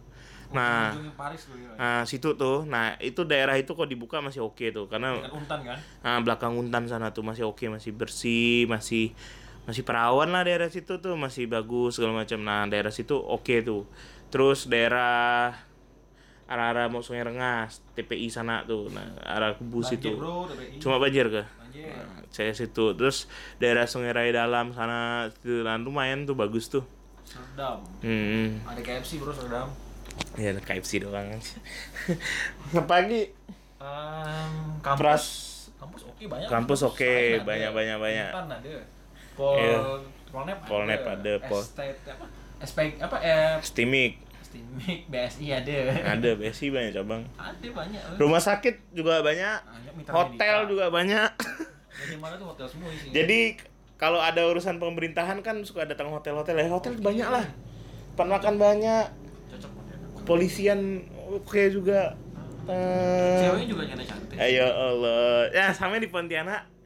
nah 0.48 0.96
Ujungnya 0.96 1.12
Paris 1.20 1.44
ya. 1.52 1.74
nah 1.76 2.00
situ 2.08 2.40
tuh 2.40 2.64
nah 2.64 2.96
itu 3.04 3.28
daerah 3.28 3.60
itu 3.60 3.76
kok 3.76 3.84
dibuka 3.84 4.24
masih 4.24 4.48
oke 4.48 4.72
tuh 4.72 4.88
karena 4.88 5.20
untan 5.28 5.60
kan? 5.60 5.78
nah, 6.00 6.24
belakang 6.24 6.56
untan 6.56 6.88
sana 6.88 7.12
tuh 7.12 7.26
masih 7.28 7.44
oke 7.44 7.68
masih 7.68 7.92
bersih 7.92 8.64
masih 8.72 9.12
masih 9.68 9.84
perawan 9.84 10.32
lah 10.32 10.48
daerah 10.48 10.72
situ 10.72 11.04
tuh 11.04 11.20
masih 11.20 11.52
bagus 11.52 12.00
segala 12.00 12.24
macam 12.24 12.40
nah 12.40 12.64
daerah 12.64 12.96
situ 12.96 13.20
oke 13.20 13.60
tuh 13.68 13.84
terus 14.32 14.72
daerah 14.72 15.52
arah-arah 16.48 16.88
mau 16.88 17.00
sungai 17.00 17.22
rengas 17.22 17.84
TPI 17.94 18.28
sana 18.28 18.64
tuh 18.64 18.88
nah 18.90 19.04
arah 19.22 19.54
kubus 19.54 19.88
Banjir 19.90 20.00
itu 20.02 20.12
bro, 20.16 20.48
TPI. 20.48 20.80
cuma 20.80 20.96
banjir 20.98 21.28
kah 21.28 21.48
Banjir. 21.58 21.88
Nah, 21.88 22.24
saya 22.28 22.52
situ 22.52 22.96
terus 22.96 23.28
daerah 23.58 23.84
sungai 23.84 24.12
raya 24.12 24.32
dalam 24.38 24.72
sana 24.72 24.98
itu 25.30 25.62
nah, 25.62 25.76
lumayan 25.76 26.24
tuh 26.24 26.34
bagus 26.34 26.68
tuh 26.68 26.88
Serdam. 27.22 27.84
hmm 28.00 28.64
Ada 28.66 28.80
KFC 28.80 29.20
bro 29.20 29.32
Serdam. 29.32 29.68
ya 30.34 30.56
KFC 30.56 31.04
doang 31.04 31.28
pagi 32.86 33.28
Em, 33.78 34.54
kampus 34.82 34.98
Pras 34.98 35.26
kampus 35.78 36.02
oke 36.04 36.24
banyak. 36.26 36.48
Kampus 36.50 36.80
oke, 36.82 37.06
ada. 37.06 37.46
banyak, 37.46 37.70
banyak, 37.70 37.98
banyak. 38.02 38.30
Untan 38.32 38.50
ada. 38.52 38.76
Pol 39.38 39.54
Iya. 39.56 39.78
Polnep 40.28 40.58
Polnep 40.66 41.02
ada, 41.06 41.34
Pol- 41.46 41.62
Estate 41.62 42.02
apa? 42.08 42.26
SP 42.58 42.98
apa 42.98 43.18
eh 43.22 43.62
Stimik 43.62 44.18
Steamik, 44.48 45.00
BSI 45.12 45.46
ada. 45.52 45.76
Ada 46.16 46.30
BSI 46.40 46.68
banyak 46.72 46.92
cabang. 46.96 47.22
Ada 47.36 47.68
banyak. 47.76 48.02
Rumah 48.16 48.42
sakit 48.42 48.96
juga 48.96 49.20
banyak. 49.20 49.60
Banyak 49.60 49.94
mitra 50.00 50.12
Hotel 50.16 50.56
medika. 50.64 50.72
juga 50.72 50.86
banyak. 50.88 51.32
Jadi 51.98 52.16
mana 52.22 52.34
tuh 52.40 52.48
hotel 52.54 52.68
semua 52.72 52.90
isinya. 52.94 53.12
Jadi 53.12 53.40
kalau 54.00 54.20
ada 54.22 54.42
urusan 54.48 54.78
pemerintahan 54.80 55.42
kan 55.44 55.60
suka 55.68 55.84
datang 55.84 56.08
hotel-hotel 56.14 56.56
ya. 56.56 56.72
Hotel 56.72 56.96
banyak 56.96 57.28
lah. 57.28 57.46
Tempat 58.16 58.28
makan 58.40 58.56
banyak. 58.56 59.06
cocok 59.52 59.72
banget. 59.76 59.98
Polisian 60.24 60.80
oke 61.28 61.62
juga. 61.74 62.16
Eh, 62.68 63.42
Ceweknya 63.44 63.68
juga 63.68 63.84
cantik. 63.90 64.38
Ayo 64.40 64.68
Allah. 64.72 65.52
Ya 65.52 65.76
sama 65.76 66.00
di 66.00 66.08
Pontianak 66.08 66.78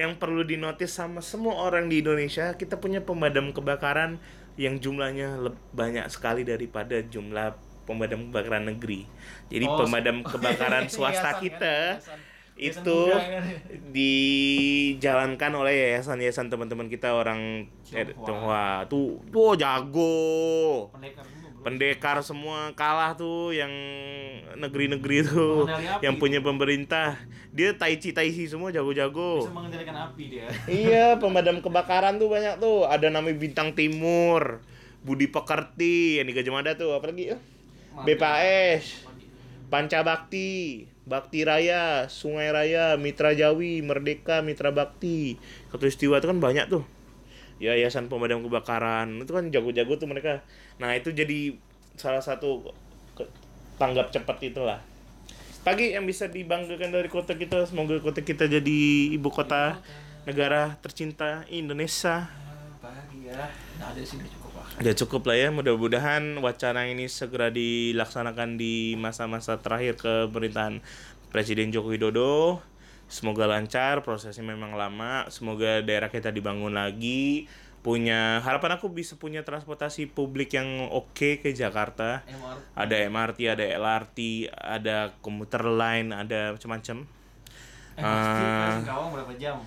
yang 0.00 0.16
perlu 0.16 0.46
dinotis 0.46 0.96
sama 0.96 1.20
semua 1.20 1.60
orang 1.60 1.92
di 1.92 2.00
Indonesia, 2.00 2.56
kita 2.56 2.80
punya 2.80 3.04
pemadam 3.04 3.52
kebakaran 3.52 4.16
yang 4.60 4.76
jumlahnya 4.76 5.40
banyak 5.72 6.04
sekali 6.12 6.44
daripada 6.44 7.00
jumlah 7.00 7.56
pemadam 7.88 8.28
kebakaran 8.28 8.68
negeri. 8.68 9.08
Jadi 9.48 9.64
Oh, 9.64 9.80
pemadam 9.80 10.20
kebakaran 10.30 10.84
Yayasan 10.84 10.92
swasta 10.92 11.30
kan, 11.32 11.40
kita. 11.40 11.76
Yayasan 11.96 12.20
itu 12.60 12.98
muda 13.08 13.16
kan. 13.16 13.44
dijalankan 13.96 15.52
oleh 15.56 15.74
yayasan-yayasan 15.88 16.52
teman-teman 16.52 16.92
kita 16.92 17.16
orang 17.16 17.64
eh, 17.96 18.12
Tionghoa. 18.12 18.84
Tuh, 18.84 19.16
tuh 19.32 19.56
jago 19.56 20.92
Pendekar. 20.92 21.24
Pendekar 21.60 22.24
semua 22.24 22.72
kalah 22.72 23.12
tuh 23.16 23.52
yang 23.52 23.70
negeri-negeri 24.56 25.18
tuh 25.28 25.68
yang 26.04 26.16
punya 26.16 26.40
pemerintah. 26.40 27.20
Dia 27.52 27.76
tai 27.76 28.00
chi 28.00 28.16
tai 28.16 28.32
chi 28.32 28.48
semua 28.48 28.72
jago-jago. 28.72 29.44
Bisa 29.44 29.52
mengendalikan 29.52 29.96
api 30.10 30.24
dia. 30.30 30.46
iya 30.70 31.06
pemadam 31.20 31.60
kebakaran 31.60 32.16
tuh 32.16 32.32
banyak 32.32 32.56
tuh. 32.58 32.88
Ada 32.88 33.12
namanya 33.12 33.36
bintang 33.36 33.76
timur 33.76 34.64
Budi 35.04 35.28
Pekerti 35.28 36.20
yang 36.20 36.26
di 36.28 36.32
Gajah 36.32 36.52
Mada 36.52 36.72
tuh. 36.78 36.96
Apalagi 36.96 37.34
ya 37.34 37.36
BPAS 38.06 39.04
Pancabakti 39.68 40.86
Bakti 41.10 41.42
Raya 41.42 42.06
Sungai 42.06 42.54
Raya 42.54 42.94
Mitra 42.94 43.34
Jawi 43.34 43.82
Merdeka 43.82 44.40
Mitra 44.46 44.70
Bakti. 44.70 45.36
Katulistiwa 45.74 46.22
itu 46.22 46.28
kan 46.30 46.38
banyak 46.38 46.70
tuh. 46.70 46.86
Yayasan 47.60 48.08
pemadam 48.08 48.40
kebakaran 48.40 49.20
itu 49.20 49.36
kan 49.36 49.52
jago-jago 49.52 50.00
tuh 50.00 50.08
mereka 50.08 50.40
nah 50.80 50.96
itu 50.96 51.12
jadi 51.12 51.54
salah 52.00 52.24
satu 52.24 52.72
tanggap 53.76 54.08
cepat 54.10 54.40
itulah 54.40 54.80
pagi 55.60 55.92
yang 55.92 56.08
bisa 56.08 56.32
dibanggakan 56.32 56.88
dari 56.88 57.12
kota 57.12 57.36
kita 57.36 57.68
semoga 57.68 58.00
kota 58.00 58.24
kita 58.24 58.48
jadi 58.48 58.80
ibu 59.12 59.28
kota 59.28 59.76
negara 60.24 60.80
tercinta 60.80 61.44
Indonesia 61.52 62.40
Pagi 62.80 63.28
ya. 63.28 63.44
Nah, 63.76 63.92
ada 63.92 64.00
sih 64.00 64.16
udah 64.16 64.30
cukup 64.32 64.52
lah. 64.56 64.66
Ya 64.80 64.92
cukup 64.96 65.22
lah 65.28 65.36
ya, 65.36 65.48
mudah-mudahan 65.52 66.24
wacana 66.40 66.88
ini 66.88 67.12
segera 67.12 67.52
dilaksanakan 67.52 68.56
di 68.56 68.96
masa-masa 68.96 69.60
terakhir 69.60 70.00
kepemerintahan 70.00 70.80
Presiden 71.28 71.68
Joko 71.76 71.92
Widodo. 71.92 72.64
Semoga 73.12 73.44
lancar, 73.44 74.00
prosesnya 74.00 74.48
memang 74.48 74.80
lama. 74.80 75.28
Semoga 75.28 75.84
daerah 75.84 76.08
kita 76.08 76.32
dibangun 76.32 76.72
lagi. 76.72 77.52
Punya 77.80 78.44
harapan 78.44 78.76
aku 78.76 78.92
bisa 78.92 79.16
punya 79.16 79.40
transportasi 79.40 80.04
publik 80.12 80.52
yang 80.52 80.92
oke 80.92 81.40
ke 81.40 81.48
Jakarta. 81.50 82.20
MR. 82.28 82.56
Ada 82.76 82.96
MRT, 83.08 83.38
ada 83.48 83.64
LRT, 83.64 84.18
ada 84.52 84.96
komuter 85.24 85.64
line, 85.64 86.12
ada 86.12 86.52
macam-macam. 86.52 87.08
Eh, 87.96 88.74
Kawang 88.84 89.08
berapa 89.16 89.32
jam? 89.40 89.60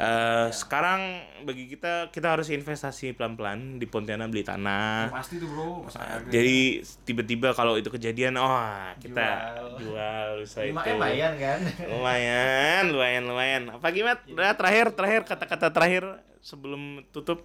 Eh, 0.00 0.48
sekarang 0.48 1.20
bagi 1.44 1.68
kita 1.68 2.08
kita 2.08 2.32
harus 2.32 2.48
investasi 2.48 3.12
pelan-pelan 3.12 3.76
di 3.76 3.84
Pontianak 3.84 4.32
beli 4.32 4.40
tanah. 4.40 5.12
Pasti 5.12 5.36
tuh 5.36 5.50
bro. 5.52 5.84
Ah, 5.92 6.16
Jadi 6.32 6.80
tiba-tiba 7.04 7.52
kalau 7.52 7.76
itu 7.76 7.92
kejadian, 7.92 8.40
oh 8.40 8.48
kita 8.96 9.52
Jual. 9.76 9.76
jual 9.76 10.28
bisa 10.40 10.64
itu. 10.64 10.72
lumayan 10.72 11.36
kan? 11.36 11.60
Lumayan, 11.84 12.82
lumayan, 12.88 13.22
lumayan. 13.28 13.62
Apa 13.76 13.92
gimana? 13.92 14.16
Udah 14.24 14.56
terakhir, 14.56 14.96
terakhir 14.96 15.22
kata-kata 15.28 15.68
terakhir 15.68 16.04
sebelum 16.40 17.04
tutup. 17.12 17.44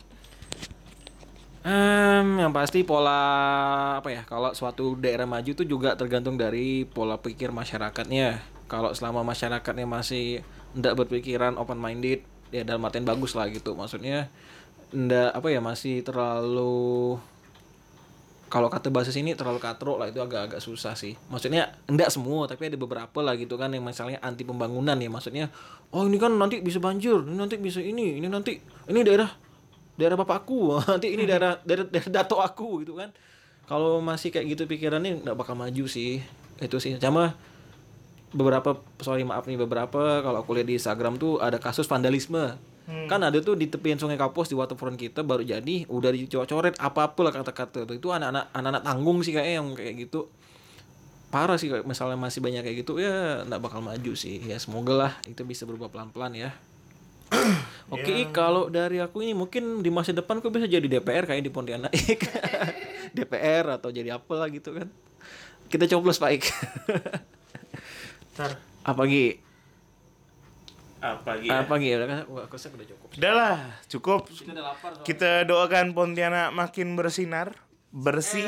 Em, 1.65 2.37
yang 2.37 2.53
pasti 2.53 2.85
pola 2.85 3.21
apa 3.97 4.09
ya? 4.13 4.21
Kalau 4.29 4.53
suatu 4.53 4.93
daerah 4.97 5.25
maju 5.25 5.49
itu 5.49 5.65
juga 5.65 5.97
tergantung 5.97 6.37
dari 6.37 6.85
pola 6.85 7.17
pikir 7.17 7.49
masyarakatnya. 7.49 8.41
Kalau 8.69 8.93
selama 8.93 9.25
masyarakatnya 9.25 9.89
masih 9.89 10.45
ndak 10.77 10.93
berpikiran 10.93 11.57
open 11.57 11.81
minded, 11.81 12.21
ya 12.53 12.61
dalam 12.61 12.85
artian 12.85 13.05
bagus 13.05 13.33
lah 13.33 13.49
gitu. 13.49 13.73
Maksudnya 13.73 14.29
ndak 14.93 15.33
apa 15.33 15.47
ya 15.49 15.57
masih 15.57 16.05
terlalu 16.05 17.17
kalau 18.45 18.69
kata 18.69 18.93
bahasa 18.93 19.09
sini 19.09 19.33
terlalu 19.33 19.57
katro 19.57 19.97
lah 19.97 20.07
itu 20.07 20.21
agak-agak 20.21 20.61
susah 20.61 20.93
sih. 20.93 21.17
Maksudnya 21.33 21.73
enggak 21.89 22.13
semua 22.13 22.45
tapi 22.45 22.69
ada 22.69 22.77
beberapa 22.77 23.19
lah 23.25 23.33
gitu 23.35 23.57
kan 23.57 23.73
yang 23.73 23.81
misalnya 23.81 24.21
anti 24.21 24.45
pembangunan 24.45 24.95
ya 24.95 25.09
maksudnya 25.09 25.49
oh 25.89 26.05
ini 26.05 26.21
kan 26.21 26.29
nanti 26.37 26.61
bisa 26.61 26.77
banjir, 26.77 27.17
ini 27.25 27.35
nanti 27.35 27.57
bisa 27.57 27.81
ini, 27.81 28.21
ini 28.21 28.27
nanti 28.29 28.61
ini 28.89 28.99
daerah 29.01 29.29
daerah 29.97 30.17
bapakku, 30.19 30.77
nanti 30.91 31.15
ini 31.15 31.25
daerah 31.25 31.57
daerah, 31.65 31.89
daerah 31.89 32.09
dato 32.21 32.37
aku 32.37 32.85
gitu 32.85 32.93
kan. 32.99 33.09
Kalau 33.65 33.97
masih 33.97 34.29
kayak 34.29 34.53
gitu 34.53 34.69
pikirannya 34.69 35.25
nggak 35.25 35.35
bakal 35.35 35.57
maju 35.57 35.85
sih. 35.89 36.21
Itu 36.61 36.77
sih. 36.77 37.01
Cuma 37.01 37.33
beberapa 38.35 38.77
sorry 38.99 39.23
maaf 39.23 39.47
nih 39.47 39.57
beberapa 39.57 40.21
kalau 40.21 40.43
aku 40.43 40.59
lihat 40.59 40.67
di 40.67 40.75
Instagram 40.75 41.15
tuh 41.15 41.39
ada 41.39 41.55
kasus 41.55 41.87
vandalisme 41.87 42.59
kan 42.85 43.17
ada 43.17 43.41
tuh 43.41 43.57
di 43.57 43.65
tepian 43.65 43.97
sungai 43.97 44.13
Kapos 44.13 44.45
di 44.45 44.53
waterfront 44.53 44.93
kita 44.93 45.25
baru 45.25 45.41
jadi 45.41 45.89
udah 45.89 46.11
dicoret-coret 46.13 46.77
apa-apa 46.77 47.19
lah 47.25 47.33
kata-kata 47.33 47.89
tuh 47.89 47.95
itu 47.97 48.13
anak-anak 48.13 48.53
anak-anak 48.53 48.83
tanggung 48.85 49.25
sih 49.25 49.33
kayaknya 49.33 49.53
yang 49.57 49.67
kayak 49.73 49.93
gitu 50.05 50.29
parah 51.33 51.57
sih 51.57 51.73
kayak 51.73 51.83
misalnya 51.89 52.13
masih 52.13 52.45
banyak 52.45 52.61
kayak 52.61 52.85
gitu 52.85 53.01
ya 53.01 53.41
nggak 53.49 53.57
bakal 53.57 53.81
maju 53.81 54.13
sih 54.13 54.37
ya 54.45 54.61
semoga 54.61 54.93
lah 54.93 55.11
itu 55.25 55.41
bisa 55.41 55.65
berubah 55.65 55.89
pelan-pelan 55.89 56.37
ya 56.37 56.53
Oke, 57.93 58.13
Ik, 58.21 58.29
kalau 58.33 58.69
dari 58.69 59.01
aku 59.01 59.25
ini 59.25 59.33
mungkin 59.33 59.81
di 59.81 59.89
masa 59.89 60.13
depan 60.13 60.41
aku 60.41 60.53
bisa 60.53 60.69
jadi 60.69 60.85
DPR 60.85 61.25
kayak 61.25 61.41
di 61.41 61.49
Pontianak. 61.49 61.89
DPR 63.17 63.65
atau 63.81 63.89
jadi 63.89 64.13
apa 64.13 64.33
lah 64.37 64.47
gitu 64.53 64.77
kan. 64.77 64.87
Kita 65.65 65.89
coblos 65.89 66.21
Pak 66.21 66.31
Ik. 66.37 66.45
Ntar 68.37 68.61
apa 68.85 69.01
Gi? 69.09 69.44
Apa 71.03 71.31
gitu? 71.41 71.51
Apa 71.51 71.73
Gi? 71.77 71.89
Udah 71.95 72.07
kan 72.07 72.17
aku 72.23 72.55
rasa 72.55 72.67
udah 72.71 72.87
cukup. 72.87 73.07
Udah 73.15 73.33
lah, 73.33 73.57
cukup. 73.89 74.19
Kita 74.29 74.51
udah 74.51 74.65
lapar 74.65 74.91
soalnya. 74.95 75.05
Kita 75.05 75.31
doakan 75.43 75.85
Pontianak 75.91 76.49
makin 76.55 76.87
bersinar, 76.95 77.47
bersih, 77.91 78.47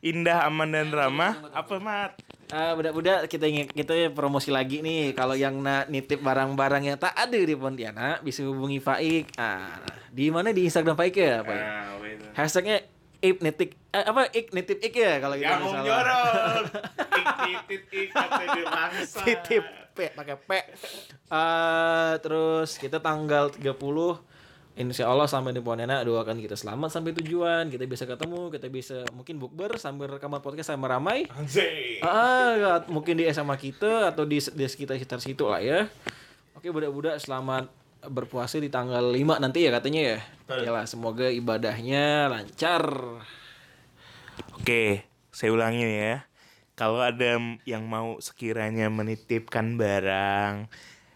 indah, 0.00 0.46
aman 0.46 0.70
dan 0.70 0.88
ramah. 0.94 1.34
Apa 1.52 1.76
mat? 1.82 2.16
Ah, 2.50 2.74
budak-budak 2.74 3.30
kita 3.30 3.46
ingin 3.46 3.70
kita 3.70 4.10
promosi 4.10 4.50
lagi 4.50 4.82
nih 4.82 5.14
kalau 5.14 5.38
yang 5.38 5.62
nak 5.62 5.86
nitip 5.86 6.18
barang-barang 6.18 6.82
yang 6.82 6.98
tak 6.98 7.14
ada 7.14 7.38
di 7.38 7.54
Pontianak 7.54 8.26
bisa 8.26 8.42
hubungi 8.42 8.82
Faik. 8.82 9.38
Ah, 9.38 9.78
di 10.10 10.28
mana 10.34 10.50
di 10.50 10.66
Instagram 10.66 10.98
Faik 10.98 11.14
ya, 11.14 11.46
Pak? 11.46 11.54
Ah, 11.54 11.94
wait. 12.02 12.18
Hashtagnya 12.34 12.82
nitip 13.22 13.78
eh, 13.90 14.04
apa 14.06 14.30
ik 14.30 14.54
nitip 14.54 14.78
ik 14.78 14.94
ya 14.94 15.18
kalau 15.18 15.34
kita 15.34 15.50
Yang 15.50 15.62
mau 15.66 15.74
jorok. 15.82 16.62
Ik 17.20 17.26
titip 17.44 17.82
ik 17.92 18.08
kata 18.16 18.42
dia 18.56 18.64
titip 19.26 19.64
p 19.92 19.98
pakai 20.14 20.36
p. 20.38 20.50
Eh, 21.30 22.12
terus 22.22 22.78
kita 22.78 23.02
tanggal 23.02 23.52
30 23.52 23.76
Insya 24.80 25.10
Allah 25.10 25.26
sampai 25.26 25.52
di 25.52 25.60
Pontianak 25.60 26.06
doakan 26.08 26.40
kita 26.40 26.56
selamat 26.56 26.88
sampai 26.94 27.12
tujuan. 27.12 27.68
Kita 27.68 27.84
bisa 27.84 28.08
ketemu 28.08 28.48
kita 28.48 28.70
bisa 28.72 29.04
mungkin 29.12 29.36
bukber 29.36 29.76
sambil 29.76 30.08
rekaman 30.16 30.40
podcast 30.40 30.72
sama 30.72 30.88
ramai. 30.88 31.26
Anjay. 31.26 32.00
ah 32.00 32.80
mungkin 32.88 33.18
di 33.18 33.28
SMA 33.28 33.60
kita 33.60 34.14
atau 34.14 34.24
di, 34.24 34.40
di 34.40 34.64
sekitar 34.64 34.96
sekitar 34.96 35.20
situ 35.20 35.44
lah 35.50 35.60
ya. 35.60 35.84
Oke 36.56 36.72
budak-budak 36.72 37.20
selamat 37.20 37.68
berpuasa 38.08 38.56
di 38.56 38.72
tanggal 38.72 39.12
5 39.12 39.42
nanti 39.42 39.68
ya 39.68 39.70
katanya 39.74 40.00
ya. 40.16 40.18
Yalah, 40.48 40.88
semoga 40.88 41.28
ibadahnya 41.28 42.32
lancar 42.32 42.80
Oke, 44.60 45.08
saya 45.32 45.56
ulangi 45.56 45.88
ya. 45.88 46.28
Kalau 46.76 47.00
ada 47.00 47.40
yang 47.64 47.88
mau 47.88 48.20
sekiranya 48.20 48.92
menitipkan 48.92 49.80
barang, 49.80 50.68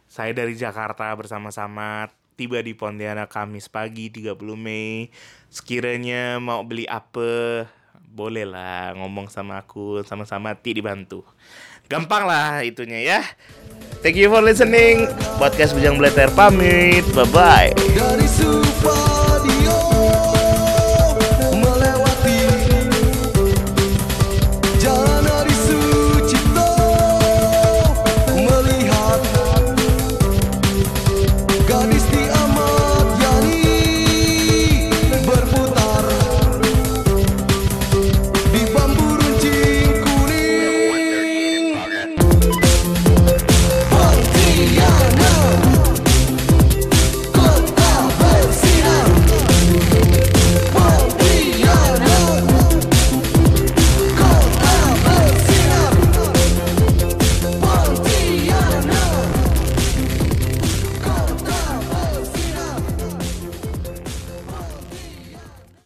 saya 0.09 0.32
dari 0.32 0.57
Jakarta 0.57 1.12
bersama-sama 1.12 2.09
tiba 2.40 2.64
di 2.64 2.72
Pontianak 2.72 3.28
Kamis 3.28 3.68
pagi 3.68 4.09
30 4.09 4.40
Mei. 4.57 5.12
Sekiranya 5.53 6.40
mau 6.40 6.64
beli 6.64 6.88
apa, 6.88 7.68
boleh 8.09 8.49
lah 8.49 8.97
ngomong 8.97 9.28
sama 9.28 9.61
aku, 9.61 10.01
sama-sama 10.09 10.57
ti 10.57 10.72
dibantu. 10.80 11.20
Gampang 11.84 12.24
lah 12.24 12.64
itunya 12.64 13.05
ya. 13.05 13.20
Thank 14.01 14.16
you 14.16 14.32
for 14.32 14.40
listening. 14.40 15.05
Podcast 15.36 15.76
Bujang 15.76 16.01
Beleter 16.01 16.32
pamit. 16.32 17.05
Dari 17.12 18.24
super 18.24 19.13